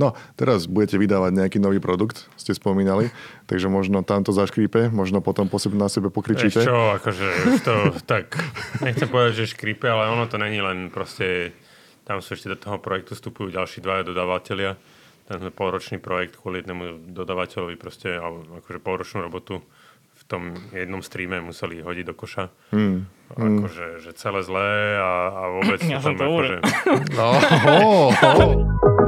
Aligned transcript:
No, 0.00 0.16
teraz 0.40 0.64
budete 0.64 0.96
vydávať 0.96 1.36
nejaký 1.36 1.58
nový 1.60 1.76
produkt, 1.76 2.24
ste 2.40 2.56
spomínali, 2.56 3.12
takže 3.44 3.68
možno 3.68 4.00
tam 4.00 4.24
to 4.24 4.32
zaškrípe, 4.32 4.88
možno 4.88 5.20
potom 5.20 5.52
po 5.52 5.60
sebe 5.60 5.76
na 5.76 5.92
sebe 5.92 6.08
pokričíte. 6.08 6.64
Vieš 6.64 6.72
čo, 6.72 6.96
akože 6.96 7.26
už 7.28 7.54
to 7.60 7.74
tak, 8.12 8.40
nechcem 8.80 9.04
povedať, 9.04 9.44
že 9.44 9.52
škrípe, 9.52 9.84
ale 9.84 10.08
ono 10.08 10.24
to 10.24 10.40
není 10.40 10.64
len 10.64 10.88
proste, 10.88 11.52
tam 12.08 12.24
sú 12.24 12.32
ešte 12.32 12.48
do 12.48 12.56
toho 12.56 12.80
projektu 12.80 13.12
vstupujú 13.12 13.52
ďalší 13.52 13.84
dvaja 13.84 14.08
dodávateľia. 14.08 14.80
Ten 15.28 15.36
sme 15.38 15.52
polročný 15.52 16.00
projekt 16.00 16.40
kvôli 16.40 16.64
jednému 16.64 17.12
dodávateľovi 17.12 17.76
proste, 17.76 18.16
alebo 18.16 18.48
akože 18.64 18.80
polročnú 18.80 19.20
robotu 19.20 19.60
v 20.12 20.22
tom 20.24 20.42
jednom 20.72 21.04
streame 21.04 21.44
museli 21.44 21.84
hodiť 21.84 22.04
do 22.08 22.14
koša. 22.16 22.48
Hmm. 22.72 23.12
Akože, 23.32 24.00
že 24.00 24.16
celé 24.16 24.40
zlé 24.40 24.96
a, 24.96 25.10
a 25.36 25.42
vôbec 25.52 25.84
Ja 25.92 26.00
tam 26.00 26.16
som 26.16 26.20
to 26.20 26.24
akože... 26.24 26.56
Oho, 27.20 28.08
oho. 28.32 29.01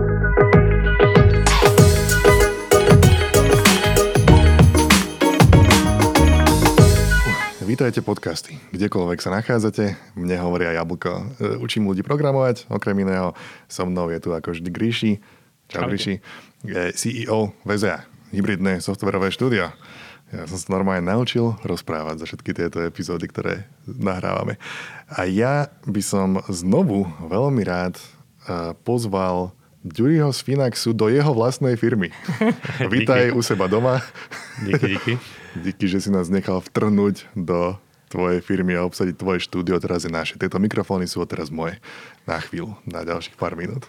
Vítajte 7.74 8.06
podcasty. 8.06 8.54
Kdekoľvek 8.70 9.18
sa 9.18 9.34
nachádzate, 9.34 9.98
mne 10.14 10.38
hovoria 10.38 10.78
Jablko. 10.78 11.10
E, 11.42 11.58
Učím 11.58 11.90
ľudí 11.90 12.06
programovať, 12.06 12.70
okrem 12.70 13.02
iného. 13.02 13.34
So 13.66 13.82
mnou 13.82 14.14
je 14.14 14.22
tu 14.22 14.30
ako 14.30 14.54
vždy 14.54 14.70
Gríši. 14.70 15.12
Čau. 15.66 15.90
Gríši. 15.90 16.22
Je 16.62 16.94
CEO 16.94 17.50
VZA, 17.66 18.06
hybridné 18.30 18.78
softverové 18.78 19.34
štúdio. 19.34 19.74
Ja 20.30 20.46
som 20.46 20.54
sa 20.54 20.70
normálne 20.70 21.02
naučil 21.02 21.58
rozprávať 21.66 22.22
za 22.22 22.30
všetky 22.30 22.54
tieto 22.54 22.78
epizódy, 22.78 23.26
ktoré 23.26 23.66
nahrávame. 23.90 24.54
A 25.10 25.26
ja 25.26 25.66
by 25.82 25.98
som 25.98 26.38
znovu 26.46 27.10
veľmi 27.26 27.66
rád 27.66 27.98
e, 27.98 28.70
pozval 28.86 29.50
Ďuriho 29.82 30.30
z 30.30 30.46
Finaxu 30.46 30.94
do 30.94 31.10
jeho 31.10 31.34
vlastnej 31.34 31.74
firmy. 31.74 32.14
Vítaj 32.94 33.34
u 33.34 33.42
seba 33.42 33.66
doma. 33.66 33.98
Díky, 34.62 34.94
díky. 34.94 35.14
Díky, 35.54 35.86
že 35.86 36.02
si 36.02 36.10
nás 36.10 36.26
nechal 36.26 36.58
vtrhnúť 36.58 37.30
do 37.38 37.78
tvojej 38.10 38.42
firmy 38.42 38.74
a 38.74 38.86
obsadiť 38.86 39.14
tvoje 39.14 39.42
štúdio, 39.42 39.78
teraz 39.78 40.02
je 40.02 40.10
naše. 40.10 40.34
Tieto 40.34 40.58
mikrofóny 40.58 41.06
sú 41.06 41.22
teraz 41.26 41.50
moje 41.50 41.78
na 42.26 42.42
chvíľu, 42.42 42.74
na 42.86 43.06
ďalších 43.06 43.38
pár 43.38 43.54
minút. 43.54 43.86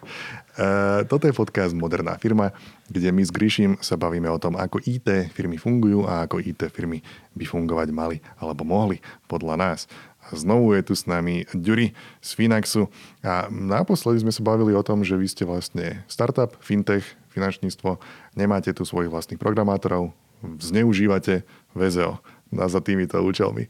E, 0.58 1.06
toto 1.06 1.26
je 1.26 1.34
podcast 1.34 1.74
Moderná 1.74 2.18
firma, 2.22 2.54
kde 2.90 3.10
my 3.10 3.22
s 3.26 3.34
Gríšim 3.34 3.78
sa 3.82 3.98
bavíme 3.98 4.30
o 4.30 4.38
tom, 4.38 4.58
ako 4.58 4.82
IT 4.82 5.34
firmy 5.34 5.58
fungujú 5.58 6.06
a 6.06 6.26
ako 6.26 6.42
IT 6.42 6.70
firmy 6.70 7.06
by 7.34 7.46
fungovať 7.50 7.90
mali 7.94 8.18
alebo 8.38 8.62
mohli 8.66 9.02
podľa 9.26 9.58
nás. 9.58 9.80
A 10.26 10.34
znovu 10.34 10.74
je 10.74 10.82
tu 10.86 10.94
s 10.98 11.06
nami 11.06 11.46
Ďuri 11.54 11.94
z 12.22 12.30
Finaxu 12.34 12.90
a 13.22 13.46
naposledy 13.50 14.26
sme 14.26 14.34
sa 14.34 14.42
bavili 14.42 14.74
o 14.74 14.82
tom, 14.82 15.06
že 15.06 15.18
vy 15.18 15.30
ste 15.30 15.46
vlastne 15.46 16.02
startup, 16.10 16.58
fintech, 16.66 17.06
finančníctvo, 17.30 18.02
nemáte 18.34 18.74
tu 18.74 18.90
svojich 18.90 19.14
vlastných 19.14 19.38
programátorov, 19.38 20.18
zneužívate 20.42 21.44
VZO 21.72 22.20
na 22.48 22.66
za 22.66 22.80
týmito 22.80 23.18
účelmi. 23.18 23.68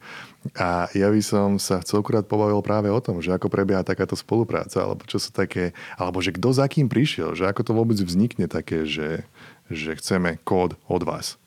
A 0.53 0.85
ja 0.91 1.09
by 1.09 1.17
som 1.19 1.57
sa 1.57 1.81
celkokrát 1.81 2.23
pobavil 2.23 2.61
práve 2.61 2.87
o 2.87 2.99
tom, 2.99 3.17
že 3.17 3.29
ako 3.29 3.47
prebieha 3.47 3.81
takáto 3.81 4.13
spolupráca, 4.13 4.79
alebo 4.79 5.01
čo 5.03 5.17
sú 5.17 5.29
také, 5.29 5.71
alebo 5.95 6.19
že 6.19 6.29
kto 6.31 6.49
za 6.51 6.65
kým 6.65 6.85
prišiel, 6.85 7.33
že 7.33 7.45
ako 7.45 7.61
to 7.61 7.71
vôbec 7.73 7.97
vznikne 7.97 8.45
také, 8.45 8.83
že, 8.83 9.25
že 9.67 9.95
chceme 9.95 10.37
kód 10.39 10.77
od 10.85 11.01
vás. 11.01 11.41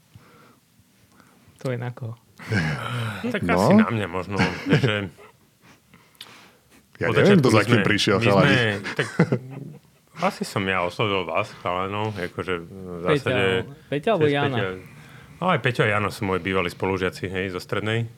To 1.58 1.70
je 1.70 1.78
na 1.78 1.90
koho. 1.90 2.18
Tak 3.28 3.42
No. 3.42 3.54
asi 3.56 3.74
na 3.76 3.86
mňa 3.88 4.06
možno, 4.08 4.38
že 4.68 5.10
Ja 6.98 7.06
neviem, 7.08 7.38
kto 7.38 7.50
za 7.52 7.62
kým 7.62 7.82
prišiel, 7.82 8.18
chalani. 8.18 8.82
tak, 8.94 9.06
asi 10.18 10.42
som 10.42 10.62
ja 10.64 10.82
oslovil 10.82 11.22
vás, 11.24 11.46
chalanov, 11.56 12.10
akože 12.10 12.54
v 12.58 12.70
zásade... 13.04 13.42
Peťa, 13.62 13.86
Peťa 13.88 14.08
alebo 14.10 14.26
Jana? 14.26 14.56
Peťa- 14.56 14.97
No 15.38 15.54
aj 15.54 15.62
Peťo 15.62 15.86
a 15.86 15.94
Jano 15.94 16.10
sú 16.10 16.26
moji 16.26 16.42
bývalí 16.42 16.66
spolužiaci, 16.66 17.30
hej, 17.30 17.54
zo 17.54 17.62
strednej, 17.62 18.10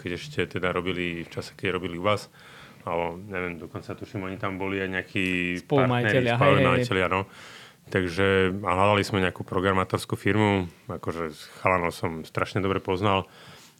keď 0.00 0.10
ešte 0.16 0.40
teda 0.48 0.72
robili, 0.72 1.20
v 1.20 1.28
čase, 1.28 1.52
keď 1.52 1.76
robili 1.76 2.00
u 2.00 2.04
vás, 2.08 2.32
alebo 2.88 3.20
neviem, 3.20 3.60
dokonca 3.60 3.92
tuším, 3.92 4.32
oni 4.32 4.40
tam 4.40 4.56
boli 4.56 4.80
aj 4.80 4.88
nejakí 4.88 5.24
Spolumajiteľia, 5.60 6.40
spolumajiteľia, 6.40 7.06
no. 7.12 7.28
Takže 7.88 8.52
a 8.64 8.70
hľadali 8.76 9.04
sme 9.04 9.24
nejakú 9.24 9.44
programátorskú 9.44 10.16
firmu, 10.16 10.68
akože 10.88 11.32
chalanov 11.60 11.92
som 11.92 12.24
strašne 12.24 12.64
dobre 12.64 12.80
poznal, 12.80 13.28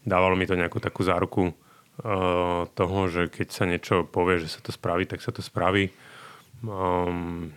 dávalo 0.04 0.36
mi 0.36 0.48
to 0.48 0.56
nejakú 0.56 0.80
takú 0.80 1.04
záruku 1.04 1.52
uh, 1.52 2.64
toho, 2.72 2.98
že 3.08 3.28
keď 3.28 3.48
sa 3.48 3.64
niečo 3.68 4.08
povie, 4.08 4.40
že 4.40 4.48
sa 4.48 4.60
to 4.64 4.72
spraví, 4.72 5.04
tak 5.04 5.20
sa 5.20 5.32
to 5.32 5.44
spraví. 5.44 5.92
Um, 6.64 7.52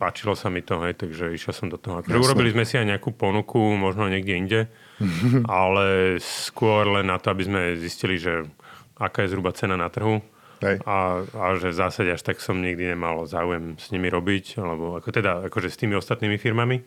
páčilo 0.00 0.32
sa 0.32 0.48
mi 0.48 0.64
to, 0.64 0.80
hej, 0.80 0.96
takže 0.96 1.36
išiel 1.36 1.52
som 1.52 1.68
do 1.68 1.76
toho. 1.76 2.00
Akože 2.00 2.16
urobili 2.16 2.56
sme 2.56 2.64
si 2.64 2.80
aj 2.80 2.88
nejakú 2.88 3.12
ponuku, 3.12 3.60
možno 3.76 4.08
niekde 4.08 4.32
inde, 4.32 4.60
ale 5.44 6.16
skôr 6.24 6.88
len 6.88 7.12
na 7.12 7.20
to, 7.20 7.28
aby 7.28 7.44
sme 7.44 7.60
zistili, 7.76 8.16
že 8.16 8.48
aká 8.96 9.28
je 9.28 9.36
zhruba 9.36 9.52
cena 9.52 9.76
na 9.76 9.92
trhu 9.92 10.24
Hej. 10.60 10.80
a, 10.84 11.24
a 11.24 11.44
že 11.56 11.72
v 11.72 11.76
zásade 11.76 12.10
až 12.12 12.20
tak 12.20 12.40
som 12.40 12.60
nikdy 12.60 12.96
nemal 12.96 13.24
záujem 13.28 13.76
s 13.76 13.92
nimi 13.92 14.08
robiť, 14.08 14.60
alebo 14.60 14.96
ako 14.96 15.08
teda 15.12 15.52
akože 15.52 15.68
s 15.68 15.80
tými 15.80 15.96
ostatnými 15.96 16.36
firmami, 16.36 16.80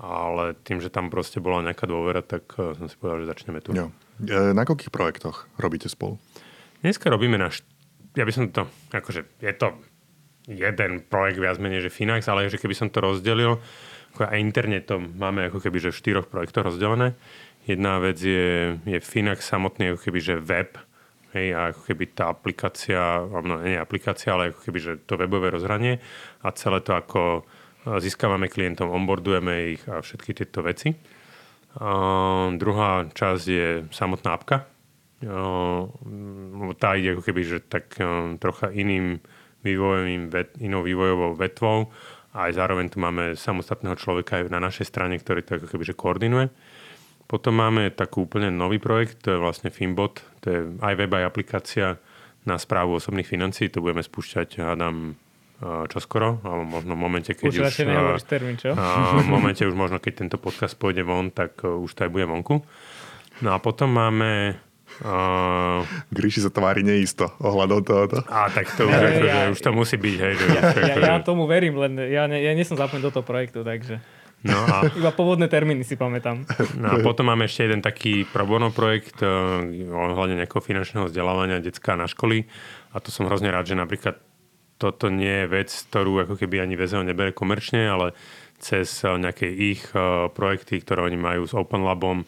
ale 0.00 0.56
tým, 0.64 0.80
že 0.80 0.92
tam 0.92 1.12
proste 1.12 1.40
bola 1.40 1.64
nejaká 1.64 1.84
dôvera, 1.84 2.20
tak 2.20 2.44
eh, 2.56 2.76
som 2.76 2.88
si 2.88 2.96
povedal, 2.96 3.24
že 3.24 3.30
začneme 3.32 3.60
tu. 3.64 3.76
Jo. 3.76 3.92
E, 4.20 4.52
Na 4.52 4.64
koľkých 4.64 4.92
projektoch 4.92 5.48
robíte 5.60 5.88
spolu? 5.88 6.16
Dneska 6.80 7.12
robíme 7.12 7.36
náš, 7.36 7.60
ja 8.16 8.24
by 8.24 8.32
som 8.32 8.48
to, 8.48 8.64
akože 8.88 9.36
je 9.44 9.52
to 9.52 9.76
jeden 10.50 11.06
projekt 11.06 11.38
viac 11.38 11.56
menej, 11.62 11.86
že 11.86 11.94
Finax, 11.94 12.26
ale 12.26 12.50
že 12.50 12.58
keby 12.58 12.74
som 12.74 12.88
to 12.90 12.98
rozdelil, 12.98 13.62
ako 14.14 14.26
aj 14.26 14.42
interne 14.42 14.82
to 14.82 14.98
máme 14.98 15.46
ako 15.46 15.62
keby, 15.62 15.78
že 15.78 15.94
v 15.94 16.00
štyroch 16.02 16.26
projektoch 16.26 16.66
rozdelené. 16.66 17.14
Jedna 17.68 18.02
vec 18.02 18.18
je, 18.18 18.74
je 18.82 18.98
Finax 18.98 19.46
samotný, 19.46 19.94
ako 19.94 20.10
keby, 20.10 20.18
že 20.18 20.42
web, 20.42 20.74
hej, 21.36 21.54
a 21.54 21.70
ako 21.70 21.80
keby 21.86 22.04
tá 22.10 22.32
aplikácia, 22.32 23.22
no, 23.22 23.62
nie 23.62 23.78
aplikácia, 23.78 24.34
ale 24.34 24.50
ako 24.50 24.60
keby, 24.66 24.78
že 24.82 24.92
to 25.06 25.14
webové 25.14 25.54
rozhranie 25.54 26.02
a 26.42 26.50
celé 26.50 26.82
to 26.82 26.98
ako 26.98 27.20
e, 27.38 27.42
získavame 28.02 28.50
klientom, 28.50 28.90
onboardujeme 28.90 29.78
ich 29.78 29.82
a 29.86 30.02
všetky 30.02 30.34
tieto 30.34 30.66
veci. 30.66 30.90
A 31.78 32.50
druhá 32.58 33.06
časť 33.14 33.44
je 33.46 33.68
samotná 33.94 34.34
apka. 34.34 34.66
Mm, 35.22 36.74
tá 36.80 36.98
ide 36.98 37.14
ako 37.14 37.22
keby, 37.22 37.42
že 37.46 37.58
tak 37.62 37.94
e, 38.00 38.34
trocha 38.42 38.74
iným 38.74 39.22
vývojovým, 39.60 40.32
vet, 40.32 40.56
inou 40.60 40.84
vývojovou 40.84 41.36
vetvou 41.36 41.92
a 42.30 42.46
aj 42.46 42.52
zároveň 42.56 42.86
tu 42.88 43.02
máme 43.02 43.34
samostatného 43.34 43.98
človeka 43.98 44.38
aj 44.38 44.54
na 44.54 44.62
našej 44.62 44.86
strane, 44.86 45.18
ktorý 45.18 45.42
to 45.42 45.58
ako 45.58 45.66
keby, 45.66 45.84
že 45.84 45.98
koordinuje. 45.98 46.46
Potom 47.26 47.54
máme 47.54 47.94
takú 47.94 48.26
úplne 48.26 48.50
nový 48.50 48.82
projekt, 48.82 49.22
to 49.22 49.34
je 49.34 49.38
vlastne 49.38 49.70
Finbot, 49.70 50.18
to 50.42 50.46
je 50.50 50.58
aj 50.82 50.94
web, 50.98 51.12
aj 51.14 51.30
aplikácia 51.30 51.98
na 52.42 52.58
správu 52.58 52.98
osobných 52.98 53.26
financií, 53.26 53.70
to 53.70 53.78
budeme 53.78 54.02
spúšťať, 54.02 54.66
hádam, 54.66 55.14
e, 55.14 55.74
čoskoro, 55.86 56.42
alebo 56.42 56.64
možno 56.66 56.98
v 56.98 57.00
momente, 57.06 57.30
keď 57.30 57.46
Už 57.46 57.56
už... 57.62 57.74
e, 57.78 58.26
termín, 58.26 58.56
čo? 58.58 58.74
a 58.74 59.14
v 59.22 59.30
momente 59.30 59.62
už 59.62 59.78
možno, 59.78 60.02
keď 60.02 60.26
tento 60.26 60.38
podcast 60.42 60.74
pôjde 60.74 61.06
von, 61.06 61.30
tak 61.30 61.62
uh, 61.62 61.78
už 61.78 61.94
to 61.94 62.06
aj 62.06 62.10
bude 62.10 62.26
vonku. 62.26 62.66
No 63.46 63.54
a 63.54 63.58
potom 63.62 63.94
máme... 63.94 64.58
Uh, 65.00 65.80
Gríši 66.08 66.40
sa 66.40 66.48
tvári 66.48 66.80
neisto 66.80 67.24
ohľadom 67.38 67.80
tohoto. 67.80 68.20
a 68.22 68.48
tak 68.48 68.68
to 68.70 68.84
už, 68.84 68.92
Ja- 68.92 69.00
ako, 69.02 69.22
ja- 69.24 69.48
už 69.48 69.60
to 69.60 69.70
musí 69.72 69.96
byť, 69.96 70.16
hej. 70.18 70.32
Že, 70.34 70.44
Ja, 70.44 70.52
už, 70.52 70.52
ja, 70.52 70.62
akože- 70.92 71.08
ja 71.08 71.14
tomu 71.20 71.42
verím, 71.44 71.74
len 71.76 71.92
ja, 72.06 72.24
ne, 72.24 72.36
ja 72.36 72.52
nie 72.52 72.62
som 72.62 72.76
zapojený 72.76 73.02
do 73.02 73.10
toho 73.10 73.24
projektu, 73.24 73.64
takže 73.64 73.96
no, 74.40 74.56
a, 74.56 74.84
iba 75.00 75.08
pôvodné 75.08 75.48
termíny 75.48 75.82
si 75.82 75.96
pamätám. 75.96 76.44
no 76.76 76.86
a 76.86 76.96
potom 77.00 77.24
máme 77.24 77.44
ešte 77.44 77.64
jeden 77.64 77.80
taký 77.80 78.24
pro 78.24 78.44
bono 78.44 78.68
projekt 78.68 79.24
uh, 79.24 79.64
ohľadne 79.88 80.36
nejakého 80.38 80.60
finančného 80.60 81.08
vzdelávania 81.08 81.60
detská 81.60 81.96
na 81.96 82.04
školy. 82.04 82.44
A 82.92 83.00
to 83.00 83.08
som 83.08 83.24
hrozne 83.24 83.48
rád, 83.48 83.68
že 83.68 83.76
napríklad 83.76 84.20
toto 84.76 85.08
nie 85.08 85.44
je 85.44 85.46
vec, 85.46 85.68
ktorú 85.88 86.24
ako 86.24 86.34
keby 86.36 86.60
ani 86.60 86.76
VZO 86.76 87.04
nebere 87.04 87.32
komerčne, 87.32 87.84
ale 87.84 88.12
cez 88.60 89.00
uh, 89.04 89.16
nejaké 89.16 89.48
ich 89.48 89.80
uh, 89.92 90.28
projekty, 90.28 90.80
ktoré 90.80 91.04
oni 91.04 91.16
majú 91.16 91.44
s 91.44 91.52
Open 91.52 91.80
Labom, 91.80 92.24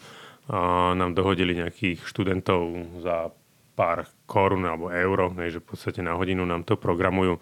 nám 0.94 1.14
dohodili 1.14 1.54
nejakých 1.54 2.02
študentov 2.02 2.62
za 3.04 3.30
pár 3.72 4.04
korún 4.26 4.66
alebo 4.68 4.92
euro, 4.92 5.32
hej, 5.40 5.58
že 5.58 5.62
v 5.62 5.68
podstate 5.72 6.00
na 6.04 6.18
hodinu 6.18 6.44
nám 6.44 6.66
to 6.66 6.76
programujú. 6.76 7.40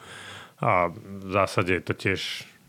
A 0.60 0.92
v 0.92 1.30
zásade 1.32 1.80
je 1.80 1.84
to 1.84 1.94
tiež 1.96 2.20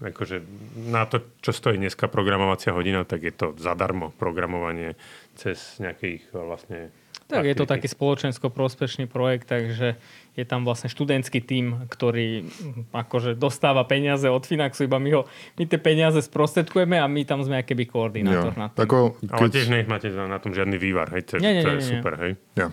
akože 0.01 0.41
na 0.89 1.05
to, 1.05 1.21
čo 1.45 1.53
stojí 1.53 1.77
dneska 1.77 2.09
programovacia 2.09 2.73
hodina, 2.73 3.05
tak 3.05 3.21
je 3.21 3.33
to 3.35 3.47
zadarmo 3.61 4.09
programovanie 4.17 4.97
cez 5.37 5.77
nejakých 5.77 6.25
vlastne 6.33 6.89
Tak 7.31 7.47
je 7.47 7.55
to 7.55 7.65
taký 7.65 7.87
spoločensko-prospešný 7.87 9.07
projekt, 9.07 9.47
takže 9.47 9.95
je 10.35 10.45
tam 10.47 10.67
vlastne 10.67 10.87
študentský 10.91 11.43
tím, 11.43 11.87
ktorý 11.87 12.47
mm, 12.47 12.91
akože 12.91 13.35
dostáva 13.39 13.83
peniaze 13.83 14.27
od 14.27 14.43
Finaxu, 14.43 14.87
iba 14.87 14.99
my, 14.99 15.09
ho, 15.15 15.21
my 15.59 15.63
tie 15.67 15.79
peniaze 15.79 16.19
sprostredkujeme 16.23 16.99
a 16.99 17.07
my 17.07 17.23
tam 17.27 17.43
sme 17.43 17.59
akéby 17.59 17.87
koordinátor 17.87 18.55
na 18.55 18.67
to. 18.71 18.83
Ako, 18.83 19.19
Ale 19.27 19.39
keď, 19.47 19.49
tiež 19.51 19.67
nemáte 19.71 20.07
na 20.11 20.39
tom 20.39 20.55
žiadny 20.55 20.75
vývar, 20.75 21.11
hej, 21.15 21.27
to, 21.27 21.39
Nie, 21.39 21.59
nie, 21.59 21.63
to 21.63 21.75
je 21.75 21.79
nie, 21.79 21.83
nie. 21.83 21.91
super, 21.99 22.13
hej. 22.19 22.31
ja, 22.55 22.67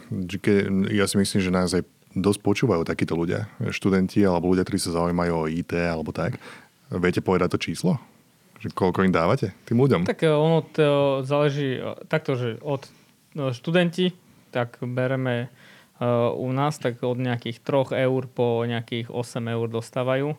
ja 0.90 1.04
si 1.10 1.16
myslím, 1.18 1.40
že 1.42 1.50
nás 1.50 1.70
aj 1.74 1.82
dosť 2.14 2.40
počúvajú 2.42 2.82
takíto 2.86 3.14
ľudia. 3.14 3.50
Študenti 3.70 4.24
alebo 4.24 4.50
ľudia, 4.50 4.64
ktorí 4.64 4.78
sa 4.80 4.94
zaujímajú 4.94 5.32
o 5.34 5.48
IT 5.50 5.72
alebo 5.76 6.10
tak. 6.10 6.40
Viete 6.88 7.20
povedať 7.20 7.54
to 7.54 7.58
číslo? 7.60 8.00
Že 8.58 8.74
koľko 8.74 9.06
im 9.06 9.14
dávate 9.14 9.54
tým 9.68 9.78
ľuďom? 9.78 10.02
Tak 10.08 10.24
e, 10.24 10.34
ono 10.34 10.66
to 10.66 11.22
záleží 11.22 11.78
e, 11.78 11.94
takto, 12.10 12.34
že 12.34 12.58
od 12.64 12.90
no, 13.38 13.54
študenti, 13.54 14.10
tak 14.50 14.80
bereme 14.82 15.52
uh, 16.00 16.32
u 16.34 16.50
nás 16.52 16.76
tak 16.80 17.00
od 17.04 17.18
nejakých 17.20 17.60
3 17.62 17.94
eur 17.94 18.22
po 18.26 18.64
nejakých 18.64 19.12
8 19.12 19.54
eur 19.54 19.66
dostávajú. 19.68 20.34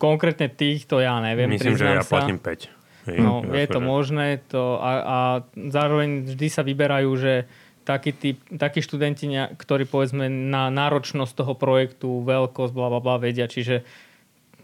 Konkrétne 0.00 0.50
týchto 0.50 0.98
ja 0.98 1.22
neviem. 1.22 1.54
Myslím, 1.54 1.78
že 1.78 1.86
ja 1.86 2.02
sa. 2.02 2.18
platím 2.20 2.38
5. 2.42 2.74
Hej, 3.04 3.18
No, 3.20 3.44
je 3.44 3.66
to 3.68 3.84
možné 3.84 4.40
to 4.48 4.80
a, 4.80 4.92
a 5.04 5.18
zároveň 5.54 6.24
vždy 6.24 6.48
sa 6.48 6.64
vyberajú, 6.64 7.10
že 7.20 7.44
takí, 7.84 8.16
typ, 8.16 8.40
takí 8.48 8.80
študenti, 8.80 9.28
ktorí 9.60 9.84
povedzme 9.84 10.26
na 10.32 10.72
náročnosť 10.72 11.32
toho 11.36 11.52
projektu, 11.52 12.24
veľkosť, 12.24 12.72
bla, 12.72 12.88
bla, 12.88 13.00
bla, 13.04 13.16
vedia, 13.20 13.44
čiže 13.44 13.84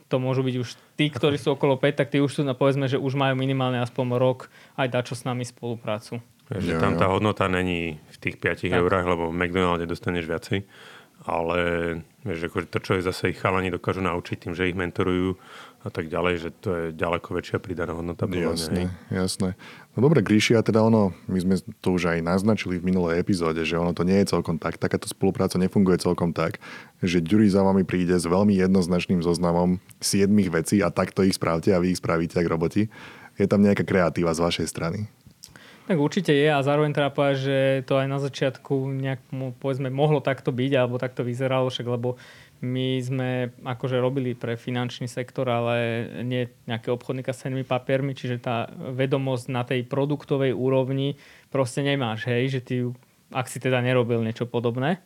to 0.09 0.19
môžu 0.19 0.43
byť 0.43 0.57
už 0.57 0.69
tí, 0.99 1.07
ktorí 1.13 1.37
sú 1.39 1.55
okolo 1.55 1.79
5, 1.79 2.01
tak 2.01 2.11
tí 2.11 2.19
už 2.19 2.41
sú, 2.41 2.43
na, 2.43 2.57
povedzme, 2.57 2.91
že 2.91 2.99
už 2.99 3.15
majú 3.15 3.39
minimálne 3.39 3.79
aspoň 3.79 4.19
rok 4.19 4.51
aj 4.75 4.89
dačo 4.91 5.15
s 5.15 5.23
nami 5.23 5.47
spoluprácu. 5.47 6.19
Že 6.51 6.73
Jo, 6.77 6.81
tam 6.83 6.93
jo. 6.95 6.99
tá 6.99 7.07
hodnota 7.07 7.47
není 7.47 8.03
v 8.11 8.17
tých 8.19 8.37
5 8.37 8.67
Tak. 8.67 8.75
eurách, 8.75 9.07
lebo 9.07 9.31
v 9.31 9.39
McDonalde 9.39 9.87
dostaneš 9.87 10.27
viacej. 10.27 10.67
Ale 11.21 11.59
vieš, 12.25 12.49
akože 12.49 12.67
to, 12.73 12.79
čo 12.81 12.93
je 12.97 13.05
zase 13.05 13.29
ich 13.29 13.39
chalani 13.39 13.69
dokážu 13.69 14.01
naučiť 14.01 14.41
tým, 14.41 14.53
že 14.57 14.67
ich 14.67 14.75
mentorujú 14.75 15.37
a 15.85 15.93
tak 15.93 16.09
ďalej, 16.09 16.35
že 16.41 16.49
to 16.65 16.69
je 16.73 16.85
ďaleko 16.97 17.37
väčšia 17.37 17.61
pridaná 17.61 17.93
hodnota. 17.93 18.25
mňa, 18.25 18.41
hej. 18.41 18.49
Jasné, 18.49 18.83
jasné. 19.13 19.49
No 19.93 20.01
dobre, 20.01 20.25
Gríši, 20.25 20.57
a 20.57 20.65
teda 20.65 20.81
ono, 20.81 21.13
my 21.29 21.39
sme 21.39 21.55
to 21.85 21.93
už 21.93 22.17
aj 22.17 22.25
naznačili 22.25 22.81
v 22.81 22.89
minulej 22.89 23.21
epizóde, 23.21 23.61
že 23.69 23.77
ono 23.77 23.93
to 23.93 24.01
nie 24.01 24.17
je 24.25 24.33
celkom 24.33 24.57
tak, 24.57 24.81
takáto 24.81 25.13
spolupráca 25.13 25.61
nefunguje 25.61 26.01
celkom 26.01 26.33
tak, 26.33 26.57
že 27.05 27.21
Ďuri 27.21 27.53
za 27.53 27.61
vami 27.61 27.85
príde 27.85 28.17
s 28.17 28.25
veľmi 28.25 28.57
jednoznačným 28.57 29.21
zoznamom 29.21 29.77
siedmých 30.01 30.49
vecí 30.53 30.81
a 30.81 30.89
takto 30.89 31.21
ich 31.21 31.37
správte 31.37 31.69
a 31.77 31.81
vy 31.85 31.93
ich 31.93 32.01
spravíte 32.01 32.41
ako 32.41 32.49
roboti. 32.49 32.89
Je 33.37 33.45
tam 33.45 33.61
nejaká 33.61 33.85
kreatíva 33.85 34.33
z 34.33 34.41
vašej 34.41 34.67
strany. 34.69 35.05
Tak 35.91 35.99
určite 35.99 36.31
je 36.31 36.47
a 36.47 36.63
zároveň 36.63 36.95
treba 36.95 37.11
povedať, 37.11 37.37
že 37.43 37.59
to 37.83 37.99
aj 37.99 38.07
na 38.07 38.23
začiatku 38.23 38.95
nejak, 38.95 39.27
povedzme, 39.59 39.91
mohlo 39.91 40.23
takto 40.23 40.55
byť 40.55 40.73
alebo 40.79 41.03
takto 41.03 41.27
vyzeralo, 41.27 41.67
však 41.67 41.83
lebo 41.83 42.15
my 42.63 43.03
sme 43.03 43.51
akože 43.67 43.99
robili 43.99 44.39
pre 44.39 44.55
finančný 44.55 45.11
sektor, 45.11 45.51
ale 45.51 46.07
nie 46.23 46.47
nejaké 46.71 46.95
obchodníka 46.95 47.35
s 47.35 47.43
cenými 47.43 47.67
papiermi, 47.67 48.15
čiže 48.15 48.39
tá 48.39 48.71
vedomosť 48.71 49.45
na 49.51 49.67
tej 49.67 49.83
produktovej 49.83 50.55
úrovni 50.55 51.19
proste 51.51 51.83
nemáš, 51.83 52.31
hej, 52.31 52.55
že 52.55 52.61
ty 52.63 52.75
ak 53.35 53.51
si 53.51 53.59
teda 53.59 53.83
nerobil 53.83 54.23
niečo 54.23 54.47
podobné. 54.47 55.03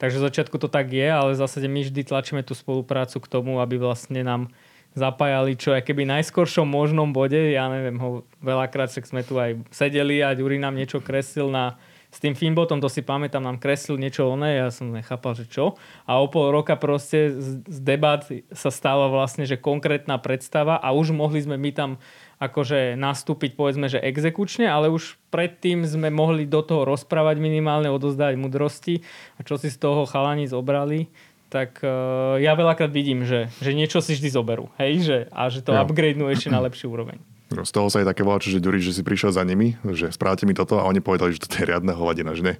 Takže 0.00 0.16
v 0.16 0.26
začiatku 0.32 0.56
to 0.56 0.72
tak 0.72 0.96
je, 0.96 1.12
ale 1.12 1.36
v 1.36 1.40
zásade 1.44 1.68
my 1.68 1.84
vždy 1.84 2.08
tlačíme 2.08 2.40
tú 2.40 2.56
spoluprácu 2.56 3.20
k 3.20 3.28
tomu, 3.28 3.60
aby 3.60 3.76
vlastne 3.76 4.24
nám 4.24 4.48
zapájali 4.92 5.56
čo 5.56 5.72
aj 5.72 5.84
keby 5.88 6.04
najskoršom 6.08 6.68
možnom 6.68 7.10
bode. 7.16 7.52
Ja 7.52 7.68
neviem, 7.72 7.96
ho 7.96 8.28
veľakrát 8.44 8.92
však 8.92 9.08
sme 9.08 9.22
tu 9.24 9.40
aj 9.40 9.60
sedeli 9.72 10.20
a 10.20 10.36
Ďuri 10.36 10.60
nám 10.60 10.76
niečo 10.76 11.00
kreslil 11.00 11.48
na 11.48 11.80
s 12.12 12.20
tým 12.20 12.36
Finbotom, 12.36 12.76
to 12.76 12.92
si 12.92 13.00
pamätám, 13.00 13.40
nám 13.40 13.56
kreslil 13.56 13.96
niečo 13.96 14.28
oné, 14.28 14.60
ja 14.60 14.68
som 14.68 14.92
nechápal, 14.92 15.32
že 15.32 15.48
čo. 15.48 15.80
A 16.04 16.20
o 16.20 16.28
pol 16.28 16.52
roka 16.52 16.76
proste 16.76 17.32
z, 17.32 17.64
z 17.64 17.78
debat 17.80 18.20
sa 18.52 18.68
stala 18.68 19.08
vlastne, 19.08 19.48
že 19.48 19.56
konkrétna 19.56 20.20
predstava 20.20 20.76
a 20.76 20.92
už 20.92 21.16
mohli 21.16 21.40
sme 21.40 21.56
my 21.56 21.72
tam 21.72 21.90
akože 22.36 23.00
nastúpiť 23.00 23.56
povedzme, 23.56 23.88
že 23.88 23.96
exekučne, 24.04 24.68
ale 24.68 24.92
už 24.92 25.16
predtým 25.32 25.88
sme 25.88 26.12
mohli 26.12 26.44
do 26.44 26.60
toho 26.60 26.84
rozprávať 26.84 27.40
minimálne, 27.40 27.88
odozdať 27.88 28.36
mudrosti 28.36 29.00
a 29.40 29.46
čo 29.46 29.56
si 29.56 29.72
z 29.72 29.80
toho 29.80 30.04
chalani 30.04 30.44
zobrali, 30.44 31.08
tak 31.52 31.84
uh, 31.84 32.40
ja 32.40 32.56
veľakrát 32.56 32.88
vidím, 32.88 33.28
že, 33.28 33.52
že 33.60 33.76
niečo 33.76 34.00
si 34.00 34.16
vždy 34.16 34.28
zoberú, 34.32 34.72
hej, 34.80 35.04
že, 35.04 35.18
a 35.28 35.52
že 35.52 35.60
to 35.60 35.76
Jo. 35.76 35.84
upgradenú 35.84 36.32
ešte 36.32 36.48
na 36.48 36.64
lepší 36.64 36.88
úroveň. 36.88 37.20
Z 37.52 37.68
toho 37.68 37.92
sa 37.92 38.00
aj 38.00 38.16
také 38.16 38.24
volá, 38.24 38.40
že 38.40 38.56
Ďuri, 38.56 38.80
že 38.80 38.96
si 38.96 39.04
prišiel 39.04 39.36
za 39.36 39.44
nimi, 39.44 39.76
že 39.92 40.08
správte 40.08 40.48
mi 40.48 40.56
toto 40.56 40.80
a 40.80 40.88
oni 40.88 41.04
povedali, 41.04 41.36
že 41.36 41.44
to 41.44 41.60
je 41.60 41.68
riadna 41.68 41.92
hovadina, 41.92 42.32
že 42.32 42.42
nie. 42.48 42.56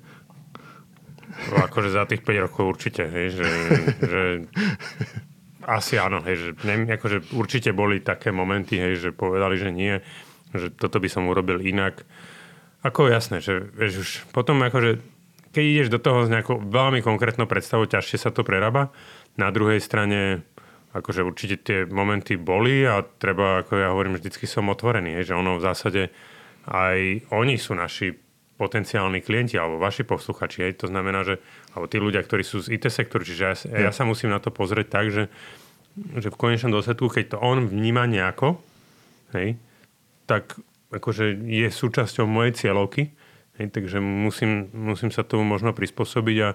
No, 1.48 1.64
akože 1.64 1.88
za 1.88 2.04
tých 2.04 2.20
5 2.20 2.44
rokov 2.44 2.76
určite, 2.76 3.08
hej, 3.08 3.40
že, 3.40 3.48
že 4.04 4.22
asi 5.64 5.96
áno, 5.96 6.20
hej, 6.20 6.36
že 6.36 6.48
neviem, 6.68 6.92
akože 6.92 7.32
určite 7.32 7.72
boli 7.72 8.04
také 8.04 8.28
momenty, 8.28 8.76
hej, 8.76 9.00
že 9.00 9.08
povedali, 9.16 9.56
že 9.56 9.72
nie, 9.72 9.96
že 10.52 10.68
toto 10.68 11.00
by 11.00 11.08
som 11.08 11.24
urobil 11.24 11.64
inak. 11.64 12.04
Ako 12.84 13.08
jasné, 13.08 13.40
že 13.40 13.64
vieš, 13.72 13.92
už 14.04 14.10
potom 14.36 14.60
akože 14.60 15.00
keď 15.52 15.64
ideš 15.64 15.88
do 15.92 16.00
toho 16.00 16.24
s 16.24 16.32
nejakou 16.32 16.58
veľmi 16.58 17.04
konkrétnou 17.04 17.44
predstavou, 17.44 17.84
ťažšie 17.84 18.18
sa 18.28 18.30
to 18.32 18.42
prerába. 18.42 18.88
Na 19.36 19.52
druhej 19.52 19.78
strane 19.78 20.48
akože 20.92 21.24
určite 21.24 21.56
tie 21.60 21.78
momenty 21.88 22.36
boli 22.36 22.84
a 22.84 23.00
treba, 23.00 23.64
ako 23.64 23.72
ja 23.80 23.88
hovorím, 23.92 24.20
vždycky 24.20 24.44
som 24.44 24.68
otvorený, 24.68 25.16
hej, 25.16 25.32
že 25.32 25.38
ono 25.38 25.56
v 25.56 25.64
zásade 25.64 26.02
aj 26.68 27.28
oni 27.32 27.56
sú 27.56 27.72
naši 27.72 28.12
potenciálni 28.60 29.24
klienti 29.24 29.58
alebo 29.58 29.80
vaši 29.82 30.06
posluchači. 30.06 30.68
Hej. 30.68 30.84
To 30.84 30.86
znamená, 30.86 31.26
že 31.26 31.42
alebo 31.74 31.90
tí 31.90 31.98
ľudia, 31.98 32.22
ktorí 32.22 32.46
sú 32.46 32.62
z 32.62 32.76
IT 32.76 32.92
sektoru, 32.92 33.26
čiže 33.26 33.42
ja, 33.42 33.54
ja 33.88 33.90
sa 33.90 34.06
musím 34.06 34.30
na 34.30 34.38
to 34.38 34.54
pozrieť 34.54 34.86
tak, 34.86 35.10
že, 35.10 35.26
že 36.20 36.28
v 36.30 36.38
konečnom 36.38 36.70
dôsledku, 36.70 37.10
keď 37.10 37.34
to 37.34 37.38
on 37.42 37.66
vníma 37.66 38.06
nejako, 38.06 38.60
hej, 39.34 39.58
tak 40.30 40.54
akože 40.92 41.42
je 41.42 41.68
súčasťou 41.72 42.28
mojej 42.28 42.52
cieľovky, 42.54 43.10
hej, 43.62 43.70
takže 43.70 44.02
musím, 44.02 44.66
musím 44.74 45.14
sa 45.14 45.22
tomu 45.22 45.46
možno 45.46 45.70
prispôsobiť 45.70 46.36
a 46.42 46.50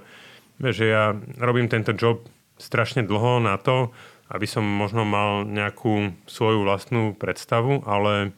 že 0.59 0.85
ja 0.91 1.15
robím 1.39 1.71
tento 1.71 1.95
job 1.95 2.27
strašne 2.59 3.05
dlho 3.07 3.39
na 3.39 3.55
to, 3.55 3.95
aby 4.27 4.43
som 4.43 4.65
možno 4.65 5.07
mal 5.07 5.47
nejakú 5.47 6.11
svoju 6.27 6.67
vlastnú 6.67 7.15
predstavu, 7.15 7.85
ale 7.87 8.35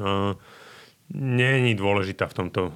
uh, 0.00 0.32
nie 1.12 1.74
je 1.74 1.76
dôležitá 1.76 2.24
v 2.30 2.36
tomto 2.40 2.72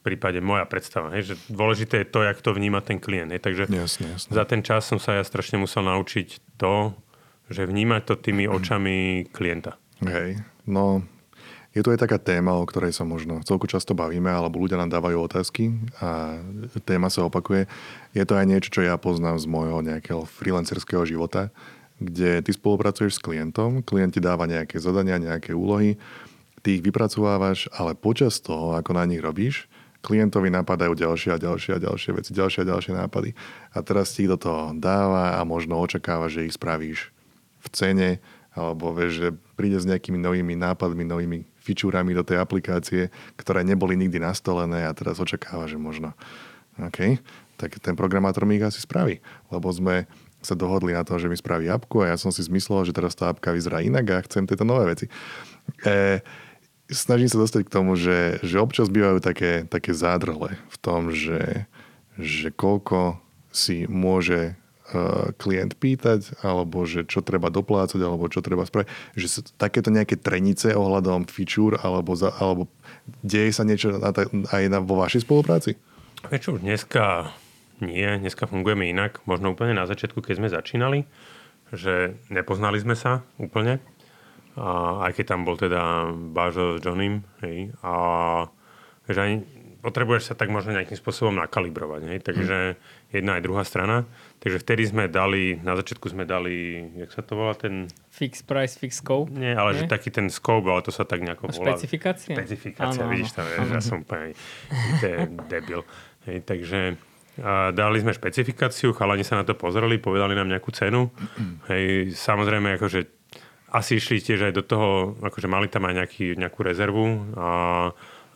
prípade 0.00 0.40
moja 0.40 0.64
predstava. 0.64 1.12
Hej, 1.12 1.34
že 1.34 1.34
dôležité 1.52 2.00
je 2.00 2.08
to, 2.08 2.24
jak 2.24 2.40
to 2.40 2.56
vníma 2.56 2.80
ten 2.80 2.96
klient. 2.96 3.28
Hej. 3.28 3.44
Takže 3.44 3.68
Jasne, 3.68 4.16
jasne. 4.16 4.30
za 4.32 4.44
ten 4.48 4.64
čas 4.64 4.88
som 4.88 4.96
sa 4.96 5.20
ja 5.20 5.24
strašne 5.26 5.60
musel 5.60 5.84
naučiť 5.84 6.56
to, 6.56 6.96
že 7.52 7.68
vnímať 7.68 8.02
to 8.08 8.14
tými 8.16 8.48
očami 8.56 9.28
klienta. 9.28 9.76
Hej, 10.00 10.40
no 10.64 11.04
je 11.78 11.86
tu 11.86 11.94
aj 11.94 12.02
taká 12.02 12.18
téma, 12.18 12.58
o 12.58 12.66
ktorej 12.66 12.90
sa 12.90 13.06
možno 13.06 13.38
celku 13.46 13.70
často 13.70 13.94
bavíme, 13.94 14.26
alebo 14.26 14.58
ľudia 14.58 14.74
nám 14.74 14.90
dávajú 14.90 15.30
otázky 15.30 15.70
a 16.02 16.42
téma 16.82 17.06
sa 17.06 17.22
opakuje. 17.22 17.70
Je 18.18 18.26
to 18.26 18.34
aj 18.34 18.46
niečo, 18.50 18.74
čo 18.74 18.82
ja 18.82 18.98
poznám 18.98 19.38
z 19.38 19.46
môjho 19.46 19.78
nejakého 19.86 20.26
freelancerského 20.26 21.06
života, 21.06 21.54
kde 22.02 22.42
ty 22.42 22.50
spolupracuješ 22.50 23.18
s 23.18 23.22
klientom, 23.22 23.86
klient 23.86 24.18
ti 24.18 24.20
dáva 24.22 24.50
nejaké 24.50 24.82
zadania, 24.82 25.22
nejaké 25.22 25.54
úlohy, 25.54 25.94
ty 26.66 26.78
ich 26.78 26.82
vypracovávaš, 26.82 27.70
ale 27.70 27.94
počas 27.94 28.42
toho, 28.42 28.74
ako 28.74 28.98
na 28.98 29.06
nich 29.06 29.22
robíš, 29.22 29.70
klientovi 30.02 30.50
napadajú 30.50 30.98
ďalšie 30.98 31.34
a 31.34 31.38
ďalšie 31.38 31.78
a 31.78 31.82
ďalšie 31.82 32.10
veci, 32.14 32.30
ďalšie 32.34 32.60
a 32.66 32.70
ďalšie 32.74 32.92
nápady. 32.98 33.30
A 33.74 33.78
teraz 33.86 34.14
ti 34.14 34.26
do 34.26 34.34
toho 34.38 34.74
dáva 34.74 35.38
a 35.38 35.46
možno 35.46 35.78
očakáva, 35.78 36.26
že 36.26 36.46
ich 36.46 36.54
spravíš 36.54 37.14
v 37.62 37.66
cene, 37.70 38.10
alebo 38.54 38.94
vieš, 38.94 39.12
že 39.22 39.28
príde 39.58 39.78
s 39.78 39.86
nejakými 39.86 40.18
novými 40.18 40.54
nápadmi, 40.58 41.02
novými 41.06 41.38
fičúrami 41.68 42.16
do 42.16 42.24
tej 42.24 42.40
aplikácie, 42.40 43.12
ktoré 43.36 43.60
neboli 43.60 43.92
nikdy 44.00 44.16
nastolené 44.16 44.88
a 44.88 44.96
teraz 44.96 45.20
očakáva, 45.20 45.68
že 45.68 45.76
možno 45.76 46.16
OK, 46.80 47.20
tak 47.60 47.76
ten 47.82 47.92
programátor 47.98 48.48
mi 48.48 48.56
ich 48.56 48.64
asi 48.64 48.80
spraví, 48.80 49.20
lebo 49.52 49.68
sme 49.68 50.08
sa 50.38 50.54
dohodli 50.54 50.94
na 50.94 51.02
to, 51.02 51.18
že 51.18 51.26
mi 51.26 51.34
spraví 51.34 51.66
apku 51.66 52.06
a 52.06 52.14
ja 52.14 52.16
som 52.16 52.30
si 52.30 52.46
zmyslel, 52.46 52.86
že 52.86 52.94
teraz 52.94 53.18
tá 53.18 53.28
apka 53.28 53.50
vyzerá 53.50 53.82
inak 53.82 54.06
a 54.14 54.24
chcem 54.24 54.46
tieto 54.46 54.62
nové 54.62 54.94
veci. 54.94 55.10
E, 55.82 56.22
snažím 56.86 57.26
sa 57.26 57.42
dostať 57.42 57.66
k 57.66 57.74
tomu, 57.74 57.98
že, 57.98 58.38
že 58.46 58.62
občas 58.62 58.86
bývajú 58.86 59.18
také, 59.18 59.66
také 59.66 59.90
zádrhle 59.90 60.54
v 60.54 60.76
tom, 60.78 61.10
že, 61.10 61.66
že 62.14 62.54
koľko 62.54 63.18
si 63.50 63.90
môže 63.90 64.54
klient 65.36 65.76
pýtať, 65.76 66.40
alebo 66.40 66.88
že 66.88 67.04
čo 67.04 67.20
treba 67.20 67.52
doplácať, 67.52 68.00
alebo 68.00 68.28
čo 68.32 68.40
treba 68.40 68.64
spraviť. 68.64 68.88
Že 69.20 69.26
sú 69.28 69.40
takéto 69.60 69.92
nejaké 69.92 70.16
trenice 70.16 70.72
ohľadom 70.72 71.28
feature, 71.28 71.76
alebo, 71.80 72.16
za, 72.16 72.32
alebo 72.40 72.72
deje 73.20 73.52
sa 73.52 73.68
niečo 73.68 74.00
na 74.00 74.10
aj 74.48 74.62
na, 74.72 74.80
vo 74.80 74.96
vašej 74.96 75.28
spolupráci? 75.28 75.76
Vieš 76.32 76.40
čo, 76.40 76.52
dneska 76.56 77.30
nie, 77.78 78.08
dneska 78.18 78.50
fungujeme 78.50 78.90
inak. 78.90 79.22
Možno 79.28 79.54
úplne 79.54 79.76
na 79.76 79.86
začiatku, 79.86 80.18
keď 80.18 80.34
sme 80.42 80.48
začínali, 80.50 80.98
že 81.70 82.18
nepoznali 82.32 82.80
sme 82.82 82.98
sa 82.98 83.22
úplne. 83.38 83.78
A 84.58 85.06
aj 85.06 85.20
keď 85.20 85.24
tam 85.36 85.46
bol 85.46 85.54
teda 85.54 86.10
Bažo 86.34 86.80
s 86.80 86.82
Johnym, 86.82 87.22
hej, 87.46 87.70
a 87.78 87.92
že 89.06 89.20
aj 89.22 89.32
potrebuješ 89.78 90.30
sa 90.30 90.34
tak 90.34 90.48
možno 90.48 90.74
nejakým 90.74 90.94
spôsobom 90.94 91.38
nakalibrovať, 91.38 92.02
hej, 92.06 92.18
takže 92.20 92.56
jedna 93.08 93.38
aj 93.38 93.42
druhá 93.42 93.62
strana. 93.62 94.04
Takže 94.38 94.58
vtedy 94.58 94.82
sme 94.84 95.04
dali, 95.06 95.58
na 95.58 95.74
začiatku 95.74 96.06
sme 96.08 96.22
dali, 96.22 96.82
jak 96.98 97.10
sa 97.10 97.22
to 97.22 97.34
volá, 97.34 97.54
ten, 97.54 97.86
Fix 98.10 98.42
price, 98.42 98.74
fix 98.74 98.98
scope. 98.98 99.30
nie, 99.30 99.50
ale 99.50 99.74
že 99.74 99.86
Nie? 99.86 99.90
taký 99.90 100.10
ten 100.10 100.26
scope, 100.26 100.66
ale 100.66 100.82
to 100.82 100.90
sa 100.90 101.06
tak 101.06 101.22
nejako 101.22 101.54
volá. 101.54 101.78
Špecifikácia? 101.78 102.34
Špecifikácia, 102.34 103.02
Áno, 103.02 103.10
vidíš 103.14 103.30
tam, 103.34 103.46
áno. 103.46 103.70
ja 103.70 103.82
som 103.82 104.02
úplne 104.02 104.34
debil. 105.46 105.86
Hej, 106.26 106.42
takže 106.44 106.80
a 107.38 107.70
dali 107.70 108.02
sme 108.02 108.10
špecifikáciu, 108.10 108.90
chalani 108.90 109.22
sa 109.22 109.38
na 109.38 109.46
to 109.46 109.54
pozreli, 109.54 110.02
povedali 110.02 110.34
nám 110.34 110.50
nejakú 110.50 110.74
cenu. 110.74 111.06
Hej, 111.70 112.10
samozrejme, 112.18 112.74
akože 112.74 113.06
asi 113.70 114.02
išli 114.02 114.18
tiež 114.18 114.50
aj 114.50 114.54
do 114.58 114.66
toho, 114.66 114.88
akože 115.22 115.46
mali 115.46 115.70
tam 115.70 115.86
aj 115.86 115.94
nejaký, 116.02 116.34
nejakú 116.34 116.66
rezervu 116.66 117.06
a, 117.38 117.48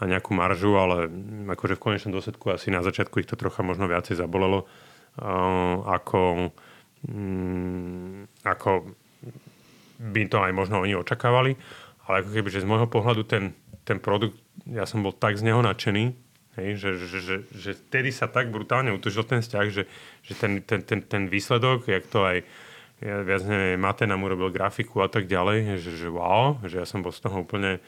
a 0.03 0.11
nejakú 0.11 0.35
maržu, 0.35 0.75
ale 0.75 1.07
akože 1.47 1.79
v 1.79 1.85
konečnom 1.87 2.11
dôsledku 2.11 2.51
asi 2.51 2.75
na 2.75 2.83
začiatku 2.83 3.23
ich 3.23 3.31
to 3.31 3.39
trocha 3.39 3.63
možno 3.63 3.87
viacej 3.87 4.19
zabolelo, 4.19 4.67
uh, 4.67 5.87
ako, 5.87 6.51
um, 7.07 8.27
ako 8.43 8.91
by 10.03 10.27
to 10.27 10.43
aj 10.43 10.51
možno 10.51 10.83
oni 10.83 10.99
očakávali. 10.99 11.55
Ale 12.11 12.27
ako 12.27 12.31
keby, 12.35 12.49
že 12.51 12.67
z 12.67 12.69
môjho 12.69 12.91
pohľadu 12.91 13.23
ten, 13.23 13.55
ten 13.87 14.03
produkt, 14.03 14.35
ja 14.67 14.83
som 14.91 15.07
bol 15.07 15.15
tak 15.15 15.39
z 15.39 15.47
neho 15.47 15.63
nadšený, 15.63 16.11
hej, 16.59 16.71
že, 16.75 16.91
že, 16.99 17.19
že, 17.23 17.37
že 17.55 17.71
vtedy 17.79 18.11
sa 18.11 18.27
tak 18.27 18.51
brutálne 18.51 18.91
utožil 18.91 19.23
ten 19.23 19.39
vzťah, 19.39 19.67
že, 19.71 19.87
že 20.27 20.33
ten, 20.35 20.59
ten, 20.67 20.83
ten, 20.83 20.99
ten 21.07 21.31
výsledok, 21.31 21.87
jak 21.87 22.11
to 22.11 22.27
aj 22.27 22.43
ja 23.03 23.19
viac 23.27 23.43
neviem, 23.51 23.83
Mate 23.83 24.07
nám 24.07 24.23
urobil 24.23 24.55
grafiku 24.55 25.03
a 25.03 25.11
tak 25.11 25.27
ďalej, 25.27 25.83
že, 25.83 26.07
že 26.07 26.07
wow, 26.07 26.63
že 26.63 26.79
ja 26.79 26.87
som 26.87 27.03
bol 27.03 27.11
z 27.11 27.27
toho 27.27 27.43
úplne 27.43 27.83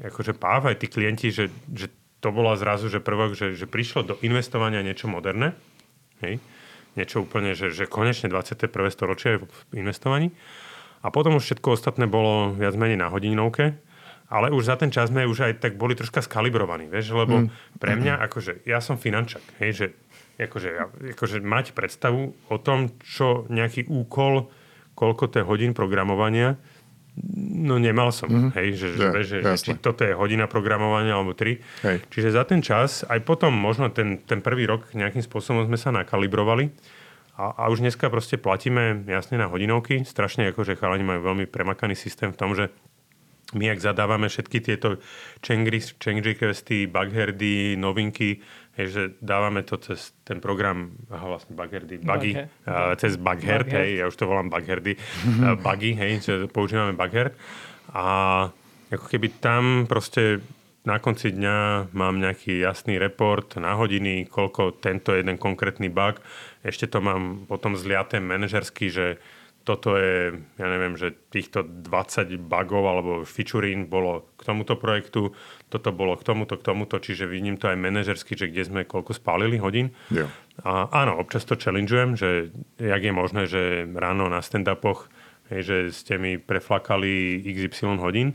akože 0.00 0.32
páv, 0.32 0.72
aj 0.72 0.80
tí 0.80 0.86
klienti, 0.88 1.28
že, 1.28 1.52
že 1.68 1.92
to 2.22 2.30
bola 2.30 2.54
zrazu, 2.56 2.88
že 2.88 3.02
prvok, 3.02 3.34
že, 3.34 3.58
že 3.58 3.66
prišlo 3.66 4.00
do 4.06 4.14
investovania 4.24 4.80
niečo 4.80 5.10
moderné, 5.10 5.52
hej, 6.22 6.38
niečo 6.94 7.26
úplne, 7.26 7.52
že, 7.52 7.74
že 7.74 7.90
konečne 7.90 8.30
21. 8.30 8.70
storočie 8.88 9.42
v 9.42 9.58
investovaní. 9.76 10.30
A 11.02 11.10
potom 11.10 11.34
už 11.34 11.44
všetko 11.50 11.74
ostatné 11.74 12.06
bolo 12.06 12.54
viac 12.54 12.78
menej 12.78 12.94
na 12.94 13.10
hodinovke, 13.10 13.74
ale 14.32 14.54
už 14.54 14.70
za 14.70 14.78
ten 14.78 14.88
čas 14.88 15.10
sme 15.10 15.26
už 15.26 15.50
aj 15.50 15.52
tak 15.60 15.74
boli 15.76 15.98
troška 15.98 16.22
skalibrovaní, 16.22 16.86
vieš, 16.88 17.12
lebo 17.12 17.44
mm. 17.44 17.76
pre 17.82 17.98
mňa, 17.98 18.22
akože 18.30 18.64
ja 18.64 18.78
som 18.78 18.96
finančak, 18.96 19.42
hej, 19.60 19.70
že 19.74 19.86
akože, 20.40 20.70
akože 21.18 21.36
mať 21.44 21.76
predstavu 21.76 22.32
o 22.48 22.56
tom, 22.56 22.94
čo 23.04 23.44
nejaký 23.52 23.90
úkol, 23.90 24.48
koľko 24.96 25.24
to 25.28 25.34
je 25.42 25.48
hodín 25.48 25.72
programovania, 25.76 26.56
no 27.56 27.76
nemal 27.76 28.08
som, 28.08 28.28
mm-hmm. 28.32 28.50
hej, 28.56 28.68
že, 28.72 28.88
že, 28.96 29.04
ja, 29.04 29.10
že, 29.20 29.36
že 29.44 29.52
či 29.60 29.72
toto 29.76 30.00
je 30.00 30.16
hodina 30.16 30.48
programovania 30.48 31.12
alebo 31.12 31.36
tri. 31.36 31.60
Hej. 31.84 32.08
Čiže 32.08 32.28
za 32.32 32.42
ten 32.48 32.64
čas, 32.64 33.04
aj 33.04 33.20
potom 33.28 33.52
možno 33.52 33.92
ten, 33.92 34.24
ten 34.24 34.40
prvý 34.40 34.64
rok 34.64 34.88
nejakým 34.96 35.20
spôsobom 35.20 35.68
sme 35.68 35.76
sa 35.76 35.92
nakalibrovali 35.92 36.72
a, 37.36 37.52
a 37.52 37.62
už 37.68 37.84
dneska 37.84 38.08
proste 38.08 38.40
platíme 38.40 39.04
jasne 39.04 39.36
na 39.36 39.48
hodinovky. 39.48 40.08
Strašne 40.08 40.48
akože 40.52 40.80
chalani 40.80 41.04
majú 41.04 41.32
veľmi 41.32 41.44
premakaný 41.48 41.96
systém 41.96 42.32
v 42.32 42.40
tom, 42.40 42.56
že 42.56 42.72
my, 43.52 43.68
ak 43.68 43.84
zadávame 43.84 44.32
všetky 44.32 44.64
tieto 44.64 44.96
change 45.44 46.24
requesty, 46.24 46.88
bugherdy, 46.88 47.76
novinky, 47.76 48.40
je, 48.72 48.84
že 48.88 49.02
dávame 49.20 49.60
to 49.62 49.76
cez 49.76 50.16
ten 50.24 50.40
program, 50.40 50.96
aha, 51.12 51.36
vlastne 51.36 51.52
bugherdy, 51.52 52.00
buggy, 52.00 52.32
uh, 52.64 52.96
cez 52.96 53.20
bugherd, 53.20 53.68
bug 53.68 53.76
hej, 53.76 54.00
ja 54.00 54.04
už 54.08 54.16
to 54.16 54.24
volám 54.24 54.48
bugherdy, 54.48 54.96
uh, 54.96 55.56
buggy, 55.66 55.92
hej, 55.92 56.24
že 56.24 56.34
používame 56.48 56.96
bugherd. 56.96 57.36
A 57.92 58.48
ako 58.88 59.06
keby 59.08 59.28
tam 59.40 59.84
proste 59.84 60.40
na 60.82 60.98
konci 60.98 61.30
dňa 61.30 61.90
mám 61.94 62.18
nejaký 62.18 62.58
jasný 62.58 62.98
report 62.98 63.54
na 63.60 63.78
hodiny, 63.78 64.26
koľko 64.26 64.82
tento 64.82 65.14
jeden 65.14 65.38
konkrétny 65.38 65.86
bug. 65.86 66.18
Ešte 66.66 66.90
to 66.90 66.98
mám 66.98 67.46
potom 67.46 67.78
zliaté 67.78 68.18
manažersky, 68.18 68.90
že 68.90 69.22
toto 69.62 69.94
je, 69.94 70.34
ja 70.58 70.66
neviem, 70.66 70.98
že 70.98 71.14
týchto 71.30 71.62
20 71.62 72.34
bugov 72.42 72.84
alebo 72.86 73.10
featurín 73.22 73.86
bolo 73.86 74.34
k 74.34 74.42
tomuto 74.50 74.74
projektu, 74.74 75.30
toto 75.70 75.94
bolo 75.94 76.18
k 76.18 76.26
tomuto, 76.26 76.58
k 76.58 76.66
tomuto, 76.66 76.98
čiže 76.98 77.30
vidím 77.30 77.54
to 77.54 77.70
aj 77.70 77.78
manažersky, 77.78 78.34
že 78.34 78.50
kde 78.50 78.62
sme 78.66 78.80
koľko 78.82 79.14
spálili 79.14 79.62
hodín. 79.62 79.94
Jo. 80.10 80.26
A 80.66 80.90
áno, 80.90 81.16
občas 81.16 81.46
to 81.46 81.54
challengeujem, 81.54 82.18
že 82.18 82.50
jak 82.76 83.02
je 83.02 83.12
možné, 83.14 83.42
že 83.46 83.86
ráno 83.94 84.26
na 84.26 84.42
stand-upoch, 84.42 85.06
hej, 85.54 85.62
že 85.62 85.76
ste 85.94 86.18
mi 86.18 86.36
preflakali 86.36 87.40
XY 87.46 88.02
hodín, 88.02 88.34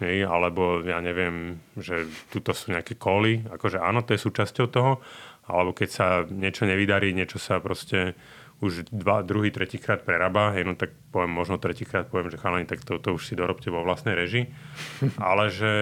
hej, 0.00 0.24
alebo 0.26 0.82
ja 0.82 0.98
neviem, 1.04 1.60
že 1.76 2.08
tuto 2.32 2.56
sú 2.56 2.72
nejaké 2.72 2.96
koly, 2.96 3.44
akože 3.52 3.78
áno, 3.78 4.02
to 4.02 4.16
je 4.16 4.24
súčasťou 4.24 4.66
toho, 4.72 4.98
alebo 5.44 5.76
keď 5.76 5.88
sa 5.92 6.06
niečo 6.24 6.64
nevydarí, 6.64 7.12
niečo 7.12 7.36
sa 7.36 7.60
proste 7.60 8.16
už 8.64 8.88
dva, 8.88 9.20
druhý, 9.20 9.52
tretíkrát 9.52 10.00
prerába, 10.00 10.56
hej, 10.56 10.64
no 10.64 10.72
tak 10.72 10.96
poviem, 11.12 11.36
možno 11.36 11.60
tretíkrát 11.60 12.08
poviem, 12.08 12.32
že 12.32 12.40
chalani, 12.40 12.64
tak 12.64 12.80
to, 12.80 12.96
to 12.96 13.12
už 13.12 13.28
si 13.28 13.36
dorobte 13.36 13.68
vo 13.68 13.84
vlastnej 13.84 14.16
reži. 14.16 14.48
Ale 15.20 15.52
že 15.52 15.72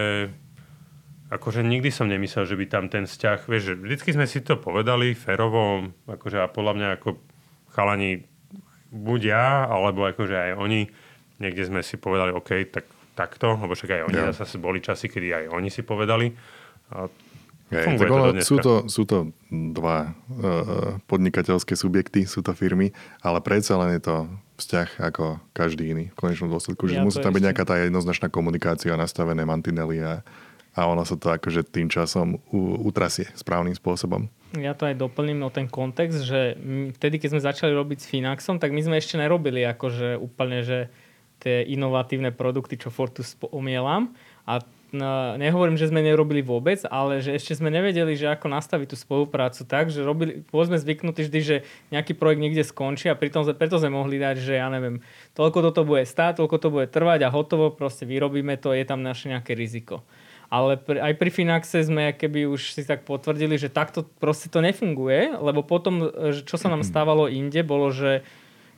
akože 1.30 1.62
nikdy 1.62 1.88
som 1.88 2.10
nemyslel, 2.10 2.44
že 2.44 2.58
by 2.58 2.66
tam 2.66 2.84
ten 2.90 3.06
vzťah, 3.06 3.48
vieš, 3.48 3.72
že 3.72 3.74
vždycky 3.78 4.10
sme 4.12 4.26
si 4.26 4.42
to 4.42 4.58
povedali 4.58 5.14
férovo, 5.14 5.94
akože 6.04 6.42
a 6.42 6.50
podľa 6.50 6.72
mňa 6.76 6.88
ako 6.98 7.08
chalani 7.72 8.26
buď 8.92 9.20
ja, 9.24 9.46
alebo 9.64 10.04
akože 10.04 10.36
aj 10.36 10.52
oni, 10.60 10.90
niekde 11.40 11.64
sme 11.64 11.80
si 11.80 11.96
povedali, 11.96 12.36
OK, 12.36 12.68
tak 12.68 12.84
takto, 13.16 13.56
lebo 13.56 13.72
však 13.72 13.90
aj 13.96 14.02
oni 14.08 14.20
ja. 14.20 14.36
zase 14.36 14.60
boli 14.60 14.84
časy, 14.84 15.08
kedy 15.08 15.28
aj 15.32 15.44
oni 15.52 15.68
si 15.72 15.80
povedali. 15.84 16.32
A 16.92 17.08
Hej, 17.72 17.96
tak 17.96 18.08
ono, 18.12 18.36
to 18.36 18.44
sú, 18.44 18.56
to, 18.60 18.74
sú 18.86 19.02
to 19.08 19.32
dva 19.50 20.12
uh, 20.12 21.00
podnikateľské 21.08 21.72
subjekty, 21.72 22.28
sú 22.28 22.44
to 22.44 22.52
firmy, 22.52 22.92
ale 23.24 23.40
predsa 23.40 23.80
len 23.80 23.96
je 23.96 24.02
to 24.04 24.16
vzťah 24.60 24.88
ako 25.00 25.40
každý 25.56 25.90
iný 25.90 26.04
v 26.12 26.16
konečnom 26.20 26.52
dôsledku, 26.52 26.84
že 26.86 27.00
ja 27.00 27.02
musí 27.02 27.18
tam 27.18 27.32
byť 27.32 27.44
nejaká 27.48 27.64
tá 27.64 27.80
jednoznačná 27.80 28.28
komunikácia, 28.28 28.92
nastavené 28.94 29.42
mantinely 29.48 30.04
a, 30.04 30.20
a 30.76 30.80
ono 30.84 31.02
sa 31.08 31.16
to 31.16 31.32
akože 31.32 31.64
tým 31.72 31.88
časom 31.88 32.38
u, 32.52 32.76
utrasie 32.84 33.26
správnym 33.32 33.74
spôsobom. 33.74 34.28
Ja 34.52 34.76
to 34.76 34.84
aj 34.84 35.00
doplním 35.00 35.40
o 35.40 35.48
ten 35.48 35.64
kontext, 35.64 36.28
že 36.28 36.60
vtedy, 37.00 37.16
keď 37.16 37.28
sme 37.32 37.46
začali 37.48 37.72
robiť 37.72 37.98
s 38.04 38.06
Finaxom, 38.12 38.60
tak 38.60 38.76
my 38.76 38.84
sme 38.84 39.00
ešte 39.00 39.16
nerobili 39.16 39.64
akože 39.64 40.20
úplne, 40.20 40.60
že 40.60 40.92
tie 41.40 41.64
inovatívne 41.66 42.30
produkty, 42.30 42.78
čo 42.78 42.92
Fortus 42.92 43.34
omielam. 43.50 44.14
A 44.46 44.62
nehovorím, 45.40 45.80
že 45.80 45.88
sme 45.88 46.04
nerobili 46.04 46.44
vôbec, 46.44 46.84
ale 46.92 47.24
že 47.24 47.32
ešte 47.32 47.56
sme 47.56 47.72
nevedeli, 47.72 48.12
že 48.12 48.28
ako 48.28 48.52
nastaviť 48.52 48.92
tú 48.92 48.96
spoluprácu 49.00 49.64
tak, 49.64 49.88
že 49.88 50.04
robili, 50.04 50.44
boli 50.52 50.68
sme 50.68 50.78
zvyknutí 50.78 51.24
vždy, 51.26 51.40
že 51.40 51.56
nejaký 51.88 52.12
projekt 52.12 52.44
niekde 52.44 52.60
skončí 52.60 53.08
a 53.08 53.16
pritom, 53.16 53.48
preto 53.56 53.80
sme 53.80 53.96
mohli 53.96 54.20
dať, 54.20 54.36
že 54.44 54.60
ja 54.60 54.68
neviem, 54.68 55.00
toľko 55.32 55.72
toto 55.72 55.88
bude 55.88 56.04
stáť, 56.04 56.44
toľko 56.44 56.56
to 56.60 56.68
bude 56.68 56.86
trvať 56.92 57.24
a 57.24 57.32
hotovo, 57.32 57.72
proste 57.72 58.04
vyrobíme 58.04 58.60
to, 58.60 58.76
je 58.76 58.84
tam 58.84 59.00
naše 59.00 59.32
nejaké 59.32 59.56
riziko. 59.56 60.04
Ale 60.52 60.76
pr- 60.76 61.00
aj 61.00 61.16
pri 61.16 61.30
Finaxe 61.32 61.80
sme 61.80 62.12
keby 62.12 62.44
už 62.44 62.76
si 62.76 62.84
tak 62.84 63.08
potvrdili, 63.08 63.56
že 63.56 63.72
takto 63.72 64.04
proste 64.20 64.52
to 64.52 64.60
nefunguje, 64.60 65.32
lebo 65.40 65.64
potom, 65.64 66.12
čo 66.44 66.60
sa 66.60 66.68
nám 66.68 66.84
stávalo 66.92 67.32
inde, 67.32 67.64
bolo, 67.64 67.88
že 67.88 68.20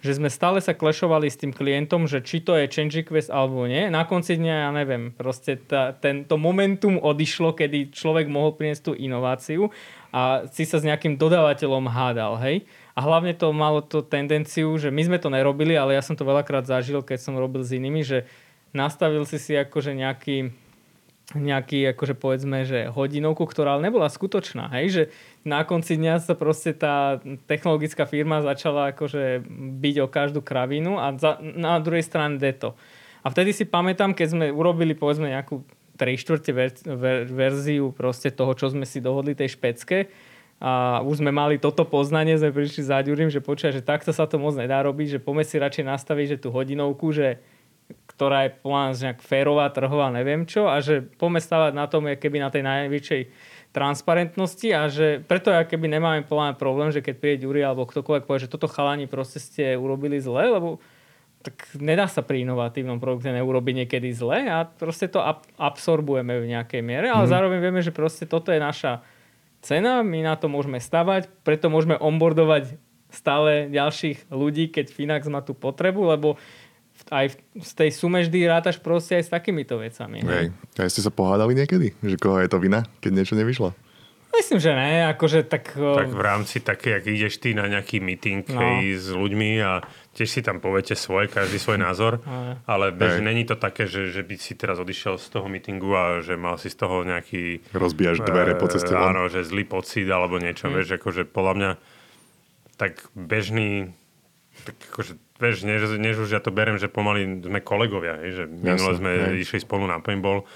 že 0.04 0.20
sme 0.20 0.28
stále 0.28 0.60
sa 0.60 0.76
klešovali 0.76 1.32
s 1.32 1.40
tým 1.40 1.56
klientom, 1.56 2.04
že 2.04 2.20
či 2.20 2.44
to 2.44 2.52
je 2.60 2.68
change 2.68 3.00
request 3.00 3.32
alebo 3.32 3.64
nie. 3.64 3.88
Na 3.88 4.04
konci 4.04 4.36
dňa, 4.36 4.68
ja 4.68 4.70
neviem, 4.76 5.16
proste 5.16 5.56
tá, 5.56 5.96
tento 5.96 6.36
momentum 6.36 7.00
odišlo, 7.00 7.56
kedy 7.56 7.88
človek 7.88 8.28
mohol 8.28 8.52
priniesť 8.52 8.82
tú 8.84 8.92
inováciu 8.92 9.72
a 10.12 10.44
si 10.52 10.68
sa 10.68 10.76
s 10.76 10.84
nejakým 10.84 11.16
dodávateľom 11.16 11.88
hádal, 11.88 12.36
hej. 12.44 12.68
A 12.92 13.00
hlavne 13.00 13.32
to 13.32 13.48
malo 13.56 13.80
to 13.80 14.04
tendenciu, 14.04 14.76
že 14.76 14.92
my 14.92 15.08
sme 15.08 15.16
to 15.16 15.32
nerobili, 15.32 15.72
ale 15.72 15.96
ja 15.96 16.04
som 16.04 16.14
to 16.14 16.28
veľakrát 16.28 16.68
zažil, 16.68 17.00
keď 17.00 17.24
som 17.24 17.40
robil 17.40 17.64
s 17.64 17.72
inými, 17.72 18.04
že 18.04 18.28
nastavil 18.76 19.24
si 19.24 19.40
si 19.40 19.56
akože 19.56 19.96
nejaký 19.96 20.52
nejaký, 21.32 21.96
akože 21.96 22.20
povedzme, 22.20 22.68
že 22.68 22.92
hodinovku, 22.92 23.48
ktorá 23.48 23.80
ale 23.80 23.88
nebola 23.88 24.12
skutočná, 24.12 24.68
hej, 24.76 24.86
že 24.92 25.02
na 25.44 25.60
konci 25.62 26.00
dňa 26.00 26.24
sa 26.24 26.32
proste 26.32 26.72
tá 26.72 27.20
technologická 27.44 28.08
firma 28.08 28.40
začala 28.40 28.96
akože 28.96 29.44
byť 29.80 29.96
o 30.00 30.08
každú 30.08 30.40
kravinu 30.40 30.96
a 30.96 31.12
za, 31.20 31.36
na 31.40 31.76
druhej 31.78 32.02
strane 32.02 32.40
deto. 32.40 32.72
A 33.20 33.28
vtedy 33.28 33.52
si 33.52 33.68
pamätám, 33.68 34.16
keď 34.16 34.28
sme 34.36 34.46
urobili 34.52 34.96
povedzme 34.96 35.28
nejakú 35.28 35.64
3 36.00 36.16
štvrte 36.18 36.50
ver, 36.50 36.70
ver, 36.84 37.28
verziu 37.28 37.92
proste 37.92 38.32
toho, 38.32 38.56
čo 38.56 38.72
sme 38.72 38.88
si 38.88 38.98
dohodli 39.04 39.36
tej 39.36 39.54
špecke 39.54 40.10
a 40.64 41.04
už 41.04 41.20
sme 41.20 41.28
mali 41.28 41.60
toto 41.60 41.84
poznanie, 41.84 42.40
sme 42.40 42.54
prišli 42.54 42.82
za 42.88 43.04
Ďurím, 43.04 43.28
že 43.28 43.44
počúva, 43.44 43.74
že 43.74 43.84
takto 43.84 44.10
sa 44.16 44.24
to 44.24 44.40
moc 44.40 44.56
nedá 44.56 44.80
robiť, 44.80 45.18
že 45.18 45.22
poďme 45.22 45.44
si 45.44 45.60
radšej 45.60 45.84
nastaviť, 45.84 46.26
že 46.36 46.40
tú 46.40 46.48
hodinovku, 46.54 47.12
že 47.12 47.42
ktorá 48.14 48.46
je 48.46 48.54
podľa 48.62 48.80
nás 48.86 48.96
nejak 49.02 49.20
férová, 49.20 49.66
trhová, 49.74 50.06
neviem 50.14 50.46
čo 50.46 50.70
a 50.70 50.78
že 50.78 51.02
poďme 51.02 51.42
stavať 51.42 51.72
na 51.74 51.86
tom, 51.90 52.06
keby 52.06 52.38
na 52.38 52.50
tej 52.50 52.62
najväčšej 52.62 53.22
transparentnosti 53.74 54.68
a 54.70 54.86
že 54.86 55.18
preto 55.26 55.50
ja 55.50 55.66
keby 55.66 55.90
nemáme 55.90 56.22
podľa 56.22 56.54
problém, 56.54 56.94
že 56.94 57.02
keď 57.02 57.14
príde 57.18 57.42
Ďuri 57.42 57.66
alebo 57.66 57.90
ktokoľvek 57.90 58.24
povie, 58.24 58.46
že 58.46 58.52
toto 58.54 58.70
chalani 58.70 59.10
proste 59.10 59.42
ste 59.42 59.74
urobili 59.74 60.22
zle, 60.22 60.46
lebo 60.46 60.78
tak 61.44 61.76
nedá 61.76 62.08
sa 62.08 62.22
pri 62.24 62.46
inovatívnom 62.46 63.02
produkte 63.02 63.34
neurobiť 63.34 63.84
niekedy 63.84 64.14
zle 64.14 64.46
a 64.46 64.64
proste 64.64 65.10
to 65.10 65.20
ab- 65.20 65.44
absorbujeme 65.58 66.40
v 66.40 66.54
nejakej 66.56 66.80
miere, 66.80 67.10
ale 67.10 67.28
mm. 67.28 67.32
zároveň 67.34 67.58
vieme, 67.60 67.82
že 67.84 67.92
proste 67.92 68.24
toto 68.24 68.54
je 68.54 68.62
naša 68.62 69.04
cena, 69.60 70.00
my 70.00 70.24
na 70.24 70.38
to 70.40 70.48
môžeme 70.48 70.80
stavať, 70.80 71.28
preto 71.42 71.68
môžeme 71.68 72.00
onboardovať 72.00 72.78
stále 73.12 73.70
ďalších 73.70 74.32
ľudí, 74.32 74.70
keď 74.74 74.90
Finax 74.90 75.30
má 75.30 75.44
tú 75.44 75.54
potrebu, 75.54 76.14
lebo 76.14 76.40
aj 77.10 77.36
z 77.60 77.72
tej 77.76 77.90
sume 77.92 78.24
vždy 78.24 78.48
rátaš 78.48 78.80
proste 78.80 79.20
aj 79.20 79.24
s 79.26 79.30
takýmito 79.30 79.76
vecami. 79.76 80.24
Hej. 80.24 80.54
A 80.78 80.88
ste 80.88 81.04
sa 81.04 81.12
pohádali 81.12 81.52
niekedy? 81.52 81.92
Že 82.00 82.16
koho 82.16 82.38
je 82.40 82.48
to 82.48 82.58
vina, 82.62 82.86
keď 83.04 83.10
niečo 83.12 83.34
nevyšlo? 83.36 83.76
Myslím, 84.34 84.58
že 84.58 84.74
ne, 84.74 85.06
akože 85.14 85.46
tak... 85.46 85.78
Tak 85.78 86.10
v 86.10 86.22
rámci 86.22 86.58
také, 86.58 86.98
ak 86.98 87.06
ideš 87.06 87.38
ty 87.38 87.54
na 87.54 87.70
nejaký 87.70 88.02
meeting 88.02 88.42
no. 88.50 88.58
hej, 88.58 88.98
s 88.98 89.14
ľuďmi 89.14 89.62
a 89.62 89.78
tiež 90.10 90.26
si 90.26 90.40
tam 90.42 90.58
poviete 90.58 90.98
svoje, 90.98 91.30
každý 91.30 91.62
svoj 91.62 91.78
názor, 91.78 92.18
ale 92.66 92.90
bež, 92.90 93.22
není 93.22 93.46
to 93.46 93.54
také, 93.54 93.86
že, 93.86 94.10
že 94.10 94.26
by 94.26 94.34
si 94.34 94.58
teraz 94.58 94.82
odišiel 94.82 95.22
z 95.22 95.26
toho 95.30 95.46
meetingu 95.46 95.86
a 95.94 96.18
že 96.18 96.34
mal 96.34 96.58
si 96.58 96.66
z 96.66 96.76
toho 96.82 97.06
nejaký... 97.06 97.62
Rozbíjaš 97.70 98.26
dvere 98.26 98.58
po 98.58 98.66
ceste 98.66 98.90
von. 98.90 99.14
Áno, 99.14 99.30
že 99.30 99.46
zlý 99.46 99.70
pocit 99.70 100.10
alebo 100.10 100.42
niečo, 100.42 100.66
mm. 100.66 100.72
vieš, 100.82 100.98
akože 100.98 101.30
podľa 101.30 101.54
mňa 101.54 101.70
tak 102.74 103.06
bežný, 103.14 103.94
tak 104.66 104.74
akože, 104.90 105.14
vieš, 105.38 105.66
než, 105.66 105.98
než 105.98 106.16
už 106.22 106.30
ja 106.36 106.40
to 106.40 106.54
berem, 106.54 106.78
že 106.78 106.86
pomaly 106.86 107.42
sme 107.42 107.60
kolegovia, 107.64 108.20
hej, 108.22 108.30
že 108.38 108.44
minule 108.46 108.92
sme 108.94 109.12
hej. 109.34 109.46
išli 109.46 109.58
spolu 109.62 109.86
na 109.90 109.98
paintball, 109.98 110.46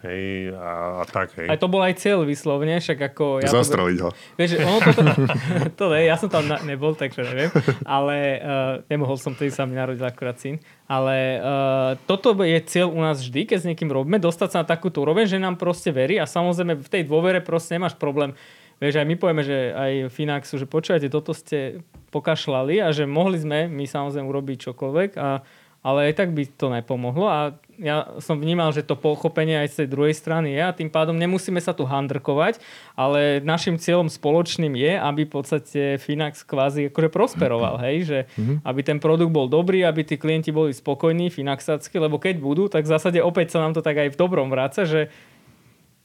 Hej, 0.00 0.56
a, 0.56 0.96
a 0.96 1.04
tak, 1.04 1.36
hej. 1.36 1.44
Aj 1.44 1.60
to 1.60 1.68
bol 1.68 1.84
aj 1.84 2.00
cieľ 2.00 2.24
vyslovne, 2.24 2.80
však 2.80 3.12
ako... 3.12 3.44
Ja 3.44 3.52
Zastreliť 3.52 3.98
ho. 4.00 4.08
Vieš, 4.40 4.64
ono 4.64 4.80
to, 4.80 4.90
to, 4.96 5.04
to 5.78 5.84
ne, 5.92 6.08
ja 6.08 6.16
som 6.16 6.32
tam 6.32 6.48
na, 6.48 6.56
nebol, 6.64 6.96
takže 6.96 7.20
neviem, 7.20 7.52
ale 7.84 8.40
uh, 8.40 8.74
nemohol 8.88 9.20
som, 9.20 9.36
tedy 9.36 9.52
sa 9.52 9.68
mi 9.68 9.76
narodil 9.76 10.00
akurát 10.00 10.40
syn, 10.40 10.56
ale 10.88 11.36
uh, 11.36 12.00
toto 12.08 12.32
je 12.40 12.56
cieľ 12.64 12.88
u 12.88 13.00
nás 13.04 13.20
vždy, 13.20 13.52
keď 13.52 13.58
s 13.60 13.68
niekým 13.68 13.92
robíme, 13.92 14.16
dostať 14.16 14.48
sa 14.48 14.58
na 14.64 14.66
takúto 14.72 15.04
úroveň, 15.04 15.28
že 15.28 15.36
nám 15.36 15.60
proste 15.60 15.92
verí 15.92 16.16
a 16.16 16.24
samozrejme 16.24 16.80
v 16.80 16.88
tej 16.88 17.04
dôvere 17.04 17.44
proste 17.44 17.76
nemáš 17.76 17.92
problém. 18.00 18.32
Vieš, 18.80 18.96
aj 18.96 19.06
my 19.06 19.16
povieme, 19.20 19.44
že 19.44 19.76
aj 19.76 19.92
Finaxu, 20.08 20.56
že 20.56 20.64
počúvajte, 20.64 21.12
toto 21.12 21.36
ste 21.36 21.84
pokašľali 22.10 22.80
a 22.80 22.88
že 22.96 23.04
mohli 23.04 23.36
sme 23.36 23.68
my 23.68 23.84
samozrejme 23.84 24.26
urobiť 24.26 24.72
čokoľvek 24.72 25.10
a 25.20 25.44
ale 25.80 26.12
aj 26.12 26.14
tak 26.20 26.36
by 26.36 26.44
to 26.44 26.68
nepomohlo 26.68 27.24
a 27.24 27.56
ja 27.80 28.12
som 28.20 28.36
vnímal, 28.36 28.68
že 28.76 28.84
to 28.84 29.00
pochopenie 29.00 29.56
aj 29.64 29.72
z 29.72 29.76
tej 29.84 29.88
druhej 29.88 30.12
strany 30.12 30.52
je 30.52 30.60
a 30.60 30.76
tým 30.76 30.92
pádom 30.92 31.16
nemusíme 31.16 31.56
sa 31.56 31.72
tu 31.72 31.88
handrkovať, 31.88 32.60
ale 32.92 33.40
našim 33.40 33.80
cieľom 33.80 34.12
spoločným 34.12 34.76
je, 34.76 34.92
aby 35.00 35.24
v 35.24 35.32
podstate 35.32 35.96
Finax 35.96 36.44
kvázi 36.44 36.92
akože 36.92 37.08
prosperoval, 37.08 37.80
hej, 37.80 37.96
že 38.04 38.18
mm-hmm. 38.28 38.56
aby 38.68 38.80
ten 38.84 39.00
produkt 39.00 39.32
bol 39.32 39.48
dobrý, 39.48 39.80
aby 39.88 40.04
tí 40.04 40.20
klienti 40.20 40.52
boli 40.52 40.76
spokojní, 40.76 41.32
Finaxacky, 41.32 41.96
lebo 41.96 42.20
keď 42.20 42.36
budú, 42.36 42.68
tak 42.68 42.84
v 42.84 42.92
zásade 42.92 43.24
opäť 43.24 43.56
sa 43.56 43.64
nám 43.64 43.72
to 43.72 43.80
tak 43.80 43.96
aj 43.96 44.12
v 44.12 44.20
dobrom 44.20 44.52
vráca, 44.52 44.84
že 44.84 45.08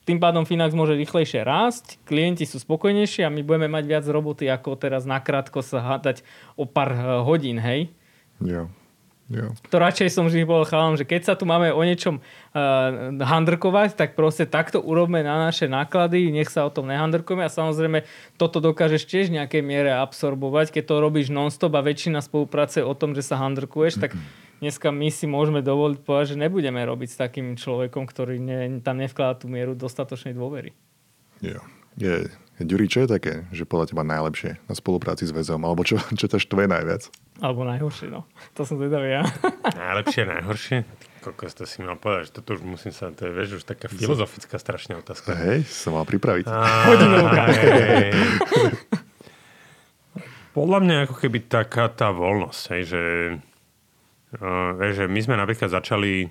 tým 0.06 0.22
pádom 0.22 0.46
Finax 0.46 0.78
môže 0.78 0.94
rýchlejšie 0.94 1.42
rásť, 1.42 1.98
klienti 2.06 2.46
sú 2.46 2.62
spokojnejší 2.62 3.26
a 3.26 3.34
my 3.34 3.42
budeme 3.42 3.66
mať 3.66 3.84
viac 3.90 4.06
roboty, 4.06 4.46
ako 4.46 4.78
teraz 4.78 5.10
nakrátko 5.10 5.66
sa 5.66 5.82
hádať 5.82 6.22
o 6.54 6.70
pár 6.70 6.94
eh, 6.94 7.02
hodín, 7.26 7.58
hej? 7.58 7.90
Jo. 8.38 8.70
Jo. 9.26 9.58
To 9.74 9.82
radšej 9.82 10.14
som 10.14 10.30
vždy 10.30 10.46
bol 10.46 10.62
chalám, 10.70 11.02
že 11.02 11.06
keď 11.10 11.22
sa 11.26 11.34
tu 11.34 11.50
máme 11.50 11.74
o 11.74 11.82
niečom 11.82 12.22
uh, 12.22 13.10
handrkovať, 13.18 13.98
tak 13.98 14.14
proste 14.14 14.46
takto 14.46 14.78
urobme 14.78 15.26
na 15.26 15.50
naše 15.50 15.66
náklady, 15.66 16.30
nech 16.30 16.46
sa 16.54 16.62
o 16.62 16.70
tom 16.70 16.86
nehandrkujeme 16.94 17.42
a 17.42 17.50
samozrejme 17.50 18.06
toto 18.38 18.62
dokážeš 18.62 19.10
tiež 19.10 19.26
v 19.34 19.42
nejakej 19.42 19.66
miere 19.66 19.98
absorbovať, 19.98 20.78
keď 20.78 20.84
to 20.86 20.96
robíš 21.02 21.34
non-stop 21.34 21.74
a 21.74 21.82
väčšina 21.82 22.22
spolupráce 22.22 22.86
o 22.86 22.94
tom, 22.94 23.18
že 23.18 23.26
sa 23.26 23.42
handrkuješ, 23.42 23.98
tak 23.98 24.14
dneska 24.66 24.90
my 24.90 25.14
si 25.14 25.30
môžeme 25.30 25.62
dovoliť 25.62 26.02
povedať, 26.02 26.34
že 26.34 26.42
nebudeme 26.42 26.82
robiť 26.82 27.10
s 27.14 27.22
takým 27.22 27.54
človekom, 27.54 28.10
ktorý 28.10 28.42
ne, 28.42 28.82
tam 28.82 28.98
nevkladá 28.98 29.38
tú 29.38 29.46
mieru 29.46 29.78
dostatočnej 29.78 30.34
dôvery. 30.34 30.74
Jo. 31.46 31.62
Je, 31.96 32.28
Ďuri, 32.56 32.88
čo 32.88 33.04
je 33.04 33.12
také, 33.12 33.34
že 33.52 33.68
podľa 33.68 33.92
teba 33.92 34.08
najlepšie 34.08 34.64
na 34.64 34.74
spolupráci 34.80 35.28
s 35.28 35.36
väzom? 35.36 35.60
Alebo 35.68 35.84
čo, 35.84 36.00
čo 36.16 36.32
ťa 36.32 36.40
štve 36.40 36.72
najviac? 36.72 37.12
Alebo 37.44 37.68
najhoršie, 37.68 38.08
no. 38.08 38.24
To 38.56 38.64
som 38.64 38.80
teda 38.80 39.04
ja. 39.04 39.28
najlepšie, 39.84 40.24
najhoršie? 40.24 40.78
Koľko 41.20 41.52
to 41.52 41.68
si 41.68 41.84
mal 41.84 42.00
povedať, 42.00 42.32
že 42.32 42.40
toto 42.40 42.56
už 42.56 42.64
musím 42.64 42.96
sa, 42.96 43.12
to 43.12 43.28
je 43.28 43.32
vieš, 43.36 43.60
už 43.60 43.68
taká 43.68 43.92
filozofická 43.92 44.56
strašná 44.56 45.04
otázka. 45.04 45.36
Hej, 45.36 45.68
som 45.68 46.00
mal 46.00 46.08
pripraviť. 46.08 46.48
Podľa 50.56 50.80
mňa 50.80 50.96
ako 51.12 51.16
keby 51.20 51.52
taká 51.52 51.92
tá 51.92 52.16
voľnosť, 52.16 52.62
hej, 52.72 52.84
že, 52.88 53.02
uh, 54.40 54.92
že 54.92 55.08
my 55.08 55.20
sme 55.20 55.36
napríklad 55.36 55.72
začali, 55.72 56.30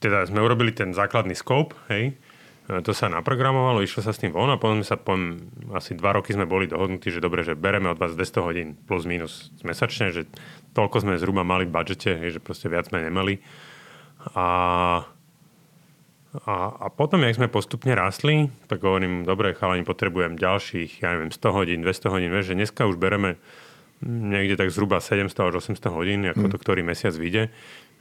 teda 0.00 0.28
sme 0.28 0.40
urobili 0.40 0.72
ten 0.72 0.92
základný 0.96 1.36
scope, 1.36 1.76
hej, 1.92 2.16
to 2.78 2.94
sa 2.94 3.10
naprogramovalo, 3.10 3.82
išlo 3.82 4.06
sa 4.06 4.14
s 4.14 4.22
tým 4.22 4.30
von 4.30 4.46
a 4.46 4.54
potom 4.54 4.86
sa 4.86 4.94
po 4.94 5.18
asi 5.74 5.98
dva 5.98 6.14
roky 6.14 6.30
sme 6.30 6.46
boli 6.46 6.70
dohodnutí, 6.70 7.10
že 7.10 7.18
dobre, 7.18 7.42
že 7.42 7.58
bereme 7.58 7.90
od 7.90 7.98
vás 7.98 8.14
200 8.14 8.46
hodín 8.46 8.68
plus 8.86 9.10
minus 9.10 9.50
mesačne, 9.66 10.14
že 10.14 10.30
toľko 10.78 11.02
sme 11.02 11.18
zhruba 11.18 11.42
mali 11.42 11.66
v 11.66 11.74
budžete, 11.74 12.30
že 12.30 12.38
proste 12.38 12.70
viac 12.70 12.86
sme 12.86 13.02
nemali. 13.02 13.42
A, 14.38 14.46
a, 16.46 16.54
a 16.78 16.86
potom, 16.94 17.26
jak 17.26 17.42
sme 17.42 17.50
postupne 17.50 17.90
rastli, 17.98 18.54
tak 18.70 18.86
hovorím, 18.86 19.26
dobre, 19.26 19.50
chalani, 19.58 19.82
potrebujem 19.82 20.38
ďalších, 20.38 21.02
ja 21.02 21.18
neviem, 21.18 21.34
100 21.34 21.50
hodín, 21.50 21.78
200 21.82 22.14
hodín, 22.14 22.30
vieš, 22.30 22.54
že 22.54 22.58
dneska 22.62 22.86
už 22.86 23.02
bereme 23.02 23.34
niekde 24.04 24.56
tak 24.56 24.72
zhruba 24.72 25.00
700 25.00 25.32
až 25.52 25.54
800 25.60 25.92
hodín, 25.92 26.24
ako 26.28 26.48
mm. 26.48 26.52
to 26.52 26.56
ktorý 26.56 26.80
mesiac 26.84 27.12
vyjde. 27.12 27.52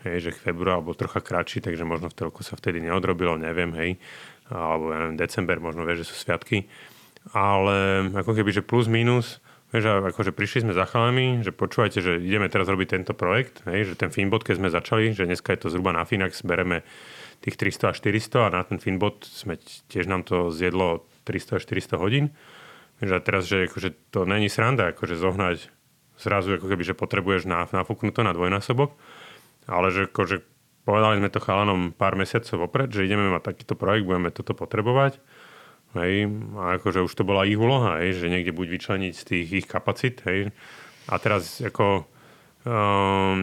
Hej, 0.07 0.31
že 0.31 0.31
február 0.31 0.79
bol 0.79 0.95
trocha 0.95 1.19
kratší, 1.19 1.59
takže 1.59 1.83
možno 1.83 2.07
v 2.07 2.15
toľko 2.15 2.39
sa 2.39 2.55
vtedy 2.55 2.79
neodrobilo, 2.79 3.35
neviem, 3.35 3.75
hej 3.75 3.99
alebo 4.49 4.89
ja 4.91 4.97
neviem, 5.05 5.17
december, 5.17 5.61
možno 5.61 5.85
vieš, 5.85 6.05
že 6.05 6.09
sú 6.09 6.15
sviatky. 6.25 6.65
Ale 7.35 8.09
ako 8.17 8.33
keby, 8.33 8.49
že 8.49 8.65
plus 8.65 8.89
minus, 8.89 9.37
vieš, 9.69 10.01
akože 10.01 10.33
prišli 10.33 10.65
sme 10.65 10.73
za 10.73 10.89
chalami, 10.89 11.45
že 11.45 11.53
počúvajte, 11.53 12.01
že 12.01 12.17
ideme 12.17 12.49
teraz 12.49 12.65
robiť 12.65 12.97
tento 12.97 13.13
projekt, 13.13 13.61
hej, 13.69 13.93
že 13.93 13.99
ten 13.99 14.09
Finbot, 14.09 14.41
keď 14.41 14.57
sme 14.57 14.73
začali, 14.73 15.13
že 15.13 15.29
dneska 15.29 15.53
je 15.53 15.61
to 15.61 15.67
zhruba 15.69 15.93
na 15.93 16.03
Finax, 16.09 16.41
bereme 16.41 16.81
tých 17.45 17.55
300 17.55 17.93
až 17.93 17.95
400 18.03 18.47
a 18.49 18.49
na 18.49 18.61
ten 18.65 18.81
Finbot 18.81 19.23
sme 19.23 19.61
tiež 19.87 20.09
nám 20.09 20.25
to 20.25 20.49
zjedlo 20.49 21.05
300 21.29 21.61
až 21.61 21.63
400 21.69 22.01
hodín. 22.01 22.25
Že 22.99 23.15
teraz, 23.23 23.47
že 23.47 23.71
akože 23.71 24.11
to 24.11 24.27
není 24.27 24.51
sranda, 24.51 24.91
akože 24.91 25.15
zohnať 25.15 25.71
zrazu, 26.19 26.59
ako 26.59 26.67
keby, 26.67 26.83
že 26.83 26.99
potrebuješ 26.99 27.47
nafúknuto 27.47 28.21
na 28.21 28.35
dvojnásobok, 28.35 28.91
ale 29.65 29.87
že 29.89 30.11
akože 30.11 30.43
Povedali 30.89 31.21
sme 31.21 31.29
to 31.29 31.37
chalanom 31.37 31.93
pár 31.93 32.17
mesiacov 32.17 32.65
opred, 32.65 32.89
že 32.89 33.05
ideme 33.05 33.29
mať 33.29 33.53
takýto 33.53 33.77
projekt, 33.77 34.09
budeme 34.09 34.33
toto 34.33 34.57
potrebovať. 34.57 35.21
Hej, 35.93 36.29
a 36.57 36.81
akože 36.81 37.05
už 37.05 37.13
to 37.13 37.21
bola 37.21 37.45
ich 37.45 37.61
úloha, 37.61 38.01
hej, 38.01 38.17
že 38.17 38.25
niekde 38.25 38.53
buď 38.53 38.67
vyčleniť 38.73 39.13
z 39.13 39.23
tých 39.25 39.47
ich 39.53 39.67
kapacít, 39.69 40.25
hej. 40.25 40.49
A 41.09 41.17
teraz 41.21 41.61
ako 41.61 42.09
um, 42.65 43.37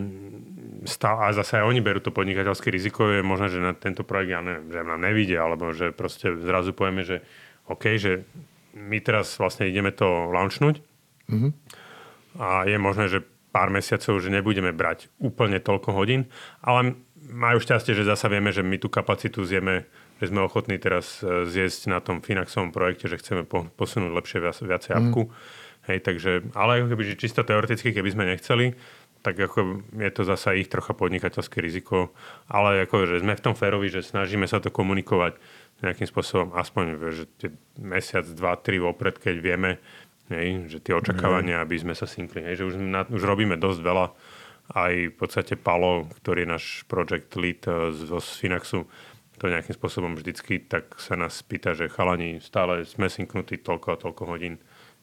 stav, 0.90 1.22
a 1.22 1.30
zase 1.30 1.62
aj 1.62 1.70
oni 1.70 1.78
berú 1.82 2.02
to 2.02 2.10
podnikateľské 2.10 2.66
riziko, 2.70 3.14
je 3.14 3.22
možné, 3.22 3.46
že 3.46 3.62
na 3.62 3.78
tento 3.78 4.02
projekt 4.02 4.34
ja 4.34 4.42
neviem, 4.42 4.66
že 4.66 4.82
nám 4.82 4.98
nevíde, 5.06 5.38
alebo 5.38 5.70
že 5.70 5.94
proste 5.94 6.34
zrazu 6.42 6.74
povieme, 6.74 7.06
že 7.06 7.22
OK, 7.70 7.94
že 7.94 8.26
my 8.74 8.98
teraz 9.02 9.38
vlastne 9.38 9.70
ideme 9.70 9.94
to 9.94 10.06
launchnúť 10.34 10.82
mm-hmm. 11.30 11.50
A 12.36 12.68
je 12.68 12.78
možné, 12.78 13.08
že 13.08 13.24
pár 13.50 13.72
mesiacov, 13.72 14.20
že 14.20 14.28
nebudeme 14.28 14.70
brať 14.76 15.08
úplne 15.16 15.56
toľko 15.56 15.96
hodín, 15.96 16.28
ale 16.60 17.00
majú 17.26 17.58
šťastie, 17.58 17.96
že 17.96 18.04
zasa 18.04 18.28
vieme, 18.28 18.52
že 18.52 18.60
my 18.60 18.76
tú 18.76 18.92
kapacitu 18.92 19.42
zjeme, 19.42 19.88
že 20.20 20.28
sme 20.28 20.44
ochotní 20.44 20.76
teraz 20.76 21.24
e, 21.24 21.48
zjesť 21.48 21.88
na 21.90 21.98
tom 22.04 22.20
Finaxovom 22.20 22.70
projekte, 22.70 23.08
že 23.08 23.18
chceme 23.18 23.42
po, 23.48 23.66
posunúť 23.74 24.12
lepšie 24.12 24.38
viac, 24.44 24.56
viacej 24.60 24.92
mm. 24.92 24.98
apku. 25.00 25.22
Hej, 25.86 25.98
takže, 26.02 26.30
ale 26.52 26.82
ako 26.82 26.86
keby, 26.92 27.02
čisto 27.14 27.46
teoreticky, 27.46 27.94
keby 27.94 28.10
sme 28.10 28.24
nechceli, 28.26 28.74
tak 29.22 29.38
ako 29.38 29.82
je 29.98 30.10
to 30.14 30.22
zasa 30.22 30.54
ich 30.54 30.70
trocha 30.70 30.94
podnikateľské 30.94 31.58
riziko, 31.58 32.14
ale 32.46 32.86
ako, 32.86 33.10
že 33.10 33.22
sme 33.22 33.34
v 33.34 33.42
tom 33.42 33.54
férovi, 33.58 33.90
že 33.90 34.06
snažíme 34.06 34.46
sa 34.46 34.62
to 34.62 34.70
komunikovať 34.70 35.34
nejakým 35.82 36.08
spôsobom, 36.08 36.54
aspoň 36.56 36.84
že 37.12 37.24
mesiac, 37.76 38.24
dva, 38.32 38.56
tri 38.56 38.78
vopred, 38.78 39.18
keď 39.18 39.34
vieme, 39.42 39.70
hej, 40.32 40.66
že 40.70 40.78
tie 40.82 40.94
očakávania, 40.96 41.60
mm. 41.60 41.64
aby 41.64 41.76
sme 41.78 41.94
sa 41.94 42.08
synkli, 42.08 42.42
hej, 42.42 42.62
že 42.62 42.64
už, 42.70 42.74
na, 42.80 43.02
už 43.06 43.22
robíme 43.22 43.54
dosť 43.58 43.80
veľa 43.82 44.06
aj 44.74 44.94
v 45.10 45.14
podstate 45.14 45.54
Palo, 45.54 46.10
ktorý 46.22 46.42
je 46.42 46.50
náš 46.50 46.64
project 46.90 47.30
lead 47.38 47.62
eh, 47.70 47.94
z, 47.94 48.10
z 48.10 48.28
Finaxu, 48.42 48.90
to 49.36 49.52
nejakým 49.52 49.76
spôsobom 49.76 50.16
vždycky, 50.16 50.64
tak 50.64 50.96
sa 50.96 51.12
nás 51.12 51.44
pýta, 51.44 51.76
že 51.76 51.92
chalani, 51.92 52.40
stále 52.40 52.88
sme 52.88 53.12
synknutí 53.12 53.60
toľko 53.60 53.88
a 53.92 54.00
toľko 54.00 54.22
hodín. 54.24 54.56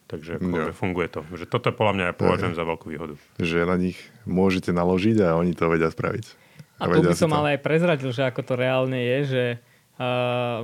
Takže 0.10 0.42
ako, 0.42 0.76
funguje 0.76 1.08
to. 1.08 1.22
Že 1.32 1.46
toto 1.48 1.70
podľa 1.72 1.94
mňa 1.96 2.06
ja 2.12 2.16
považujem 2.18 2.54
za 2.58 2.66
veľkú 2.68 2.86
výhodu. 2.92 3.16
Že 3.40 3.70
na 3.70 3.78
nich 3.80 3.98
môžete 4.28 4.76
naložiť 4.76 5.22
a 5.24 5.40
oni 5.40 5.56
to 5.56 5.70
vedia 5.72 5.88
spraviť. 5.88 6.26
A, 6.82 6.90
a 6.90 6.98
tu 6.98 7.06
by 7.06 7.16
som 7.16 7.32
to... 7.32 7.38
ale 7.40 7.56
aj 7.56 7.60
prezradil, 7.64 8.12
že 8.12 8.26
ako 8.28 8.42
to 8.44 8.54
reálne 8.58 9.00
je, 9.00 9.18
že 9.24 9.44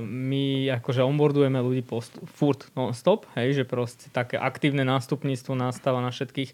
My 0.02 0.66
akože 0.82 1.06
onboardujeme 1.06 1.62
ľudí 1.62 1.86
post, 1.86 2.10
furt 2.34 2.66
non-stop, 2.74 3.30
hej, 3.38 3.62
že 3.62 3.64
proste 3.68 4.10
také 4.10 4.34
aktívne 4.34 4.82
nástupníctvo 4.82 5.54
nastáva 5.54 6.02
na 6.02 6.10
všetkých 6.10 6.50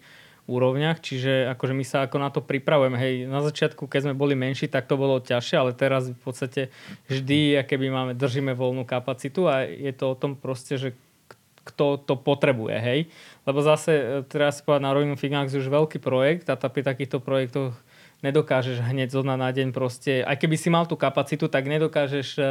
úrovniach, 0.47 1.03
čiže 1.03 1.51
akože 1.57 1.73
my 1.75 1.83
sa 1.83 2.07
ako 2.07 2.17
na 2.21 2.29
to 2.31 2.39
pripravujeme. 2.39 2.95
Hej, 2.95 3.13
na 3.27 3.43
začiatku, 3.43 3.89
keď 3.89 4.07
sme 4.07 4.15
boli 4.15 4.37
menší, 4.37 4.71
tak 4.71 4.87
to 4.87 4.95
bolo 4.95 5.19
ťažšie, 5.19 5.55
ale 5.59 5.71
teraz 5.75 6.07
v 6.13 6.21
podstate 6.21 6.61
vždy, 7.11 7.67
keby 7.67 7.91
máme, 7.91 8.11
držíme 8.15 8.55
voľnú 8.55 8.87
kapacitu 8.87 9.49
a 9.49 9.67
je 9.67 9.91
to 9.91 10.13
o 10.13 10.15
tom 10.15 10.39
proste, 10.39 10.79
že 10.79 10.89
kto 11.67 11.99
to 11.99 12.15
potrebuje, 12.15 12.79
hej. 12.79 12.99
Lebo 13.43 13.59
zase, 13.59 13.91
e, 13.91 14.03
teraz 14.23 14.63
povedať 14.63 14.87
na 14.87 14.95
rovinu 14.95 15.19
Finax 15.19 15.51
už 15.51 15.67
veľký 15.67 15.99
projekt 15.99 16.47
a 16.47 16.55
pri 16.55 16.79
takýchto 16.79 17.19
projektoch 17.19 17.75
nedokážeš 18.25 18.81
hneď 18.81 19.13
zo 19.13 19.21
dna 19.21 19.37
na 19.37 19.49
deň 19.53 19.69
proste, 19.69 20.25
aj 20.25 20.41
keby 20.41 20.57
si 20.57 20.73
mal 20.73 20.89
tú 20.89 20.97
kapacitu, 20.97 21.45
tak 21.45 21.69
nedokážeš, 21.69 22.41
e, 22.41 22.43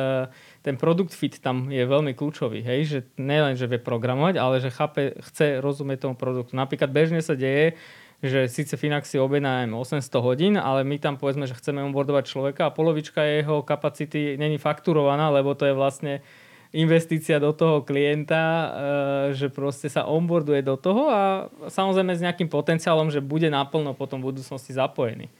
ten 0.62 0.78
produkt 0.78 1.10
fit 1.10 1.34
tam 1.42 1.66
je 1.74 1.82
veľmi 1.82 2.14
kľúčový, 2.14 2.62
hej, 2.62 2.80
že 2.86 2.98
nielen, 3.18 3.58
že 3.58 3.66
vie 3.66 3.82
programovať, 3.82 4.38
ale 4.38 4.62
že 4.62 4.70
chápe, 4.70 5.18
chce 5.18 5.58
rozumieť 5.58 6.06
tomu 6.06 6.14
produktu. 6.14 6.54
Napríklad 6.54 6.94
bežne 6.94 7.18
sa 7.18 7.34
deje, 7.34 7.74
že 8.22 8.48
síce 8.48 8.78
Finax 8.78 9.10
si 9.12 9.18
objedná 9.18 9.66
800 9.68 10.06
hodín, 10.22 10.54
ale 10.56 10.86
my 10.86 10.96
tam 11.02 11.18
povedzme, 11.20 11.44
že 11.44 11.58
chceme 11.58 11.84
onboardovať 11.84 12.24
človeka 12.30 12.62
a 12.70 12.74
polovička 12.74 13.20
jeho 13.20 13.60
kapacity 13.60 14.40
není 14.40 14.56
fakturovaná, 14.56 15.28
lebo 15.34 15.52
to 15.52 15.66
je 15.68 15.74
vlastne 15.76 16.24
investícia 16.74 17.38
do 17.38 17.54
toho 17.54 17.82
klienta, 17.82 18.42
e, 18.42 18.66
že 19.36 19.52
proste 19.52 19.86
sa 19.86 20.08
onboarduje 20.08 20.60
do 20.60 20.76
toho 20.76 21.08
a 21.08 21.20
samozrejme 21.72 22.12
s 22.16 22.24
nejakým 22.24 22.50
potenciálom, 22.50 23.08
že 23.12 23.24
bude 23.24 23.48
naplno 23.48 23.94
potom 23.94 24.20
v 24.20 24.34
budúcnosti 24.34 24.74
zapojený. 24.74 25.30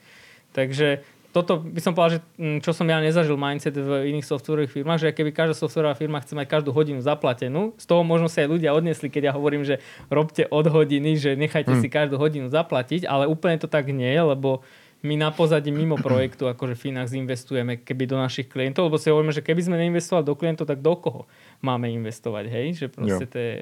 Takže 0.55 1.03
toto 1.35 1.61
by 1.61 1.81
som 1.83 1.93
povedal, 1.93 2.17
že 2.17 2.21
mm, 2.41 2.65
čo 2.65 2.73
som 2.73 2.87
ja 2.89 2.97
nezažil 2.97 3.37
mindset 3.37 3.77
v 3.77 4.09
iných 4.09 4.25
softwarových 4.25 4.73
firmách, 4.73 4.99
že 5.05 5.13
keby 5.13 5.29
každá 5.29 5.53
softwarová 5.53 5.93
firma 5.93 6.17
chce 6.17 6.33
mať 6.33 6.49
každú 6.49 6.73
hodinu 6.73 6.97
zaplatenú, 7.03 7.77
z 7.77 7.85
toho 7.85 8.01
možno 8.01 8.25
sa 8.25 8.41
aj 8.41 8.57
ľudia 8.57 8.73
odnesli, 8.73 9.11
keď 9.11 9.29
ja 9.29 9.33
hovorím, 9.37 9.61
že 9.61 9.77
robte 10.09 10.49
od 10.49 10.65
hodiny, 10.65 11.13
že 11.19 11.37
nechajte 11.37 11.77
hmm. 11.77 11.81
si 11.83 11.87
každú 11.93 12.17
hodinu 12.17 12.49
zaplatiť, 12.49 13.05
ale 13.05 13.29
úplne 13.29 13.61
to 13.61 13.69
tak 13.69 13.93
nie 13.93 14.09
lebo 14.17 14.65
my 15.05 15.13
na 15.13 15.29
pozadí 15.29 15.69
mimo 15.69 15.93
projektu, 16.07 16.49
akože 16.49 16.73
Finax 16.73 17.13
investujeme 17.13 17.85
keby 17.85 18.09
do 18.09 18.17
našich 18.17 18.49
klientov, 18.49 18.89
lebo 18.89 18.97
si 18.97 19.13
hovoríme, 19.13 19.35
že 19.35 19.45
keby 19.45 19.61
sme 19.61 19.77
neinvestovali 19.77 20.25
do 20.25 20.33
klientov, 20.33 20.65
tak 20.65 20.81
do 20.81 20.97
koho 20.97 21.29
máme 21.61 21.85
investovať, 21.93 22.49
hej? 22.49 22.65
Že 22.81 22.85
proste 22.89 23.25
to 23.29 23.37
je, 23.37 23.55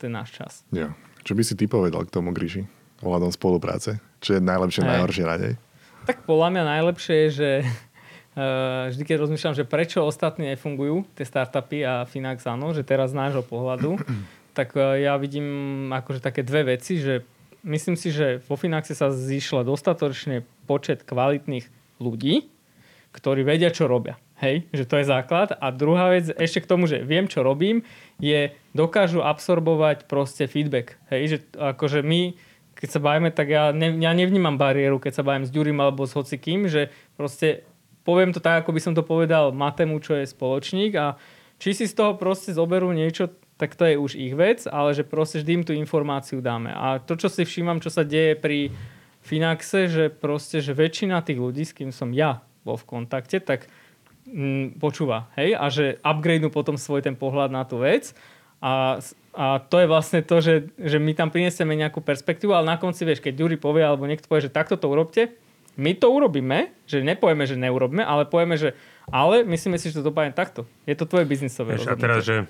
to 0.00 0.02
je 0.08 0.10
náš 0.10 0.28
čas. 0.32 0.52
Ja. 0.72 0.96
Čo 1.20 1.36
by 1.36 1.42
si 1.44 1.52
ty 1.52 1.68
povedal 1.68 2.08
k 2.08 2.14
tomu, 2.16 2.32
Gríši? 2.32 2.64
Ohľadom 3.04 3.28
spolupráce? 3.28 4.00
Čo 4.24 4.36
je 4.36 4.40
najlepšie, 4.40 4.80
hey. 4.84 4.90
najhoršie 4.96 5.24
na 5.28 5.36
nej? 5.36 5.54
Tak 6.08 6.24
podľa 6.24 6.48
mňa 6.56 6.62
najlepšie 6.78 7.16
je, 7.26 7.28
že 7.30 7.50
uh, 7.64 8.88
vždy 8.92 9.02
keď 9.04 9.16
rozmýšľam, 9.26 9.54
že 9.56 9.68
prečo 9.68 10.04
ostatní 10.04 10.54
nefungujú, 10.56 11.04
tie 11.16 11.26
startupy 11.28 11.84
a 11.84 12.08
Finax 12.08 12.46
áno, 12.48 12.72
že 12.72 12.86
teraz 12.86 13.12
z 13.12 13.18
nášho 13.20 13.44
pohľadu, 13.44 14.00
tak 14.58 14.72
uh, 14.76 14.96
ja 14.96 15.16
vidím 15.20 15.90
akože 15.92 16.24
také 16.24 16.40
dve 16.40 16.76
veci, 16.76 16.98
že 17.00 17.26
myslím 17.66 17.96
si, 17.96 18.08
že 18.10 18.40
vo 18.48 18.56
Finaxe 18.56 18.96
sa 18.96 19.12
zišla 19.12 19.66
dostatočne 19.66 20.46
počet 20.64 21.04
kvalitných 21.04 21.68
ľudí, 22.00 22.48
ktorí 23.12 23.42
vedia, 23.44 23.74
čo 23.74 23.90
robia. 23.90 24.16
Hej, 24.40 24.72
že 24.72 24.88
to 24.88 24.96
je 24.96 25.04
základ. 25.04 25.52
A 25.52 25.68
druhá 25.68 26.08
vec, 26.16 26.32
ešte 26.32 26.64
k 26.64 26.70
tomu, 26.72 26.88
že 26.88 27.04
viem, 27.04 27.28
čo 27.28 27.44
robím, 27.44 27.84
je 28.16 28.56
dokážu 28.72 29.20
absorbovať 29.20 30.08
proste 30.08 30.48
feedback. 30.48 30.96
Hej, 31.12 31.22
že 31.28 31.38
akože 31.52 32.00
my 32.00 32.40
keď 32.80 32.88
sa 32.88 33.00
bavíme, 33.00 33.28
tak 33.28 33.52
ja, 33.52 33.76
ne, 33.76 34.00
ja 34.00 34.16
nevnímam 34.16 34.56
bariéru, 34.56 34.96
keď 34.96 35.20
sa 35.20 35.26
bavím 35.26 35.44
s 35.44 35.52
Ďurim 35.52 35.76
alebo 35.76 36.08
s 36.08 36.16
hocikým, 36.16 36.64
že 36.64 36.88
proste 37.14 37.68
poviem 38.02 38.32
to 38.32 38.40
tak, 38.40 38.64
ako 38.64 38.72
by 38.72 38.80
som 38.80 38.96
to 38.96 39.04
povedal 39.04 39.52
Matemu, 39.52 40.00
čo 40.00 40.16
je 40.16 40.24
spoločník 40.24 40.96
a 40.96 41.20
či 41.60 41.76
si 41.76 41.84
z 41.84 41.92
toho 41.92 42.16
proste 42.16 42.56
zoberú 42.56 42.88
niečo, 42.96 43.28
tak 43.60 43.76
to 43.76 43.84
je 43.84 44.00
už 44.00 44.16
ich 44.16 44.32
vec, 44.32 44.64
ale 44.64 44.96
že 44.96 45.04
proste 45.04 45.44
vždy 45.44 45.52
im 45.60 45.64
tú 45.68 45.72
informáciu 45.76 46.40
dáme. 46.40 46.72
A 46.72 46.96
to, 47.04 47.20
čo 47.20 47.28
si 47.28 47.44
všímam, 47.44 47.84
čo 47.84 47.92
sa 47.92 48.00
deje 48.00 48.32
pri 48.32 48.72
Finaxe, 49.20 49.84
že 49.84 50.08
proste, 50.08 50.64
že 50.64 50.72
väčšina 50.72 51.20
tých 51.20 51.36
ľudí, 51.36 51.68
s 51.68 51.76
kým 51.76 51.92
som 51.92 52.08
ja 52.16 52.40
bol 52.64 52.80
v 52.80 52.88
kontakte, 52.88 53.36
tak 53.44 53.68
mm, 54.24 54.80
počúva, 54.80 55.28
hej, 55.36 55.52
a 55.52 55.68
že 55.68 56.00
upgradenú 56.00 56.48
potom 56.48 56.80
svoj 56.80 57.04
ten 57.04 57.12
pohľad 57.12 57.52
na 57.52 57.68
tú 57.68 57.84
vec 57.84 58.16
a, 58.60 59.00
a 59.32 59.46
to 59.64 59.76
je 59.80 59.86
vlastne 59.88 60.20
to, 60.20 60.36
že, 60.44 60.68
že 60.76 61.00
my 61.00 61.16
tam 61.16 61.32
prinesieme 61.32 61.72
nejakú 61.72 62.04
perspektívu, 62.04 62.52
ale 62.52 62.68
na 62.68 62.76
konci, 62.76 63.08
vieš, 63.08 63.24
keď 63.24 63.40
Ďuri 63.40 63.56
povie, 63.56 63.84
alebo 63.84 64.04
niekto 64.04 64.28
povie, 64.28 64.48
že 64.48 64.52
takto 64.52 64.76
to 64.76 64.88
urobte, 64.92 65.32
my 65.80 65.96
to 65.96 66.12
urobíme, 66.12 66.76
že 66.84 67.00
nepovieme, 67.00 67.48
že 67.48 67.56
neurobíme, 67.56 68.04
ale 68.04 68.28
povieme, 68.28 68.60
že 68.60 68.76
ale 69.08 69.42
myslíme 69.48 69.80
si, 69.80 69.88
že 69.88 70.04
to 70.04 70.12
dopadne 70.12 70.36
takto. 70.36 70.68
Je 70.84 70.92
to 70.92 71.08
tvoje 71.08 71.24
biznisové 71.24 71.80
vieš, 71.80 71.88
A 71.88 71.96
teraz, 71.96 72.20
že, 72.28 72.44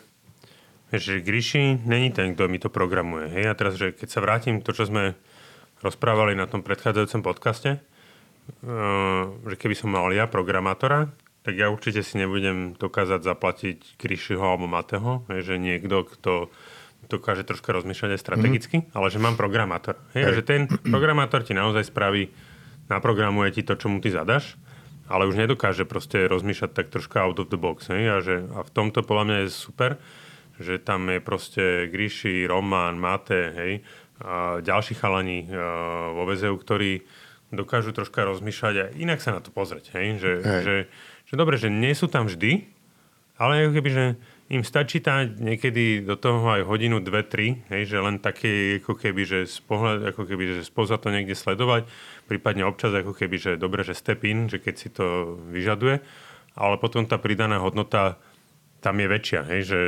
že 0.90 1.22
Gríši 1.22 1.84
není 1.86 2.10
ten, 2.10 2.34
kto 2.34 2.50
mi 2.50 2.58
to 2.58 2.72
programuje. 2.72 3.30
Hej? 3.30 3.44
A 3.48 3.54
teraz, 3.54 3.78
že 3.78 3.94
keď 3.94 4.08
sa 4.10 4.20
vrátim 4.20 4.58
to, 4.58 4.74
čo 4.74 4.90
sme 4.90 5.14
rozprávali 5.80 6.34
na 6.34 6.50
tom 6.50 6.60
predchádzajúcom 6.66 7.22
podcaste, 7.22 7.78
uh, 7.78 9.30
že 9.46 9.56
keby 9.56 9.78
som 9.78 9.94
mal 9.94 10.10
ja 10.10 10.26
programátora, 10.26 11.14
tak 11.40 11.56
ja 11.56 11.72
určite 11.72 12.04
si 12.04 12.20
nebudem 12.20 12.76
dokázať 12.76 13.20
zaplatiť 13.24 13.78
Kryšiho 13.96 14.44
alebo 14.44 14.68
Mateho, 14.68 15.24
že 15.40 15.56
niekto, 15.56 16.04
kto 16.04 16.52
dokáže 17.08 17.48
troška 17.48 17.72
rozmýšľať 17.72 18.10
aj 18.14 18.20
strategicky, 18.20 18.76
mm. 18.84 18.92
ale 18.92 19.08
že 19.08 19.18
mám 19.18 19.34
programátor. 19.40 19.96
Hej, 20.12 20.22
hey. 20.22 20.36
že 20.36 20.42
ten 20.44 20.60
programátor 20.68 21.42
ti 21.42 21.56
naozaj 21.56 21.88
spraví, 21.88 22.28
naprogramuje 22.92 23.56
ti 23.56 23.62
to, 23.64 23.74
čo 23.74 23.88
mu 23.88 23.98
ty 24.04 24.12
zadaš, 24.12 24.60
ale 25.10 25.26
už 25.26 25.40
nedokáže 25.40 25.88
proste 25.88 26.28
rozmýšľať 26.28 26.70
tak 26.70 26.86
troška 26.92 27.24
out 27.24 27.40
of 27.40 27.48
the 27.48 27.58
box. 27.58 27.88
Hej, 27.88 28.04
a, 28.06 28.16
že, 28.20 28.36
a 28.52 28.60
v 28.62 28.70
tomto 28.70 29.00
podľa 29.02 29.24
mňa 29.26 29.36
je 29.42 29.48
super, 29.50 29.90
že 30.60 30.76
tam 30.76 31.08
je 31.08 31.18
proste 31.24 31.88
Gríši, 31.88 32.44
Roman, 32.44 33.00
Mate, 33.00 33.42
hej, 33.56 33.72
a 34.20 34.60
ďalší 34.60 35.00
chalani 35.00 35.48
uh, 35.48 36.12
vo 36.12 36.28
VZU, 36.28 36.52
ktorí 36.60 37.00
dokážu 37.50 37.90
troška 37.96 38.28
rozmýšľať 38.28 38.74
a 38.76 38.84
inak 38.94 39.18
sa 39.18 39.34
na 39.34 39.40
to 39.40 39.48
pozrieť. 39.50 39.96
Hej, 39.96 40.06
že, 40.20 40.32
hey. 40.44 40.62
že 40.62 40.76
že 41.30 41.34
dobre, 41.38 41.54
že 41.54 41.70
nie 41.70 41.94
sú 41.94 42.10
tam 42.10 42.26
vždy, 42.26 42.66
ale 43.38 43.70
ako 43.70 43.72
keby, 43.78 43.90
že 43.94 44.04
im 44.50 44.66
stačí 44.66 44.98
tá 44.98 45.22
niekedy 45.22 46.02
do 46.02 46.18
toho 46.18 46.42
aj 46.58 46.66
hodinu, 46.66 46.98
dve, 46.98 47.22
tri, 47.22 47.62
hej, 47.70 47.86
že 47.86 48.02
len 48.02 48.18
také 48.18 48.82
ako 48.82 48.98
keby, 48.98 49.22
že 49.22 49.38
z 49.46 49.62
pohľad, 49.62 50.10
ako 50.10 50.26
keby, 50.26 50.58
že 50.58 50.66
spoza 50.66 50.98
to 50.98 51.14
niekde 51.14 51.38
sledovať, 51.38 51.86
prípadne 52.26 52.66
občas 52.66 52.90
ako 52.90 53.14
keby, 53.14 53.38
že 53.38 53.52
dobre, 53.54 53.86
že 53.86 53.94
step 53.94 54.26
in, 54.26 54.50
že 54.50 54.58
keď 54.58 54.74
si 54.74 54.90
to 54.90 55.38
vyžaduje, 55.54 56.02
ale 56.58 56.74
potom 56.82 57.06
tá 57.06 57.14
pridaná 57.22 57.62
hodnota 57.62 58.18
tam 58.82 58.98
je 58.98 59.06
väčšia, 59.06 59.40
hej, 59.54 59.60
že 59.62 59.78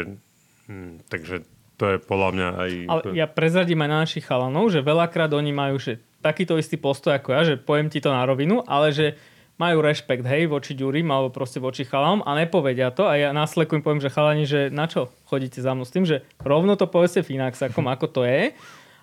hm, 0.71 1.11
takže 1.11 1.43
to 1.75 1.85
je 1.91 1.97
podľa 1.99 2.31
mňa 2.31 2.49
aj... 2.55 2.71
Ale 2.87 3.03
ja 3.19 3.27
prezradím 3.27 3.83
aj 3.83 3.91
na 3.91 3.99
našich 4.07 4.23
chalanov, 4.23 4.71
že 4.71 4.79
veľakrát 4.79 5.35
oni 5.35 5.51
majú 5.51 5.83
že 5.83 5.99
takýto 6.23 6.55
istý 6.55 6.79
postoj 6.79 7.19
ako 7.19 7.35
ja, 7.35 7.43
že 7.43 7.55
poviem 7.59 7.91
ti 7.91 7.99
to 7.99 8.15
na 8.15 8.23
rovinu, 8.23 8.63
ale 8.63 8.95
že 8.95 9.19
majú 9.61 9.85
rešpekt, 9.85 10.25
hej, 10.25 10.49
voči 10.49 10.73
Ďurim 10.73 11.07
alebo 11.13 11.29
proste 11.33 11.61
voči 11.61 11.85
chalam 11.85 12.25
a 12.25 12.33
nepovedia 12.37 12.89
to. 12.91 13.05
A 13.05 13.21
ja 13.21 13.29
na 13.37 13.45
sleku 13.45 13.77
im 13.79 13.85
poviem, 13.85 14.03
že 14.03 14.13
chalani, 14.13 14.49
že 14.49 14.73
na 14.73 14.89
čo 14.89 15.13
chodíte 15.29 15.61
za 15.61 15.77
mnou 15.77 15.85
s 15.85 15.93
tým, 15.93 16.09
že 16.09 16.25
rovno 16.41 16.75
to 16.75 16.89
povedzte 16.89 17.23
Finaxakom, 17.23 17.85
ako 17.89 18.07
to 18.09 18.23
je. 18.25 18.57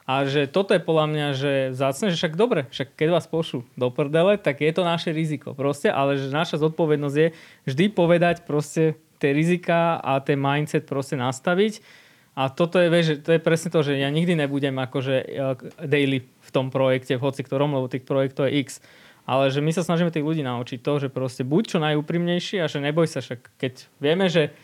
A 0.10 0.26
že 0.26 0.50
toto 0.50 0.74
je 0.74 0.82
podľa 0.82 1.06
mňa, 1.06 1.28
že 1.38 1.54
zácne, 1.78 2.10
že 2.10 2.18
však 2.18 2.34
dobre, 2.34 2.66
však 2.74 2.98
keď 2.98 3.14
vás 3.14 3.30
pošú 3.30 3.62
do 3.78 3.94
prdele, 3.94 4.42
tak 4.42 4.66
je 4.66 4.74
to 4.74 4.82
naše 4.82 5.14
riziko 5.14 5.54
proste, 5.54 5.86
ale 5.94 6.18
že 6.18 6.34
naša 6.34 6.58
zodpovednosť 6.66 7.18
je 7.22 7.30
vždy 7.70 7.86
povedať 7.94 8.42
proste 8.42 8.98
tie 9.22 9.38
rizika 9.38 10.02
a 10.02 10.18
ten 10.18 10.42
mindset 10.42 10.90
proste 10.90 11.14
nastaviť. 11.14 11.86
A 12.34 12.50
toto 12.50 12.82
je, 12.82 12.88
vieš, 12.90 13.22
to 13.22 13.36
je 13.36 13.42
presne 13.44 13.70
to, 13.70 13.86
že 13.86 14.00
ja 14.00 14.10
nikdy 14.10 14.34
nebudem 14.34 14.74
akože 14.82 15.16
eh, 15.22 15.54
daily 15.86 16.26
v 16.26 16.50
tom 16.50 16.74
projekte, 16.74 17.14
v 17.20 17.26
hoci 17.30 17.46
ktorom, 17.46 17.76
lebo 17.78 17.92
tých 17.92 18.08
projektov 18.08 18.50
je 18.50 18.66
x 18.66 18.82
ale 19.26 19.52
že 19.52 19.64
my 19.64 19.72
sa 19.74 19.84
snažíme 19.84 20.14
tých 20.14 20.26
ľudí 20.26 20.44
naučiť 20.46 20.80
to, 20.84 20.94
že 21.02 21.10
proste 21.10 21.48
buď 21.48 21.64
čo 21.76 21.78
najúprimnejší 21.80 22.62
a 22.62 22.70
že 22.70 22.84
neboj 22.84 23.08
sa 23.10 23.20
však, 23.20 23.60
keď 23.60 23.74
vieme, 24.00 24.28
že 24.28 24.56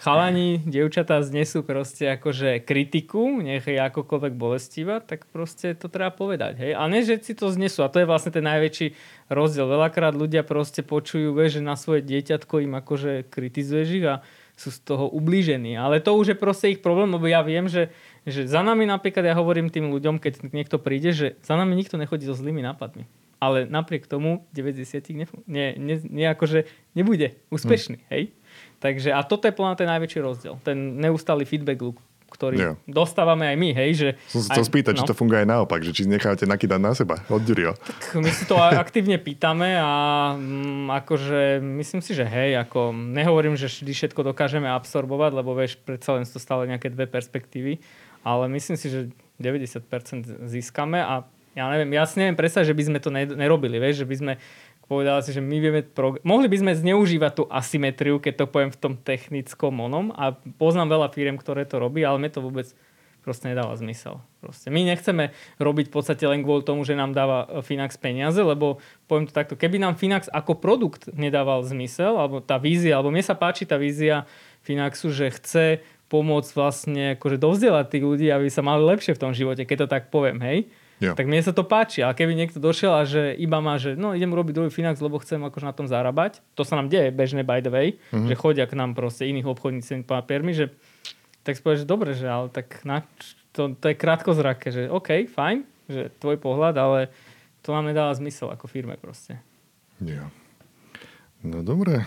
chalani, 0.00 0.64
dievčatá 0.64 1.20
znesú 1.20 1.60
proste 1.60 2.08
akože 2.16 2.64
kritiku, 2.64 3.44
nech 3.44 3.68
je 3.68 3.76
akokoľvek 3.76 4.32
bolestivá, 4.32 5.04
tak 5.04 5.28
proste 5.28 5.76
to 5.76 5.92
treba 5.92 6.08
povedať. 6.08 6.56
Hej? 6.56 6.72
A 6.72 6.88
ne, 6.88 7.04
že 7.04 7.20
si 7.20 7.36
to 7.36 7.52
znesú. 7.52 7.84
A 7.84 7.92
to 7.92 8.00
je 8.00 8.08
vlastne 8.08 8.32
ten 8.32 8.40
najväčší 8.40 8.96
rozdiel. 9.28 9.68
Veľakrát 9.68 10.16
ľudia 10.16 10.40
proste 10.40 10.80
počujú, 10.80 11.36
že 11.52 11.60
na 11.60 11.76
svoje 11.76 12.00
dieťatko 12.00 12.64
im 12.64 12.80
akože 12.80 13.28
kritizuješ 13.28 13.88
ich 13.92 14.06
a 14.08 14.24
sú 14.56 14.72
z 14.72 14.80
toho 14.84 15.08
ublížení. 15.12 15.76
Ale 15.76 16.00
to 16.00 16.16
už 16.16 16.32
je 16.32 16.36
proste 16.36 16.72
ich 16.72 16.80
problém, 16.80 17.12
lebo 17.12 17.28
ja 17.28 17.44
viem, 17.44 17.68
že, 17.68 17.92
že 18.24 18.48
za 18.48 18.64
nami 18.64 18.88
napríklad, 18.88 19.24
ja 19.24 19.36
hovorím 19.36 19.68
tým 19.68 19.92
ľuďom, 19.92 20.16
keď 20.16 20.52
niekto 20.52 20.80
príde, 20.80 21.12
že 21.12 21.36
za 21.44 21.60
nami 21.60 21.76
nikto 21.76 22.00
nechodí 22.00 22.24
so 22.24 22.36
zlými 22.36 22.64
nápadmi 22.64 23.19
ale 23.40 23.64
napriek 23.64 24.04
tomu 24.04 24.44
90 24.52 25.00
nefú, 25.16 25.40
nie, 25.48 25.72
nie, 25.80 25.96
nie 26.04 26.28
akože 26.28 26.68
nebude 26.92 27.40
úspešný, 27.48 28.04
hmm. 28.04 28.10
hej? 28.12 28.22
Takže 28.80 29.16
a 29.16 29.24
toto 29.24 29.48
je 29.48 29.56
plná 29.56 29.72
ten 29.80 29.88
najväčší 29.88 30.20
rozdiel. 30.20 30.60
Ten 30.60 31.00
neustály 31.00 31.48
feedback 31.48 31.80
loop, 31.80 31.96
ktorý 32.28 32.56
yeah. 32.56 32.74
dostávame 32.84 33.48
aj 33.48 33.56
my, 33.56 33.68
hej? 33.72 33.90
Že 33.96 34.08
Som 34.28 34.40
sa 34.44 34.52
chcel 34.56 34.66
spýtať, 34.68 34.92
no. 34.92 34.98
či 35.00 35.08
to 35.08 35.16
funguje 35.16 35.40
aj 35.40 35.48
naopak, 35.48 35.80
že 35.80 35.96
či 35.96 36.04
necháte 36.04 36.44
nakýdať 36.44 36.80
na 36.80 36.92
seba 36.92 37.20
od 37.32 37.42
Ďurio. 37.42 37.74
Tak 37.80 38.20
my 38.20 38.30
si 38.30 38.44
to 38.44 38.60
aktívne 38.60 39.16
pýtame 39.16 39.76
a 39.80 39.92
m, 40.36 40.86
mm, 40.86 40.96
akože 41.00 41.64
myslím 41.80 42.00
si, 42.04 42.12
že 42.12 42.28
hej, 42.28 42.60
ako 42.60 42.92
nehovorím, 42.92 43.56
že 43.56 43.72
vždy 43.72 43.92
všetko 43.92 44.20
dokážeme 44.32 44.68
absorbovať, 44.68 45.32
lebo 45.32 45.56
vieš, 45.56 45.80
predsa 45.80 46.16
len 46.16 46.28
to 46.28 46.36
stále 46.36 46.68
nejaké 46.68 46.92
dve 46.92 47.08
perspektívy, 47.08 47.80
ale 48.20 48.52
myslím 48.52 48.76
si, 48.76 48.92
že 48.92 49.00
90% 49.40 50.44
získame 50.44 51.00
a 51.00 51.24
ja 51.58 51.66
neviem, 51.66 51.90
ja 51.90 52.06
si 52.06 52.22
neviem 52.22 52.38
predstaviť, 52.38 52.70
že 52.70 52.78
by 52.78 52.84
sme 52.86 52.98
to 53.02 53.10
nerobili, 53.14 53.82
vieš, 53.82 54.06
že 54.06 54.08
by 54.08 54.16
sme 54.16 54.32
povedali 54.90 55.22
si, 55.22 55.30
že 55.30 55.42
my 55.42 55.56
vieme, 55.62 55.80
prog- 55.86 56.18
mohli 56.26 56.50
by 56.50 56.56
sme 56.66 56.72
zneužívať 56.74 57.32
tú 57.38 57.44
asymetriu, 57.46 58.18
keď 58.18 58.42
to 58.42 58.50
poviem 58.50 58.74
v 58.74 58.80
tom 58.82 58.94
technickom 58.98 59.78
onom 59.78 60.10
a 60.14 60.34
poznám 60.58 60.98
veľa 60.98 61.08
firiem, 61.14 61.38
ktoré 61.38 61.62
to 61.62 61.78
robí, 61.78 62.02
ale 62.02 62.18
mne 62.18 62.34
to 62.34 62.42
vôbec 62.42 62.66
proste 63.22 63.52
nedáva 63.52 63.76
zmysel. 63.76 64.18
Proste. 64.40 64.72
My 64.72 64.82
nechceme 64.82 65.30
robiť 65.60 65.92
v 65.92 65.94
podstate 65.94 66.24
len 66.24 66.40
kvôli 66.40 66.64
tomu, 66.64 66.82
že 66.88 66.96
nám 66.96 67.12
dáva 67.12 67.46
e, 67.46 67.60
Finax 67.60 68.00
peniaze, 68.00 68.40
lebo 68.40 68.80
poviem 69.06 69.28
to 69.28 69.36
takto, 69.36 69.54
keby 69.54 69.76
nám 69.76 70.00
Finax 70.00 70.26
ako 70.32 70.56
produkt 70.56 71.12
nedával 71.12 71.60
zmysel, 71.62 72.16
alebo 72.16 72.40
tá 72.40 72.56
vízia, 72.56 72.96
alebo 72.96 73.12
mne 73.12 73.22
sa 73.22 73.36
páči 73.36 73.68
tá 73.68 73.76
vízia 73.76 74.24
Finaxu, 74.64 75.12
že 75.12 75.30
chce 75.36 75.84
pomôcť 76.10 76.50
vlastne 76.56 77.04
akože 77.20 77.38
dovzdelať 77.38 77.86
tých 77.92 78.04
ľudí, 78.08 78.26
aby 78.32 78.48
sa 78.50 78.64
mali 78.64 78.82
lepšie 78.82 79.14
v 79.14 79.22
tom 79.22 79.36
živote, 79.36 79.62
keď 79.68 79.86
to 79.86 79.88
tak 79.92 80.08
poviem, 80.08 80.40
hej 80.42 80.66
Jo. 81.00 81.16
Tak 81.16 81.24
mne 81.24 81.40
sa 81.40 81.56
to 81.56 81.64
páči, 81.64 82.04
ale 82.04 82.12
keby 82.12 82.36
niekto 82.36 82.60
došiel 82.60 82.92
a 82.92 83.08
že 83.08 83.32
iba 83.40 83.56
má, 83.64 83.80
že 83.80 83.96
no 83.96 84.12
idem 84.12 84.28
urobiť 84.36 84.52
druhý 84.52 84.70
Finax, 84.70 85.00
lebo 85.00 85.16
chcem 85.16 85.40
akože 85.40 85.64
na 85.64 85.72
tom 85.72 85.88
zarábať, 85.88 86.44
to 86.52 86.60
sa 86.60 86.76
nám 86.76 86.92
deje 86.92 87.08
bežne 87.08 87.40
by 87.40 87.64
the 87.64 87.72
way, 87.72 87.96
mm-hmm. 88.12 88.28
že 88.28 88.34
chodia 88.36 88.68
k 88.68 88.76
nám 88.76 88.92
proste 88.92 89.24
iných 89.24 89.48
obchodníci 89.48 90.04
s 90.04 90.04
papiermi, 90.04 90.52
že 90.52 90.76
tak 91.40 91.56
si 91.56 91.64
povieš, 91.64 91.82
že 91.82 91.88
dobre, 91.88 92.12
že 92.12 92.28
ale 92.28 92.52
tak 92.52 92.84
na, 92.84 93.00
to, 93.56 93.72
to 93.80 93.84
je 93.88 93.96
krátko 93.96 94.36
zrake, 94.36 94.68
že 94.68 94.92
OK, 94.92 95.24
fajn, 95.24 95.64
že 95.88 96.12
tvoj 96.20 96.36
pohľad, 96.36 96.76
ale 96.76 97.08
to 97.64 97.72
nám 97.72 97.88
nedáva 97.88 98.12
zmysel 98.12 98.52
ako 98.52 98.68
firme 98.68 99.00
proste. 99.00 99.40
Jo. 100.04 100.28
No 101.40 101.64
dobre. 101.64 102.04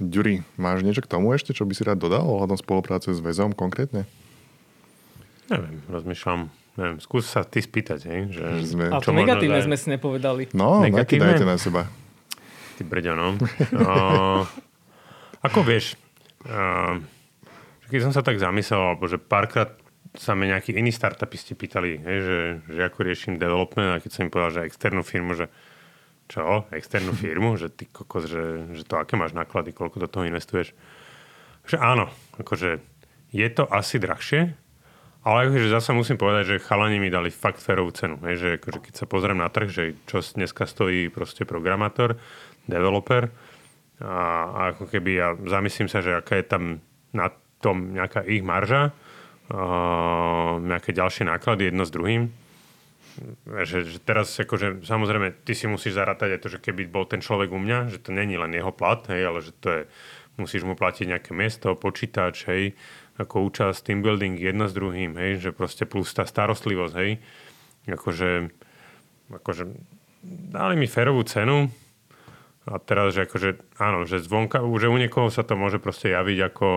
Ďuri, 0.00 0.40
máš 0.56 0.80
niečo 0.80 1.04
k 1.04 1.12
tomu 1.12 1.36
ešte, 1.36 1.52
čo 1.52 1.68
by 1.68 1.76
si 1.76 1.84
rád 1.84 2.00
dodal 2.00 2.24
ohľadom 2.24 2.56
spolupráce 2.56 3.12
s 3.12 3.20
väzom 3.20 3.52
konkrétne? 3.52 4.08
Neviem, 5.52 5.84
rozmýšľam. 5.92 6.48
Neviem, 6.72 6.98
skús 6.98 7.26
sa 7.26 7.42
ty 7.42 7.58
spýtať, 7.58 8.00
hej? 8.06 8.20
Že, 8.30 8.44
sme- 8.62 8.88
A 8.88 8.98
čo 8.98 9.10
to 9.10 9.12
možno 9.12 9.26
negatívne 9.26 9.58
daj- 9.58 9.66
sme 9.66 9.76
si 9.76 9.86
nepovedali. 9.90 10.42
No, 10.52 10.80
Negatívne? 10.80 11.34
nakydajte 11.34 11.44
na 11.44 11.56
seba. 11.56 11.82
Ty 12.78 12.82
brďo, 12.82 13.12
no. 13.12 13.28
uh, 13.36 14.42
ako 15.40 15.58
vieš, 15.60 15.98
uh, 16.46 16.96
keď 17.86 18.00
som 18.00 18.12
sa 18.14 18.22
tak 18.22 18.38
zamyslel, 18.38 18.94
alebo 18.94 19.04
že 19.04 19.18
párkrát 19.18 19.74
sa 20.12 20.34
mi 20.34 20.46
nejakí 20.46 20.74
iní 20.74 20.90
startupisti 20.90 21.54
pýtali, 21.54 21.98
hej, 21.98 22.18
že, 22.20 22.38
že 22.68 22.80
ako 22.82 22.98
riešim 23.02 23.34
development 23.36 23.90
a 23.94 24.02
keď 24.02 24.10
som 24.10 24.22
im 24.24 24.30
povedal, 24.30 24.50
že 24.52 24.66
externú 24.66 25.02
firmu, 25.02 25.34
že 25.34 25.46
čo, 26.26 26.66
externú 26.70 27.10
firmu, 27.12 27.54
že 27.54 27.66
ty 27.68 27.86
kokos, 27.86 28.26
že, 28.26 28.74
že 28.74 28.82
to 28.82 28.94
aké 28.94 29.14
máš 29.14 29.34
náklady, 29.34 29.70
koľko 29.70 29.98
do 29.98 30.08
toho 30.08 30.24
investuješ. 30.24 30.70
Že 31.66 31.76
áno, 31.78 32.06
akože 32.38 32.78
je 33.30 33.48
to 33.50 33.66
asi 33.66 33.98
drahšie, 33.98 34.54
ale 35.20 35.52
akože 35.52 35.68
zase 35.68 35.92
musím 35.92 36.16
povedať, 36.16 36.56
že 36.56 36.64
chalani 36.64 36.96
mi 36.96 37.12
dali 37.12 37.28
fakt 37.28 37.60
férovú 37.60 37.92
cenu. 37.92 38.16
Hej, 38.24 38.36
že 38.40 38.48
akože 38.56 38.78
keď 38.80 38.94
sa 38.96 39.04
pozriem 39.04 39.36
na 39.36 39.52
trh, 39.52 39.68
že 39.68 39.82
čo 40.08 40.24
dneska 40.24 40.64
stojí 40.64 41.12
proste 41.12 41.44
programátor, 41.44 42.16
developer 42.64 43.28
a, 44.00 44.48
a 44.48 44.60
ako 44.72 44.88
keby 44.88 45.10
ja 45.12 45.28
zamyslím 45.36 45.92
sa, 45.92 46.00
že 46.00 46.16
aká 46.16 46.40
je 46.40 46.46
tam 46.48 46.62
na 47.12 47.28
tom 47.60 47.92
nejaká 47.92 48.24
ich 48.24 48.40
marža, 48.40 48.96
a, 49.52 50.56
nejaké 50.56 50.96
ďalšie 50.96 51.28
náklady 51.28 51.68
jedno 51.68 51.84
s 51.84 51.92
druhým. 51.92 52.32
Že, 53.44 53.84
že 53.84 53.98
teraz 54.00 54.32
akože, 54.40 54.86
samozrejme, 54.86 55.44
ty 55.44 55.52
si 55.52 55.68
musíš 55.68 55.98
zarátať 56.00 56.38
aj 56.38 56.40
to, 56.40 56.48
že 56.48 56.62
keby 56.62 56.88
bol 56.88 57.04
ten 57.04 57.20
človek 57.20 57.52
u 57.52 57.60
mňa, 57.60 57.92
že 57.92 58.00
to 58.00 58.16
není 58.16 58.40
len 58.40 58.54
jeho 58.56 58.72
plat, 58.72 59.04
hej, 59.12 59.28
ale 59.28 59.44
že 59.44 59.52
to 59.60 59.68
je, 59.68 59.82
musíš 60.40 60.64
mu 60.64 60.72
platiť 60.72 61.10
nejaké 61.10 61.36
miesto, 61.36 61.76
počítač, 61.76 62.48
hej, 62.48 62.72
ako 63.20 63.52
účasť, 63.52 63.84
team 63.84 64.00
building 64.00 64.40
jedno 64.40 64.64
s 64.66 64.72
druhým, 64.72 65.14
hej, 65.20 65.44
že 65.44 65.50
proste 65.52 65.84
plus 65.84 66.08
tá 66.16 66.24
starostlivosť, 66.24 66.94
hej, 66.96 67.10
akože, 67.86 68.48
akože 69.30 69.62
dali 70.24 70.74
mi 70.80 70.88
férovú 70.88 71.20
cenu 71.28 71.68
a 72.68 72.76
teraz, 72.76 73.16
že 73.16 73.24
akože, 73.24 73.80
áno, 73.80 74.04
že 74.04 74.20
zvonka, 74.20 74.60
že 74.60 74.86
u 74.88 74.96
niekoho 75.00 75.32
sa 75.32 75.44
to 75.44 75.56
môže 75.56 75.80
proste 75.80 76.12
javiť 76.12 76.38
ako, 76.52 76.68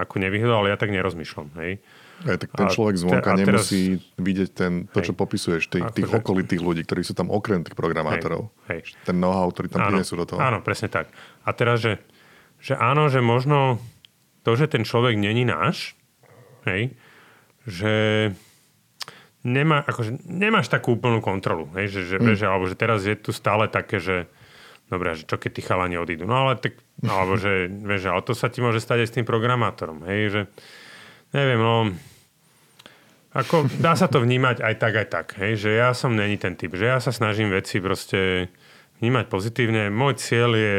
ako 0.00 0.14
nevýhoda, 0.20 0.60
ale 0.60 0.72
ja 0.72 0.76
tak 0.76 0.92
nerozmýšľam, 0.92 1.48
hej. 1.60 1.80
Aj 2.22 2.38
tak 2.38 2.54
ten 2.54 2.70
človek 2.70 2.94
zvonka 2.94 3.26
a 3.26 3.36
teraz- 3.36 3.66
nemusí 3.68 3.98
vidieť 4.16 4.50
ten, 4.54 4.72
to, 4.86 5.02
čo 5.02 5.12
Hej. 5.12 5.18
popisuješ, 5.18 5.62
tých, 5.66 5.84
tých 5.92 6.06
Akože- 6.08 6.22
okolitých 6.22 6.62
ľudí, 6.62 6.86
ktorí 6.86 7.02
sú 7.02 7.12
tam 7.12 7.28
okrem 7.28 7.66
tých 7.66 7.74
programátorov. 7.74 8.54
Hej. 8.70 8.94
Ten 9.02 9.18
know-how, 9.18 9.50
ktorý 9.50 9.68
tam 9.68 9.90
prinesú 9.90 10.14
do 10.14 10.24
toho. 10.24 10.38
Áno, 10.38 10.62
presne 10.62 10.88
tak. 10.88 11.10
A 11.42 11.50
teraz, 11.50 11.82
že, 11.82 11.98
že 12.62 12.78
áno, 12.78 13.10
že 13.10 13.18
možno 13.18 13.82
to, 14.44 14.52
že 14.54 14.68
ten 14.68 14.84
človek 14.84 15.16
není 15.16 15.48
náš, 15.48 15.96
hej, 16.68 16.92
že 17.64 17.94
nemá, 19.40 19.80
akože, 19.82 20.28
nemáš 20.28 20.68
takú 20.68 21.00
úplnú 21.00 21.24
kontrolu, 21.24 21.72
hej, 21.74 21.90
že, 21.90 22.00
že, 22.04 22.16
mm. 22.20 22.36
že, 22.36 22.46
alebo 22.46 22.68
že 22.68 22.76
teraz 22.76 23.02
je 23.08 23.16
tu 23.16 23.32
stále 23.32 23.66
také, 23.66 23.98
že 23.98 24.28
Dobre, 24.84 25.16
že 25.16 25.24
čo 25.24 25.40
keď 25.40 25.50
tí 25.50 25.62
chalani 25.64 25.96
odídu. 25.96 26.28
No 26.28 26.44
ale 26.44 26.60
tak, 26.60 26.76
alebo 27.00 27.40
že, 27.40 27.66
vieš, 27.88 28.04
že, 28.04 28.10
ale 28.12 28.22
to 28.22 28.36
sa 28.36 28.52
ti 28.52 28.60
môže 28.60 28.84
stať 28.84 29.04
aj 29.04 29.08
s 29.08 29.16
tým 29.16 29.26
programátorom, 29.26 30.04
hej, 30.04 30.20
že 30.28 30.40
neviem, 31.32 31.60
no 31.60 31.90
ako 33.34 33.66
dá 33.82 33.98
sa 33.98 34.06
to 34.06 34.22
vnímať 34.22 34.62
aj 34.62 34.74
tak, 34.78 34.94
aj 34.94 35.08
tak, 35.10 35.26
hej, 35.42 35.58
že 35.58 35.70
ja 35.74 35.90
som 35.90 36.14
není 36.14 36.38
ten 36.38 36.54
typ, 36.54 36.70
že 36.78 36.86
ja 36.86 37.02
sa 37.02 37.10
snažím 37.10 37.50
veci 37.50 37.82
proste 37.82 38.46
vnímať 39.02 39.26
pozitívne. 39.26 39.90
Môj 39.90 40.22
cieľ 40.22 40.54
je 40.54 40.76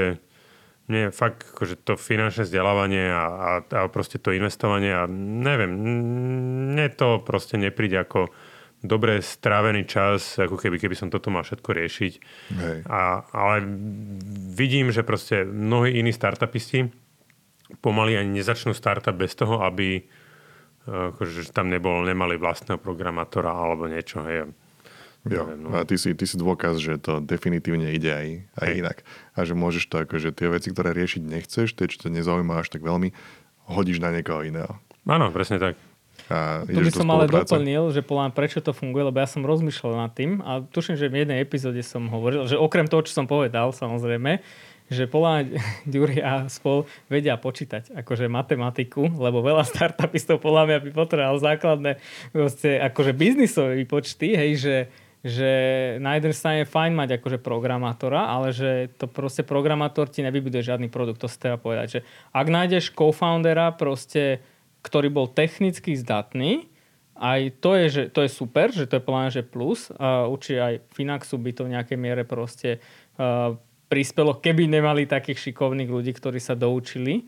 nie, 0.85 1.09
fakt 1.09 1.49
akože 1.49 1.81
to 1.81 1.97
finančné 1.97 2.45
vzdelávanie 2.45 3.09
a, 3.09 3.23
a, 3.25 3.51
a 3.65 3.79
proste 3.89 4.21
to 4.21 4.29
investovanie 4.29 4.93
a 4.93 5.09
neviem, 5.09 5.71
mne 6.73 6.87
to 6.93 7.21
proste 7.25 7.57
nepríde 7.57 7.97
ako 7.97 8.29
dobre 8.85 9.17
strávený 9.17 9.89
čas, 9.89 10.37
ako 10.37 10.61
keby, 10.61 10.77
keby 10.77 10.93
som 10.93 11.09
toto 11.09 11.33
mal 11.33 11.41
všetko 11.41 11.69
riešiť. 11.73 12.13
Hej. 12.53 12.77
A, 12.85 13.25
ale 13.33 13.65
vidím, 14.53 14.93
že 14.93 15.01
proste 15.01 15.41
mnohí 15.41 15.97
iní 15.97 16.13
startupisti 16.13 16.93
pomaly 17.81 18.21
ani 18.21 18.41
nezačnú 18.41 18.77
startup 18.77 19.17
bez 19.17 19.33
toho, 19.33 19.65
aby 19.65 20.05
akože, 20.85 21.49
že 21.49 21.49
tam 21.49 21.73
nebol, 21.73 22.05
nemali 22.05 22.37
vlastného 22.37 22.77
programátora 22.77 23.49
alebo 23.49 23.89
niečo. 23.89 24.21
Hej. 24.21 24.53
Jo. 25.25 25.49
Neviem, 25.49 25.61
no. 25.65 25.69
A 25.73 25.81
ty 25.89 25.97
si, 25.97 26.13
ty 26.13 26.25
si 26.29 26.37
dôkaz, 26.37 26.77
že 26.77 27.01
to 27.01 27.17
definitívne 27.17 27.89
ide 27.89 28.13
aj, 28.13 28.27
aj 28.61 28.69
Hej. 28.69 28.77
inak. 28.85 28.97
A 29.33 29.41
že 29.41 29.57
môžeš 29.57 29.89
to, 29.89 30.05
akože 30.05 30.29
tie 30.37 30.47
veci, 30.53 30.69
ktoré 30.69 30.93
riešiť 30.93 31.21
nechceš, 31.25 31.73
tie, 31.73 31.89
čo 31.89 31.97
ťa 32.05 32.13
nezaujíma 32.13 32.61
až 32.61 32.69
tak 32.69 32.85
veľmi, 32.85 33.09
hodíš 33.65 33.97
na 33.97 34.13
niekoho 34.13 34.45
iného. 34.45 34.77
Áno, 35.09 35.33
presne 35.33 35.57
tak. 35.57 35.75
A 36.29 36.65
Tu 36.65 36.81
by 36.81 36.93
som 36.93 37.09
ale 37.13 37.29
doplnil, 37.29 37.93
že 37.93 38.01
podľa 38.01 38.33
prečo 38.33 38.57
to 38.61 38.73
funguje, 38.73 39.09
lebo 39.09 39.17
ja 39.21 39.29
som 39.29 39.45
rozmýšľal 39.45 39.93
nad 40.09 40.11
tým 40.13 40.41
a 40.41 40.61
tuším, 40.65 40.97
že 40.97 41.09
v 41.09 41.25
jednej 41.25 41.41
epizóde 41.41 41.81
som 41.85 42.09
hovoril, 42.09 42.49
že 42.49 42.57
okrem 42.57 42.89
toho, 42.89 43.05
čo 43.05 43.13
som 43.13 43.29
povedal, 43.29 43.69
samozrejme, 43.69 44.41
že 44.89 45.09
podľa 45.09 45.49
Ďuri 45.91 46.21
a 46.21 46.45
spol 46.49 46.89
vedia 47.09 47.37
počítať 47.37 47.93
akože 47.93 48.25
matematiku, 48.29 49.05
lebo 49.05 49.41
veľa 49.45 49.65
startupistov 49.65 50.41
podľa 50.41 50.63
mňa 50.69 50.77
by 50.85 50.89
potreboval 50.93 51.37
základné 51.41 52.01
proste, 52.33 52.77
akože 52.81 53.11
biznisové 53.13 53.85
výpočty, 53.85 54.33
hej, 54.33 54.51
že 54.57 54.75
že 55.25 55.51
na 55.97 56.13
jednej 56.21 56.37
strane 56.37 56.57
je 56.61 56.69
fajn 56.69 56.93
mať 56.93 57.09
akože 57.17 57.41
programátora, 57.41 58.29
ale 58.29 58.53
že 58.53 58.93
to 59.01 59.09
proste 59.09 59.41
programátor 59.41 60.05
ti 60.05 60.21
nevybuduje 60.21 60.69
žiadny 60.69 60.85
produkt, 60.93 61.17
to 61.17 61.25
treba 61.25 61.57
povedať. 61.57 61.97
Že 61.97 61.99
ak 62.29 62.47
nájdeš 62.53 62.93
co-foundera 62.93 63.73
proste, 63.73 64.45
ktorý 64.85 65.09
bol 65.09 65.25
technicky 65.25 65.97
zdatný, 65.97 66.69
aj 67.17 67.57
to 67.57 67.73
je, 67.73 67.85
že, 67.89 68.03
to 68.13 68.21
je 68.21 68.29
super, 68.29 68.69
že 68.69 68.85
to 68.85 69.01
je 69.01 69.07
plán, 69.07 69.33
že 69.33 69.41
plus. 69.41 69.89
A 69.97 70.29
určite 70.29 70.61
aj 70.61 70.73
Finaxu 70.93 71.41
by 71.41 71.51
to 71.57 71.65
v 71.65 71.73
nejakej 71.73 71.97
miere 71.97 72.21
proste 72.27 72.77
uh, 73.17 73.57
prispelo, 73.89 74.37
keby 74.37 74.69
nemali 74.69 75.09
takých 75.09 75.49
šikovných 75.49 75.89
ľudí, 75.89 76.11
ktorí 76.13 76.37
sa 76.37 76.53
doučili. 76.53 77.25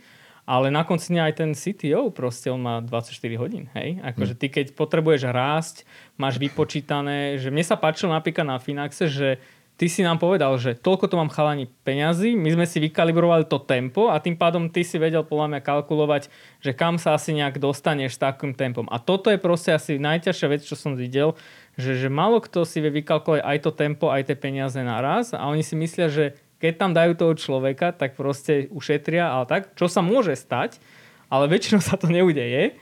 Ale 0.47 0.71
na 0.71 0.87
konci 0.87 1.11
dňa 1.11 1.23
aj 1.27 1.33
ten 1.35 1.51
CTO 1.51 2.07
proste, 2.15 2.47
on 2.47 2.63
má 2.63 2.79
24 2.79 3.19
hodín, 3.35 3.67
hej? 3.75 3.99
Akože 3.99 4.31
ty 4.31 4.47
keď 4.47 4.71
potrebuješ 4.79 5.27
rásť, 5.27 5.83
máš 6.15 6.39
vypočítané, 6.39 7.35
že 7.35 7.51
mne 7.51 7.67
sa 7.67 7.75
páčilo 7.75 8.15
napríklad 8.15 8.47
na 8.47 8.55
Finaxe, 8.55 9.11
že 9.11 9.43
ty 9.77 9.85
si 9.91 10.01
nám 10.01 10.17
povedal, 10.17 10.57
že 10.57 10.73
toľko 10.73 11.05
to 11.11 11.15
mám 11.19 11.29
chalani 11.29 11.69
peňazí, 11.85 12.33
my 12.33 12.49
sme 12.55 12.65
si 12.65 12.79
vykalibrovali 12.81 13.45
to 13.45 13.61
tempo 13.61 14.09
a 14.09 14.17
tým 14.17 14.39
pádom 14.39 14.71
ty 14.73 14.81
si 14.81 14.97
vedel 14.97 15.21
podľa 15.21 15.53
mňa 15.53 15.61
kalkulovať, 15.61 16.31
že 16.63 16.71
kam 16.73 16.97
sa 16.97 17.13
asi 17.13 17.35
nejak 17.37 17.61
dostaneš 17.61 18.17
s 18.17 18.23
takým 18.23 18.57
tempom. 18.57 18.89
A 18.89 18.97
toto 18.97 19.29
je 19.29 19.37
proste 19.37 19.75
asi 19.75 20.01
najťažšia 20.01 20.47
vec, 20.47 20.61
čo 20.65 20.73
som 20.73 20.97
videl, 20.97 21.37
že, 21.77 21.93
že 21.93 22.09
málo 22.09 22.41
kto 22.41 22.65
si 22.65 22.81
vie 22.81 22.89
vykalkulovať 22.89 23.45
aj 23.45 23.57
to 23.61 23.71
tempo, 23.75 24.09
aj 24.09 24.33
tie 24.33 24.37
peniaze 24.39 24.81
naraz 24.81 25.35
a 25.37 25.45
oni 25.45 25.61
si 25.61 25.77
myslia, 25.77 26.09
že 26.09 26.39
keď 26.57 26.73
tam 26.77 26.91
dajú 26.93 27.13
toho 27.13 27.33
človeka, 27.37 27.93
tak 27.93 28.17
proste 28.17 28.69
ušetria, 28.73 29.29
ale 29.29 29.45
tak, 29.45 29.77
čo 29.77 29.85
sa 29.85 30.01
môže 30.01 30.33
stať, 30.33 30.81
ale 31.29 31.51
väčšinou 31.51 31.81
sa 31.83 31.95
to 31.99 32.09
neudeje. 32.09 32.77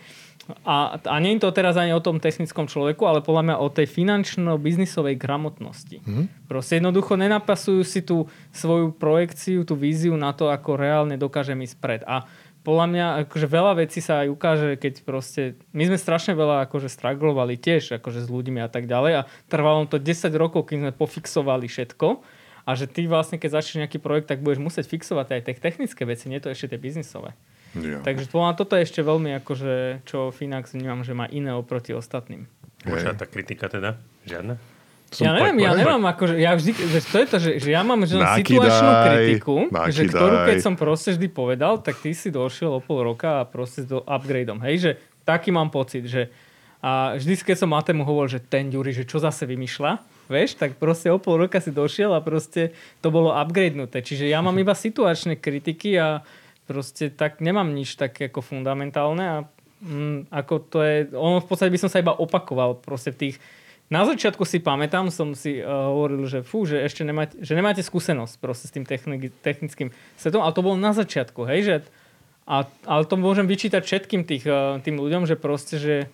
A, 0.61 1.01
a 1.01 1.15
nie 1.17 1.33
je 1.35 1.41
to 1.41 1.49
teraz 1.49 1.73
ani 1.73 1.89
o 1.89 2.03
tom 2.03 2.21
technickom 2.21 2.69
človeku, 2.69 3.01
ale 3.09 3.25
podľa 3.25 3.43
mňa 3.49 3.55
o 3.65 3.67
tej 3.73 3.89
finančno-biznisovej 3.89 5.17
gramotnosti. 5.17 6.05
Mm-hmm. 6.05 6.45
Proste 6.45 6.77
jednoducho 6.77 7.17
nenapasujú 7.17 7.81
si 7.81 8.05
tú 8.05 8.29
svoju 8.53 8.93
projekciu, 8.93 9.65
tú 9.65 9.73
víziu 9.73 10.13
na 10.13 10.37
to, 10.37 10.53
ako 10.53 10.77
reálne 10.77 11.17
dokážem 11.17 11.57
ísť 11.65 11.77
pred. 11.81 12.01
A 12.05 12.29
podľa 12.61 12.85
mňa 12.89 13.05
akože 13.25 13.47
veľa 13.49 13.73
vecí 13.77 14.05
sa 14.05 14.21
aj 14.21 14.27
ukáže, 14.29 14.69
keď 14.77 14.93
proste... 15.01 15.41
My 15.73 15.89
sme 15.89 15.97
strašne 15.97 16.37
veľa 16.37 16.69
akože 16.69 16.93
straglovali 16.93 17.57
tiež 17.57 17.97
akože 17.97 18.25
s 18.25 18.29
ľuďmi 18.29 18.61
a 18.61 18.69
tak 18.69 18.85
ďalej 18.85 19.25
a 19.25 19.27
trvalo 19.49 19.89
to 19.89 19.97
10 19.97 20.29
rokov, 20.37 20.69
kým 20.69 20.85
sme 20.85 20.93
pofixovali 20.93 21.65
všetko 21.65 22.21
a 22.65 22.73
že 22.73 22.89
ty 22.89 23.05
vlastne, 23.05 23.37
keď 23.37 23.61
začneš 23.61 23.85
nejaký 23.85 24.01
projekt, 24.01 24.25
tak 24.25 24.41
budeš 24.41 24.57
musieť 24.57 24.85
fixovať 24.89 25.37
aj 25.37 25.41
tie 25.45 25.55
technické 25.61 26.01
veci, 26.03 26.27
nie 26.27 26.41
to 26.41 26.49
ešte 26.49 26.73
tie 26.73 26.79
biznisové. 26.81 27.37
Jo. 27.77 28.01
Takže 28.01 28.31
mňa 28.33 28.57
toto 28.57 28.73
je 28.73 28.83
ešte 28.87 29.05
veľmi 29.05 29.37
akože, 29.43 30.03
čo 30.09 30.33
Finax 30.33 30.73
vnímam, 30.73 31.05
že 31.05 31.13
má 31.13 31.29
iné 31.29 31.53
oproti 31.53 31.93
ostatným. 31.93 32.49
Možná 32.87 33.13
tá 33.13 33.29
kritika 33.29 33.69
teda? 33.69 34.01
Žiadna? 34.25 34.57
Som 35.13 35.29
ja 35.29 35.31
neviem, 35.37 35.61
ja 35.61 35.71
nemám 35.77 36.01
akože, 36.11 36.33
ja 36.41 36.57
vždy, 36.57 36.71
že 36.75 36.99
to 37.05 37.17
je 37.21 37.25
to, 37.29 37.37
že, 37.37 37.51
že 37.61 37.69
ja 37.69 37.85
mám 37.85 38.03
že 38.03 38.17
Nakydaj, 38.17 38.41
situačnú 38.41 38.91
kritiku, 39.05 39.55
že 39.69 40.01
nakydaj. 40.01 40.07
ktorú 40.11 40.35
keď 40.49 40.57
som 40.59 40.73
proste 40.73 41.09
vždy 41.13 41.27
povedal, 41.29 41.73
tak 41.79 42.01
ty 42.01 42.11
si 42.17 42.33
došiel 42.33 42.73
o 42.73 42.81
pol 42.81 43.05
roka 43.05 43.45
a 43.45 43.47
proste 43.47 43.85
s 43.85 43.87
do 43.87 44.01
upgradeom. 44.01 44.59
Hej, 44.65 44.75
že 44.81 44.91
taký 45.21 45.53
mám 45.53 45.69
pocit, 45.69 46.09
že 46.09 46.33
A 46.85 47.17
vždy, 47.17 47.41
keď 47.41 47.65
som 47.65 47.73
Matemu 47.73 48.05
hovoril, 48.05 48.37
že 48.37 48.41
ten 48.45 48.69
Ďuri, 48.69 48.93
že 48.93 49.09
čo 49.09 49.17
zase 49.17 49.49
vymýšľa, 49.49 50.05
vieš, 50.31 50.57
tak 50.57 50.77
proste 50.77 51.11
o 51.13 51.17
pol 51.17 51.41
roka 51.45 51.61
si 51.61 51.69
došiel 51.73 52.13
a 52.13 52.23
proste 52.23 52.73
to 52.99 53.13
bolo 53.13 53.33
upgradenuté. 53.33 54.01
Čiže 54.01 54.29
ja 54.29 54.39
mám 54.41 54.55
iba 54.63 54.73
situačné 54.73 55.37
kritiky 55.37 55.97
a 55.97 56.25
proste 56.65 57.13
tak 57.13 57.41
nemám 57.41 57.69
nič 57.71 57.95
také 57.95 58.27
ako 58.29 58.41
fundamentálne 58.41 59.23
a 59.23 59.37
mm, 59.85 60.33
ako 60.33 60.53
to 60.65 60.77
je, 60.81 60.95
ono 61.13 61.41
v 61.41 61.47
podstate 61.47 61.69
by 61.69 61.79
som 61.81 61.89
sa 61.93 62.01
iba 62.01 62.13
opakoval 62.13 62.81
proste 62.81 63.13
v 63.13 63.19
tých 63.29 63.37
na 63.85 64.01
začiatku 64.01 64.41
si 64.49 64.57
pamätám, 64.57 65.13
som 65.13 65.37
si 65.37 65.61
uh, 65.61 65.93
hovoril, 65.93 66.25
že 66.25 66.41
fú, 66.41 66.65
že 66.65 66.81
ešte 66.81 67.05
nemáte, 67.05 67.37
že 67.37 67.53
nemáte 67.53 67.85
skúsenosť 67.85 68.41
proste 68.41 68.65
s 68.65 68.73
tým 68.73 68.81
techni- 68.81 69.29
technickým 69.29 69.93
svetom, 70.17 70.41
ale 70.41 70.57
to 70.57 70.65
bolo 70.65 70.73
na 70.73 70.89
začiatku, 70.89 71.45
hej, 71.45 71.59
že 71.61 71.75
a, 72.49 72.65
ale 72.89 73.05
to 73.05 73.13
môžem 73.13 73.45
vyčítať 73.45 73.85
všetkým 73.85 74.25
tých, 74.25 74.49
uh, 74.49 74.81
tým 74.81 74.97
ľuďom, 74.97 75.29
že 75.29 75.37
proste, 75.37 75.77
že, 75.77 76.09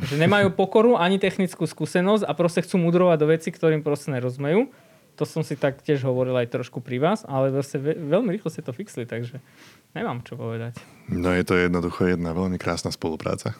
že 0.00 0.20
nemajú 0.20 0.52
pokoru 0.52 1.00
ani 1.00 1.16
technickú 1.16 1.64
skúsenosť 1.64 2.28
a 2.28 2.32
proste 2.36 2.64
chcú 2.64 2.76
mudrovať 2.80 3.16
do 3.16 3.26
veci, 3.32 3.48
ktorým 3.48 3.80
proste 3.80 4.12
nerozumejú. 4.12 4.68
To 5.16 5.24
som 5.24 5.40
si 5.40 5.56
tak 5.56 5.80
tiež 5.80 6.04
hovoril 6.04 6.36
aj 6.36 6.52
trošku 6.52 6.84
pri 6.84 7.00
vás, 7.00 7.24
ale 7.24 7.48
vlastne 7.48 7.80
veľmi 7.80 8.36
rýchlo 8.36 8.52
ste 8.52 8.60
to 8.60 8.76
fixli, 8.76 9.08
takže 9.08 9.40
Nemám 9.96 10.20
čo 10.28 10.36
povedať. 10.36 10.76
No 11.08 11.32
je 11.32 11.40
to 11.40 11.56
jednoducho 11.56 12.04
jedna 12.04 12.36
veľmi 12.36 12.60
krásna 12.60 12.92
spolupráca. 12.92 13.56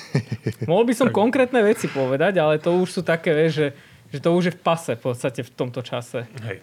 Mohol 0.68 0.92
by 0.92 0.94
som 0.94 1.08
tak. 1.08 1.16
konkrétne 1.16 1.64
veci 1.64 1.88
povedať, 1.88 2.36
ale 2.36 2.60
to 2.60 2.76
už 2.76 2.88
sú 2.90 3.00
také, 3.00 3.32
vieš, 3.32 3.52
že, 3.56 3.68
že 4.12 4.18
to 4.20 4.36
už 4.36 4.52
je 4.52 4.52
v 4.52 4.60
pase 4.60 4.92
v 4.92 5.00
podstate 5.08 5.40
v 5.40 5.48
tomto 5.56 5.80
čase. 5.80 6.28
Hej. 6.44 6.60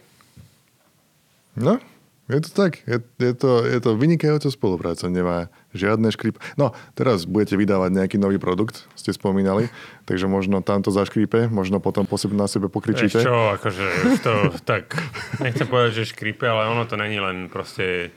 No, 1.57 1.81
je 2.29 2.39
to 2.45 2.49
tak. 2.53 2.85
Je, 2.85 3.01
je, 3.01 3.33
to, 3.33 3.65
je 3.65 3.79
to 3.81 3.97
vynikajúca 3.97 4.53
spolupráca. 4.53 5.09
Nemá 5.09 5.49
žiadne 5.77 6.09
škríp. 6.11 6.41
No, 6.57 6.73
teraz 6.97 7.23
budete 7.23 7.55
vydávať 7.55 7.93
nejaký 7.93 8.17
nový 8.17 8.41
produkt, 8.41 8.89
ste 8.97 9.13
spomínali, 9.13 9.69
takže 10.09 10.25
možno 10.25 10.65
tamto 10.65 10.89
zaškrípe, 10.89 11.47
možno 11.47 11.79
potom 11.79 12.09
po 12.09 12.17
sebe, 12.17 12.33
na 12.35 12.49
sebe 12.49 12.67
pokričíte. 12.67 13.21
Čo, 13.21 13.55
akože 13.55 13.85
to 14.25 14.33
tak, 14.69 14.97
nechcem 15.39 15.69
povedať, 15.69 16.03
že 16.03 16.11
škrípe, 16.11 16.43
ale 16.43 16.67
ono 16.67 16.89
to 16.89 16.97
není 16.97 17.21
len 17.21 17.47
proste 17.47 18.11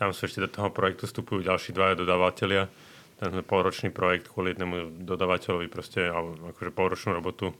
tam 0.00 0.16
sú 0.16 0.24
ešte 0.24 0.40
do 0.40 0.48
toho 0.48 0.72
projektu 0.72 1.04
vstupujú 1.04 1.44
ďalší 1.44 1.76
dvaja 1.76 2.00
dodávateľia. 2.00 2.72
Ten 3.20 3.44
polročný 3.44 3.92
projekt 3.92 4.32
kvôli 4.32 4.56
jednému 4.56 5.04
dodávateľovi 5.04 5.68
proste, 5.68 6.08
akože 6.08 6.72
polročnú 6.72 7.12
robotu 7.12 7.52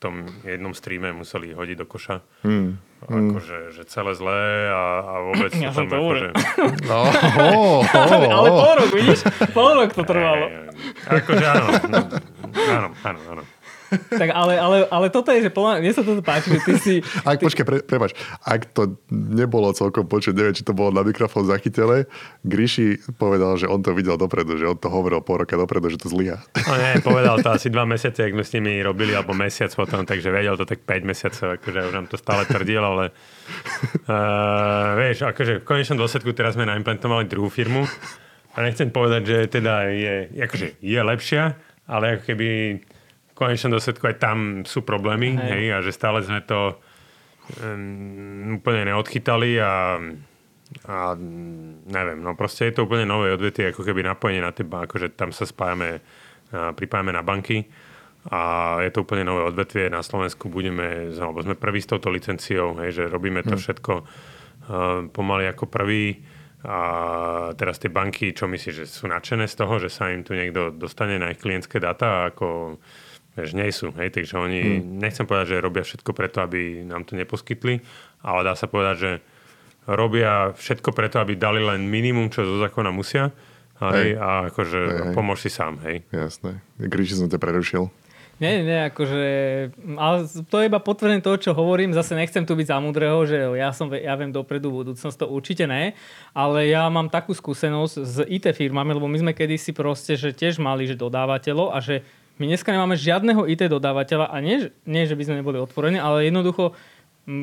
tom 0.00 0.24
jednom 0.42 0.72
streame 0.72 1.12
museli 1.12 1.52
hodiť 1.52 1.76
do 1.76 1.86
koša. 1.86 2.24
Hmm. 2.40 2.80
Akože 3.04 3.72
že 3.76 3.84
celé 3.84 4.12
zlé 4.16 4.72
a, 4.72 4.82
a 5.04 5.14
vôbec 5.28 5.52
ja 5.64 5.70
to 5.72 5.84
tam 5.84 5.92
akože... 5.92 6.28
No, 6.88 7.00
oh, 7.04 7.12
oh, 7.36 7.80
oh. 7.84 8.32
Ale 8.32 8.48
pol 8.48 8.72
rok, 8.80 8.90
vidíš? 8.96 9.20
Pol 9.52 9.70
rok 9.76 9.90
to 9.92 10.02
trvalo. 10.08 10.48
akože 11.04 11.44
áno. 11.44 11.68
No, 11.92 11.98
áno, 12.56 12.88
áno, 13.04 13.20
áno 13.28 13.44
tak 14.20 14.30
ale, 14.30 14.54
ale, 14.56 14.76
ale 14.86 15.06
toto 15.10 15.34
je, 15.34 15.46
že 15.46 15.50
podľa 15.50 15.82
mne 15.82 15.92
sa 15.92 16.02
toto 16.06 16.22
páči, 16.22 16.54
že 16.54 16.60
ty 16.62 16.72
si... 16.78 16.94
Ak, 17.26 17.42
ty... 17.42 17.44
Počkaj, 17.46 17.64
pre, 17.66 17.78
prepač, 17.82 18.14
ak 18.46 18.70
to 18.70 18.98
nebolo 19.10 19.74
celkom 19.74 20.06
počuť, 20.06 20.32
neviem, 20.34 20.54
či 20.54 20.62
to 20.62 20.72
bolo 20.76 20.94
na 20.94 21.02
mikrofón 21.02 21.46
zachytené, 21.46 22.06
Gríši 22.46 23.02
povedal, 23.18 23.58
že 23.58 23.66
on 23.66 23.82
to 23.82 23.90
videl 23.92 24.14
dopredu, 24.14 24.56
že 24.56 24.66
on 24.70 24.78
to 24.78 24.86
hovoril 24.88 25.20
pol 25.20 25.42
roka 25.42 25.58
dopredu, 25.58 25.90
že 25.90 25.98
to 25.98 26.08
zlyha. 26.08 26.38
No 26.66 26.74
nie, 26.78 27.02
povedal 27.02 27.42
to 27.42 27.50
asi 27.50 27.68
dva 27.68 27.84
mesiace, 27.84 28.22
ak 28.26 28.34
sme 28.34 28.44
s 28.46 28.54
nimi 28.54 28.78
robili, 28.80 29.12
alebo 29.12 29.34
mesiac 29.34 29.70
potom, 29.74 30.06
takže 30.06 30.30
vedel 30.30 30.54
to 30.54 30.64
tak 30.64 30.86
5 30.86 31.10
mesiacov, 31.10 31.46
akože 31.58 31.78
už 31.90 31.94
nám 31.94 32.06
to 32.06 32.16
stále 32.16 32.42
tvrdil, 32.46 32.82
ale 32.82 33.04
uh, 34.06 34.96
vieš, 34.98 35.26
akože 35.26 35.62
v 35.62 35.66
konečnom 35.66 35.98
dôsledku 35.98 36.30
teraz 36.32 36.54
sme 36.54 36.68
naimplementovali 36.68 37.26
druhú 37.26 37.50
firmu 37.50 37.84
a 38.54 38.56
nechcem 38.66 38.90
povedať, 38.90 39.22
že 39.26 39.38
teda 39.60 39.90
je, 39.90 40.14
akože 40.42 40.82
je 40.82 41.00
lepšia, 41.00 41.54
ale 41.86 42.18
ako 42.18 42.22
keby 42.34 42.48
konečnom 43.40 43.72
dôsledku 43.72 44.04
aj 44.04 44.16
tam 44.20 44.38
sú 44.68 44.84
problémy, 44.84 45.40
hej. 45.40 45.48
hej, 45.48 45.64
a 45.72 45.78
že 45.80 45.96
stále 45.96 46.20
sme 46.20 46.44
to 46.44 46.76
um, 47.64 48.60
úplne 48.60 48.92
neodchytali 48.92 49.56
a, 49.56 49.96
a 50.84 50.96
neviem, 51.88 52.20
no 52.20 52.36
proste 52.36 52.68
je 52.68 52.76
to 52.76 52.84
úplne 52.84 53.08
nové 53.08 53.32
odvetie, 53.32 53.72
ako 53.72 53.80
keby 53.80 54.04
napojenie 54.04 54.44
na 54.44 54.52
teba, 54.52 54.84
akože 54.84 55.16
tam 55.16 55.32
sa 55.32 55.48
spájame, 55.48 56.04
pripájame 56.52 57.16
na 57.16 57.24
banky 57.24 57.64
a 58.28 58.76
je 58.84 58.92
to 58.92 59.08
úplne 59.08 59.24
nové 59.24 59.48
odvetvie. 59.48 59.88
Na 59.88 60.04
Slovensku 60.04 60.52
budeme, 60.52 61.08
alebo 61.16 61.40
sme 61.40 61.56
prví 61.56 61.80
s 61.80 61.88
touto 61.88 62.12
licenciou, 62.12 62.76
hej, 62.84 63.00
že 63.00 63.04
robíme 63.08 63.40
to 63.40 63.56
hm. 63.56 63.60
všetko 63.64 63.92
uh, 63.96 65.08
pomaly 65.08 65.48
ako 65.48 65.64
prvý 65.72 66.20
a 66.60 66.76
teraz 67.56 67.80
tie 67.80 67.88
banky, 67.88 68.36
čo 68.36 68.44
myslíš, 68.44 68.74
že 68.76 68.84
sú 68.84 69.08
nadšené 69.08 69.48
z 69.48 69.56
toho, 69.56 69.80
že 69.80 69.88
sa 69.88 70.12
im 70.12 70.20
tu 70.20 70.36
niekto 70.36 70.68
dostane 70.76 71.16
na 71.16 71.32
ich 71.32 71.40
klientské 71.40 71.80
data 71.80 72.28
ako 72.28 72.76
Vieš, 73.40 73.56
nie 73.56 73.72
sú, 73.72 73.88
hej, 73.96 74.12
takže 74.12 74.36
oni, 74.36 74.60
hmm. 74.60 75.00
nechcem 75.00 75.24
povedať, 75.24 75.56
že 75.56 75.64
robia 75.64 75.80
všetko 75.80 76.10
preto, 76.12 76.44
aby 76.44 76.84
nám 76.84 77.08
to 77.08 77.16
neposkytli, 77.16 77.80
ale 78.20 78.40
dá 78.44 78.52
sa 78.52 78.68
povedať, 78.68 78.96
že 79.00 79.10
robia 79.88 80.52
všetko 80.52 80.92
preto, 80.92 81.24
aby 81.24 81.40
dali 81.40 81.64
len 81.64 81.88
minimum, 81.88 82.28
čo 82.28 82.44
zo 82.44 82.60
zákona 82.60 82.92
musia, 82.92 83.32
hej, 83.80 84.12
hej. 84.12 84.20
a 84.20 84.52
akože 84.52 84.80
hej, 84.80 85.00
hej. 85.08 85.14
pomôž 85.16 85.40
si 85.40 85.48
sám, 85.48 85.80
hej. 85.88 86.04
Jasné. 86.12 86.60
Gríši 86.76 87.16
som 87.16 87.32
ťa 87.32 87.40
prerušil. 87.40 87.88
Nie, 88.40 88.64
nie, 88.64 88.88
akože, 88.88 89.24
ale 90.00 90.24
to 90.48 90.64
je 90.64 90.68
iba 90.72 90.80
potvrdenie 90.80 91.20
toho, 91.20 91.36
čo 91.36 91.52
hovorím, 91.52 91.92
zase 91.92 92.16
nechcem 92.16 92.40
tu 92.48 92.56
byť 92.56 92.72
za 92.72 92.80
múdreho, 92.80 93.20
že 93.28 93.36
ja, 93.52 93.68
som, 93.68 93.92
ja 93.92 94.16
viem 94.16 94.32
dopredu 94.32 94.72
budúcnosť, 94.72 95.16
to 95.20 95.26
určite 95.28 95.68
ne, 95.68 95.92
ale 96.32 96.72
ja 96.72 96.88
mám 96.88 97.12
takú 97.12 97.36
skúsenosť 97.36 97.94
s 98.00 98.16
IT 98.24 98.48
firmami, 98.56 98.96
lebo 98.96 99.04
my 99.12 99.20
sme 99.20 99.36
kedysi 99.36 99.76
proste, 99.76 100.16
že 100.16 100.32
tiež 100.32 100.56
mali, 100.56 100.88
že 100.88 100.96
dodávateľov 100.96 101.68
a 101.68 101.84
že 101.84 102.00
my 102.40 102.48
dneska 102.48 102.72
nemáme 102.72 102.96
žiadneho 102.96 103.44
IT 103.44 103.68
dodávateľa 103.68 104.32
a 104.32 104.36
nie, 104.40 104.72
nie 104.88 105.04
že 105.04 105.14
by 105.14 105.28
sme 105.28 105.38
neboli 105.44 105.60
otvorení, 105.60 106.00
ale 106.00 106.24
jednoducho 106.24 106.72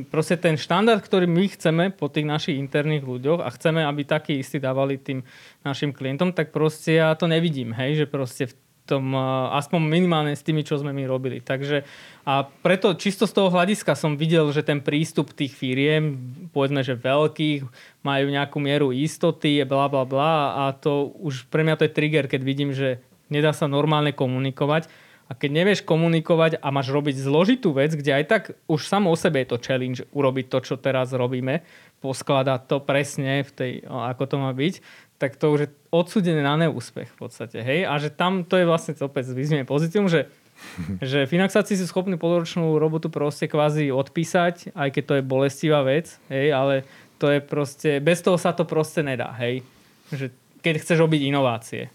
proste 0.10 0.36
ten 0.36 0.58
štandard, 0.58 1.00
ktorý 1.00 1.30
my 1.30 1.46
chceme 1.54 1.94
po 1.94 2.10
tých 2.10 2.26
našich 2.26 2.58
interných 2.58 3.06
ľuďoch 3.06 3.46
a 3.46 3.54
chceme, 3.54 3.86
aby 3.86 4.02
taký 4.04 4.42
istý 4.42 4.58
dávali 4.58 4.98
tým 4.98 5.22
našim 5.62 5.94
klientom, 5.94 6.34
tak 6.34 6.50
proste 6.50 6.98
ja 6.98 7.14
to 7.14 7.30
nevidím, 7.30 7.72
hej, 7.78 8.04
že 8.04 8.06
proste 8.10 8.50
v 8.50 8.54
tom, 8.88 9.12
aspoň 9.52 9.84
minimálne 9.84 10.32
s 10.32 10.42
tými, 10.42 10.64
čo 10.64 10.80
sme 10.80 10.96
my 10.96 11.04
robili. 11.04 11.44
Takže 11.44 11.84
a 12.24 12.48
preto 12.48 12.96
čisto 12.96 13.28
z 13.28 13.36
toho 13.36 13.52
hľadiska 13.52 14.00
som 14.00 14.16
videl, 14.16 14.48
že 14.56 14.64
ten 14.64 14.80
prístup 14.80 15.36
tých 15.36 15.52
firiem, 15.52 16.16
povedzme, 16.56 16.80
že 16.82 16.96
veľkých, 16.96 17.68
majú 18.08 18.26
nejakú 18.32 18.58
mieru 18.64 18.96
istoty, 18.96 19.68
bla 19.68 19.92
bla 19.92 20.08
bla 20.08 20.36
a 20.56 20.64
to 20.72 21.12
už 21.20 21.52
pre 21.52 21.68
mňa 21.68 21.76
to 21.76 21.86
je 21.86 21.96
trigger, 21.96 22.26
keď 22.32 22.42
vidím, 22.42 22.72
že 22.72 23.04
nedá 23.28 23.52
sa 23.52 23.70
normálne 23.70 24.12
komunikovať. 24.12 24.90
A 25.28 25.36
keď 25.36 25.60
nevieš 25.60 25.84
komunikovať 25.84 26.64
a 26.64 26.72
máš 26.72 26.88
robiť 26.88 27.20
zložitú 27.20 27.76
vec, 27.76 27.92
kde 27.92 28.16
aj 28.16 28.26
tak 28.32 28.44
už 28.72 28.88
samo 28.88 29.12
o 29.12 29.18
sebe 29.20 29.44
je 29.44 29.52
to 29.52 29.60
challenge 29.60 30.00
urobiť 30.16 30.48
to, 30.48 30.64
čo 30.64 30.76
teraz 30.80 31.12
robíme, 31.12 31.68
poskladať 32.00 32.72
to 32.72 32.80
presne 32.80 33.44
v 33.44 33.52
tej, 33.52 33.72
ako 33.84 34.24
to 34.24 34.36
má 34.40 34.56
byť, 34.56 34.80
tak 35.20 35.36
to 35.36 35.52
už 35.52 35.60
je 35.68 35.74
odsudené 35.92 36.40
na 36.40 36.56
neúspech 36.56 37.12
v 37.12 37.18
podstate. 37.20 37.60
Hej? 37.60 37.84
A 37.92 38.00
že 38.00 38.08
tam 38.08 38.48
to 38.48 38.56
je 38.56 38.64
vlastne 38.64 38.96
opäť 39.04 39.36
zvýzme 39.36 39.68
pozícium, 39.68 40.08
že 40.08 40.32
že 41.02 41.30
finaxáci 41.30 41.78
sú 41.78 41.86
schopní 41.86 42.18
polročnú 42.18 42.78
robotu 42.78 43.10
proste 43.14 43.46
kvázi 43.46 43.94
odpísať, 43.94 44.74
aj 44.74 44.90
keď 44.94 45.04
to 45.04 45.14
je 45.20 45.24
bolestivá 45.24 45.86
vec, 45.86 46.18
hej, 46.34 46.54
ale 46.54 46.88
to 47.18 47.30
je 47.34 47.40
proste, 47.42 47.90
bez 48.02 48.22
toho 48.22 48.38
sa 48.38 48.54
to 48.54 48.66
proste 48.66 49.02
nedá, 49.02 49.34
hej. 49.42 49.66
Že 50.14 50.34
keď 50.62 50.74
chceš 50.82 50.98
robiť 51.02 51.22
inovácie 51.30 51.90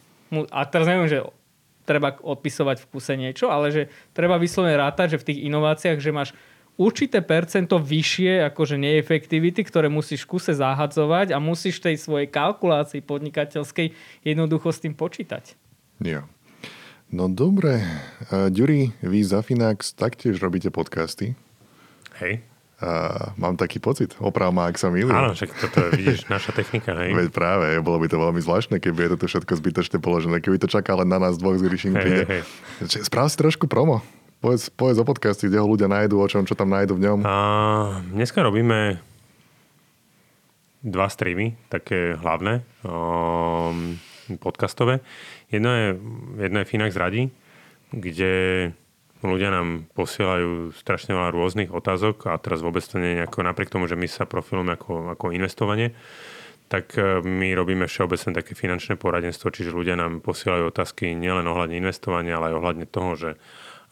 a 0.48 0.60
teraz 0.64 0.88
neviem, 0.88 1.08
že 1.08 1.20
treba 1.84 2.14
odpisovať 2.14 2.86
v 2.86 2.88
kuse 2.88 3.14
niečo, 3.18 3.50
ale 3.50 3.74
že 3.74 3.82
treba 4.14 4.38
vyslovene 4.38 4.78
rátať, 4.78 5.18
že 5.18 5.20
v 5.20 5.26
tých 5.28 5.42
inováciách, 5.50 5.98
že 5.98 6.14
máš 6.14 6.30
určité 6.80 7.20
percento 7.20 7.76
vyššie 7.76 8.48
akože 8.54 8.80
neefektivity, 8.80 9.60
ktoré 9.66 9.92
musíš 9.92 10.24
v 10.24 10.38
kuse 10.38 10.56
zahadzovať 10.56 11.36
a 11.36 11.38
musíš 11.42 11.82
tej 11.82 12.00
svojej 12.00 12.30
kalkulácii 12.30 13.04
podnikateľskej 13.04 13.92
jednoducho 14.24 14.72
s 14.72 14.82
tým 14.82 14.94
počítať. 14.96 15.58
Jo. 16.00 16.24
No 17.12 17.28
dobre. 17.28 17.84
Uh, 18.32 18.48
Ďuri, 18.48 18.96
vy 19.04 19.20
za 19.20 19.44
Finax 19.44 19.92
taktiež 19.92 20.40
robíte 20.40 20.72
podcasty. 20.72 21.36
Hej. 22.16 22.40
A 22.82 22.92
mám 23.38 23.54
taký 23.54 23.78
pocit, 23.78 24.10
oprav 24.18 24.50
ma, 24.50 24.66
ak 24.66 24.74
sa 24.74 24.90
milím. 24.90 25.14
Áno, 25.14 25.38
však 25.38 25.54
toto 25.54 25.78
je, 25.86 25.90
vidíš, 26.02 26.26
naša 26.34 26.50
technika, 26.50 26.98
hej. 26.98 27.14
Veď 27.14 27.28
práve, 27.30 27.78
bolo 27.78 28.02
by 28.02 28.10
to 28.10 28.18
veľmi 28.18 28.42
zvláštne, 28.42 28.82
keby 28.82 29.06
je 29.06 29.10
toto 29.14 29.26
všetko 29.30 29.52
zbytočne 29.54 29.98
položené, 30.02 30.42
keby 30.42 30.58
to 30.58 30.66
čaká 30.66 30.98
len 30.98 31.06
na 31.06 31.22
nás 31.22 31.38
dvoch 31.38 31.54
z 31.54 31.70
Gríšim 31.70 31.94
príde. 31.94 32.26
Hej, 32.26 32.42
hej. 32.82 33.06
Správ 33.06 33.30
si 33.30 33.38
trošku 33.38 33.70
promo. 33.70 34.02
Povedz, 34.42 34.74
povedz 34.74 34.98
o 34.98 35.06
podcasti, 35.06 35.46
kde 35.46 35.62
ho 35.62 35.70
ľudia 35.70 35.86
nájdú, 35.86 36.18
o 36.18 36.26
čom, 36.26 36.42
čo 36.42 36.58
tam 36.58 36.74
nájdú 36.74 36.98
v 36.98 37.06
ňom. 37.06 37.18
A, 37.22 37.36
dneska 38.10 38.42
robíme 38.42 38.98
dva 40.82 41.06
streamy, 41.06 41.54
také 41.70 42.18
hlavné, 42.18 42.66
um, 42.82 43.94
podcastové. 44.42 44.98
Jedno 45.46 45.70
je, 45.70 45.86
jedno 46.42 46.58
je 46.58 46.66
Finax 46.66 46.98
Radi, 46.98 47.30
kde 47.94 48.32
ľudia 49.30 49.54
nám 49.54 49.86
posielajú 49.94 50.74
strašne 50.74 51.14
veľa 51.14 51.30
rôznych 51.30 51.70
otázok 51.70 52.32
a 52.32 52.38
teraz 52.42 52.64
vôbec 52.64 52.82
to 52.82 52.98
nie 52.98 53.14
je 53.14 53.18
nejako, 53.22 53.46
napriek 53.46 53.70
tomu, 53.70 53.86
že 53.86 53.94
my 53.94 54.08
sa 54.10 54.26
profilujeme 54.26 54.74
ako, 54.74 55.14
ako 55.14 55.30
investovanie, 55.30 55.94
tak 56.72 56.96
e, 56.96 57.20
my 57.20 57.52
robíme 57.52 57.84
všeobecné 57.84 58.30
také 58.32 58.56
finančné 58.56 58.96
poradenstvo, 58.96 59.52
čiže 59.52 59.76
ľudia 59.76 59.94
nám 59.94 60.24
posielajú 60.24 60.72
otázky 60.72 61.12
nielen 61.12 61.44
ohľadne 61.44 61.78
investovania, 61.78 62.40
ale 62.40 62.50
aj 62.50 62.56
ohľadne 62.58 62.86
toho, 62.88 63.10
že 63.14 63.30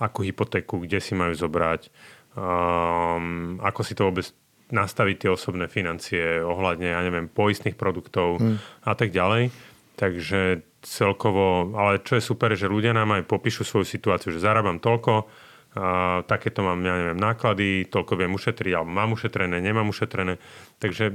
akú 0.00 0.24
hypotéku, 0.24 0.80
kde 0.80 0.98
si 0.98 1.12
majú 1.12 1.36
zobrať, 1.36 1.92
um, 2.32 3.60
ako 3.60 3.80
si 3.84 3.92
to 3.92 4.08
vôbec 4.08 4.24
nastaviť 4.72 5.16
tie 5.26 5.30
osobné 5.30 5.68
financie 5.68 6.40
ohľadne, 6.40 6.88
ja 6.88 7.04
neviem, 7.04 7.28
poistných 7.28 7.76
produktov 7.76 8.40
hmm. 8.40 8.86
a 8.86 8.92
tak 8.96 9.12
ďalej. 9.12 9.52
Takže 9.98 10.64
celkovo, 10.80 11.76
ale 11.76 12.00
čo 12.00 12.16
je 12.16 12.24
super, 12.24 12.52
že 12.56 12.70
ľudia 12.70 12.96
nám 12.96 13.20
aj 13.20 13.28
popíšu 13.28 13.68
svoju 13.68 13.86
situáciu, 13.86 14.32
že 14.32 14.40
zarábam 14.40 14.80
toľko, 14.80 15.28
a 15.70 16.26
takéto 16.26 16.66
mám, 16.66 16.82
ja 16.82 16.98
neviem, 16.98 17.20
náklady, 17.20 17.86
toľko 17.86 18.18
viem 18.18 18.34
ušetriť, 18.34 18.74
alebo 18.74 18.90
mám 18.90 19.14
ušetrené, 19.14 19.62
nemám 19.62 19.86
ušetrené. 19.86 20.42
Takže 20.82 21.14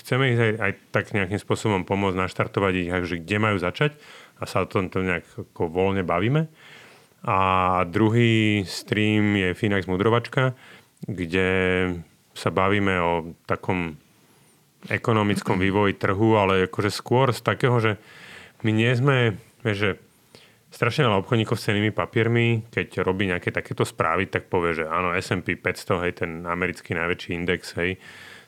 chceme 0.00 0.32
ich 0.32 0.40
aj, 0.40 0.52
aj 0.56 0.72
tak 0.88 1.04
nejakým 1.12 1.36
spôsobom 1.36 1.84
pomôcť 1.84 2.16
naštartovať 2.16 2.72
ich, 2.80 2.88
že 3.04 3.20
kde 3.20 3.36
majú 3.36 3.60
začať 3.60 4.00
a 4.40 4.48
sa 4.48 4.64
o 4.64 4.70
tomto 4.72 5.04
nejak 5.04 5.52
ako 5.52 5.68
voľne 5.68 6.00
bavíme. 6.00 6.48
A 7.28 7.38
druhý 7.84 8.64
stream 8.64 9.36
je 9.36 9.52
Finax 9.52 9.84
Mudrovačka, 9.84 10.56
kde 11.04 11.48
sa 12.32 12.48
bavíme 12.48 12.96
o 13.04 13.12
takom 13.44 14.00
ekonomickom 14.88 15.60
vývoji 15.60 16.00
trhu, 16.00 16.40
ale 16.40 16.72
akože 16.72 16.88
skôr 16.88 17.36
z 17.36 17.44
takého, 17.44 17.76
že 17.76 18.00
my 18.62 18.70
nie 18.72 18.90
sme, 18.92 19.36
vieš, 19.64 19.78
že 19.78 19.90
strašne 20.70 21.10
veľa 21.10 21.26
obchodníkov 21.26 21.58
s 21.58 21.66
cenými 21.66 21.90
papiermi, 21.90 22.70
keď 22.70 23.02
robí 23.02 23.26
nejaké 23.26 23.50
takéto 23.50 23.82
správy, 23.82 24.30
tak 24.30 24.46
povie, 24.46 24.82
že 24.82 24.84
áno, 24.86 25.10
S&P 25.12 25.58
500, 25.58 26.02
hej, 26.06 26.12
ten 26.22 26.30
americký 26.46 26.94
najväčší 26.94 27.30
index, 27.34 27.74
hej, 27.74 27.98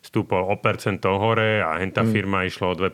stúpol 0.03 0.47
o 0.47 0.55
percento 0.59 1.11
hore 1.19 1.63
a 1.63 1.79
henta 1.79 2.03
mm. 2.03 2.11
firma 2.11 2.47
išla 2.47 2.75
o 2.75 2.79
2% 2.79 2.91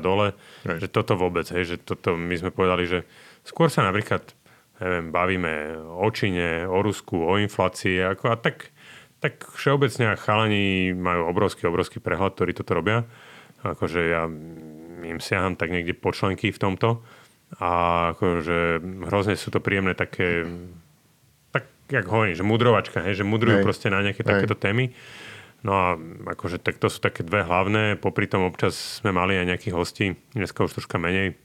dole. 0.00 0.36
Hej. 0.64 0.84
Že 0.84 0.88
toto 0.92 1.12
vôbec, 1.16 1.48
hej, 1.52 1.64
že 1.64 1.76
toto 1.80 2.16
my 2.16 2.34
sme 2.36 2.50
povedali, 2.52 2.84
že 2.88 2.98
skôr 3.44 3.72
sa 3.72 3.84
napríklad 3.84 4.36
neviem, 4.80 5.12
bavíme 5.12 5.54
o 6.00 6.08
Číne, 6.08 6.64
o 6.64 6.80
Rusku, 6.80 7.20
o 7.20 7.36
inflácii 7.36 8.00
ako, 8.00 8.32
a 8.32 8.36
tak, 8.40 8.72
tak 9.20 9.44
všeobecne 9.56 10.16
chalani 10.16 10.96
majú 10.96 11.28
obrovský, 11.28 11.68
obrovský 11.68 12.00
prehľad, 12.00 12.32
ktorí 12.32 12.56
toto 12.56 12.72
robia. 12.72 13.04
Akože 13.60 14.00
ja 14.08 14.24
im 15.04 15.20
siaham 15.22 15.56
tak 15.56 15.72
niekde 15.72 15.96
po 15.96 16.12
členky 16.14 16.52
v 16.52 16.58
tomto 16.60 17.04
a 17.58 17.70
akože 18.14 18.78
hrozne 19.10 19.34
sú 19.34 19.50
to 19.50 19.58
príjemné 19.58 19.98
také 19.98 20.46
tak, 21.50 21.66
jak 21.90 22.06
hovorím, 22.06 22.38
že 22.38 22.46
mudrovačka, 22.46 23.02
hej, 23.02 23.20
že 23.20 23.24
mudrujú 23.26 23.58
hej. 23.60 23.66
proste 23.66 23.90
na 23.90 24.04
nejaké 24.06 24.22
hej. 24.22 24.30
takéto 24.30 24.54
témy. 24.54 24.94
No 25.60 25.72
a 25.76 25.86
akože 26.36 26.56
tak 26.56 26.80
to 26.80 26.88
sú 26.88 27.04
také 27.04 27.20
dve 27.20 27.44
hlavné, 27.44 28.00
popri 28.00 28.24
tom 28.24 28.48
občas 28.48 29.02
sme 29.02 29.12
mali 29.12 29.36
aj 29.36 29.44
nejakých 29.44 29.74
hostí, 29.76 30.06
dneska 30.32 30.64
už 30.64 30.80
troška 30.80 30.96
menej 30.96 31.36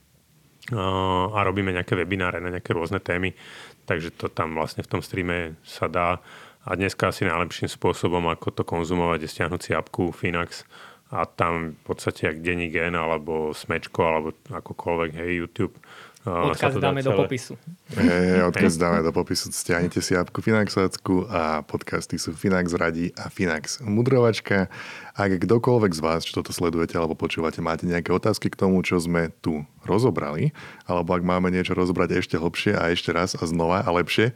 a 0.72 1.38
robíme 1.44 1.70
nejaké 1.70 1.94
webináre 1.94 2.42
na 2.42 2.50
nejaké 2.50 2.74
rôzne 2.74 2.98
témy, 2.98 3.36
takže 3.84 4.10
to 4.16 4.26
tam 4.32 4.56
vlastne 4.56 4.82
v 4.82 4.90
tom 4.90 5.04
streame 5.04 5.60
sa 5.62 5.86
dá 5.86 6.18
a 6.66 6.70
dneska 6.74 7.14
asi 7.14 7.22
najlepším 7.22 7.70
spôsobom, 7.70 8.26
ako 8.26 8.50
to 8.50 8.62
konzumovať, 8.66 9.22
je 9.22 9.30
stiahnuť 9.30 9.60
si 9.62 9.70
apku 9.76 10.10
Finax 10.10 10.66
a 11.10 11.26
tam 11.26 11.78
v 11.78 11.82
podstate 11.86 12.26
jak 12.26 12.42
denní 12.42 12.68
gen 12.70 12.96
alebo 12.98 13.54
smečko 13.54 14.00
alebo 14.02 14.28
akokoľvek, 14.50 15.10
hej, 15.22 15.30
YouTube. 15.44 15.78
Odkaz 16.26 16.74
dáme 16.82 17.06
celé. 17.06 17.14
do 17.14 17.22
popisu. 17.22 17.54
Hej, 17.94 18.50
odkaz 18.50 18.74
dáme 18.74 18.98
do 18.98 19.14
popisu. 19.14 19.54
Stiahnete 19.54 20.02
si 20.02 20.18
apku 20.18 20.42
Finaxovacku 20.42 21.30
a 21.30 21.62
podcasty 21.62 22.18
sú 22.18 22.34
Finax 22.34 22.74
radí 22.74 23.14
a 23.14 23.30
Finax 23.30 23.78
mudrovačka. 23.78 24.66
Ak 25.14 25.30
kdokoľvek 25.38 25.92
z 25.94 26.00
vás, 26.02 26.26
čo 26.26 26.42
toto 26.42 26.50
sledujete 26.50 26.98
alebo 26.98 27.14
počúvate, 27.14 27.62
máte 27.62 27.86
nejaké 27.86 28.10
otázky 28.10 28.50
k 28.50 28.58
tomu, 28.58 28.82
čo 28.82 28.98
sme 28.98 29.30
tu 29.38 29.62
rozobrali, 29.86 30.50
alebo 30.90 31.14
ak 31.14 31.22
máme 31.22 31.54
niečo 31.54 31.78
rozobrať 31.78 32.18
ešte 32.18 32.42
hlbšie 32.42 32.74
a 32.74 32.90
ešte 32.90 33.14
raz 33.14 33.38
a 33.38 33.46
znova 33.46 33.86
a 33.86 33.90
lepšie, 33.94 34.34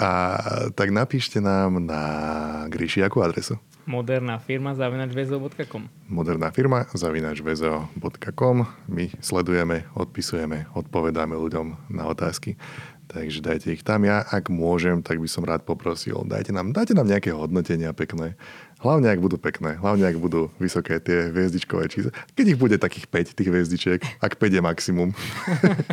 a 0.00 0.10
tak 0.72 0.96
napíšte 0.96 1.44
nám 1.44 1.76
na 1.76 2.02
Gríši 2.72 3.04
akú 3.04 3.20
adresu? 3.20 3.60
Moderná 3.88 4.36
firma 4.36 4.76
zavinačvezo.com 4.76 5.88
Moderná 6.12 6.52
firma 6.52 6.84
zavinačvezo.com 6.92 8.56
My 8.84 9.08
sledujeme, 9.24 9.88
odpisujeme, 9.96 10.68
odpovedáme 10.76 11.32
ľuďom 11.32 11.88
na 11.88 12.04
otázky. 12.04 12.60
Takže 13.08 13.40
dajte 13.40 13.72
ich 13.72 13.80
tam. 13.80 14.04
Ja, 14.04 14.20
ak 14.28 14.52
môžem, 14.52 15.00
tak 15.00 15.16
by 15.16 15.24
som 15.24 15.40
rád 15.40 15.64
poprosil, 15.64 16.20
dajte 16.28 16.52
nám, 16.52 16.76
dajte 16.76 16.92
nám 16.92 17.08
nejaké 17.08 17.32
hodnotenia 17.32 17.96
pekné. 17.96 18.36
Hlavne, 18.78 19.10
ak 19.10 19.18
budú 19.18 19.36
pekné. 19.42 19.74
Hlavne, 19.74 20.06
ak 20.06 20.22
budú 20.22 20.54
vysoké 20.62 21.02
tie 21.02 21.34
hviezdičkové 21.34 21.90
čísla. 21.90 22.14
Keď 22.38 22.46
ich 22.54 22.58
bude 22.58 22.78
takých 22.78 23.10
5, 23.10 23.34
tých 23.34 23.50
hviezdičiek, 23.50 24.00
ak 24.22 24.38
5 24.38 24.54
je 24.54 24.62
maximum, 24.62 25.10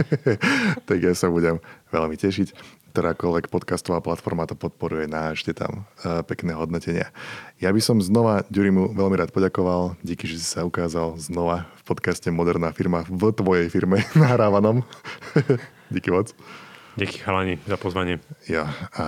tak 0.88 0.98
ja 1.02 1.18
sa 1.18 1.34
budem 1.34 1.58
veľmi 1.90 2.14
tešiť 2.14 2.54
ktorákoľvek 2.96 3.52
podcastová 3.52 4.00
platforma 4.00 4.48
to 4.48 4.56
podporuje, 4.56 5.04
nášte 5.04 5.52
tam 5.52 5.84
uh, 6.08 6.24
pekné 6.24 6.56
hodnotenia. 6.56 7.12
Ja 7.60 7.76
by 7.76 7.84
som 7.84 8.00
znova 8.00 8.48
Ďurimu 8.48 8.96
veľmi 8.96 9.20
rád 9.20 9.36
poďakoval. 9.36 10.00
Díky, 10.00 10.32
že 10.32 10.40
si 10.40 10.48
sa 10.48 10.64
ukázal 10.64 11.20
znova 11.20 11.68
v 11.84 11.92
podcaste 11.92 12.32
Moderná 12.32 12.72
firma 12.72 13.04
v 13.04 13.36
tvojej 13.36 13.68
firme 13.68 14.00
nahrávanom. 14.16 14.88
Díky 15.92 16.08
moc. 16.08 16.32
Díky 16.96 17.20
chalani 17.20 17.60
za 17.68 17.76
pozvanie. 17.76 18.24
Ja, 18.48 18.72
a 18.96 19.08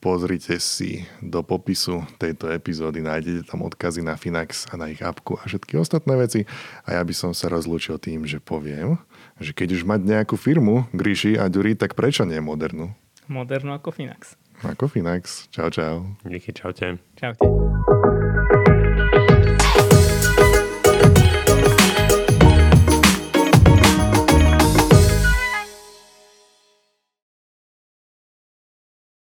pozrite 0.00 0.56
si 0.56 1.04
do 1.20 1.44
popisu 1.44 2.00
tejto 2.16 2.48
epizódy, 2.48 3.04
nájdete 3.04 3.44
tam 3.44 3.68
odkazy 3.68 4.00
na 4.00 4.16
Finax 4.16 4.64
a 4.72 4.80
na 4.80 4.88
ich 4.88 5.04
apku 5.04 5.36
a 5.36 5.44
všetky 5.44 5.76
ostatné 5.76 6.16
veci. 6.16 6.48
A 6.88 6.96
ja 6.96 7.02
by 7.04 7.12
som 7.12 7.36
sa 7.36 7.52
rozlúčil 7.52 8.00
tým, 8.00 8.24
že 8.24 8.40
poviem, 8.40 8.96
že 9.36 9.52
keď 9.52 9.76
už 9.76 9.82
mať 9.84 10.00
nejakú 10.00 10.40
firmu, 10.40 10.88
Gríši 10.96 11.36
a 11.36 11.52
Ďuri, 11.52 11.76
tak 11.76 11.92
prečo 11.92 12.24
nie 12.24 12.40
modernú? 12.40 12.96
Modernú 13.28 13.76
ako 13.76 13.92
Finax. 13.92 14.40
Ako 14.64 14.88
Finax. 14.88 15.52
Čau, 15.52 15.68
čau. 15.68 16.08
Díky, 16.24 16.56
čaute. 16.56 16.96
Čaute. 17.20 17.44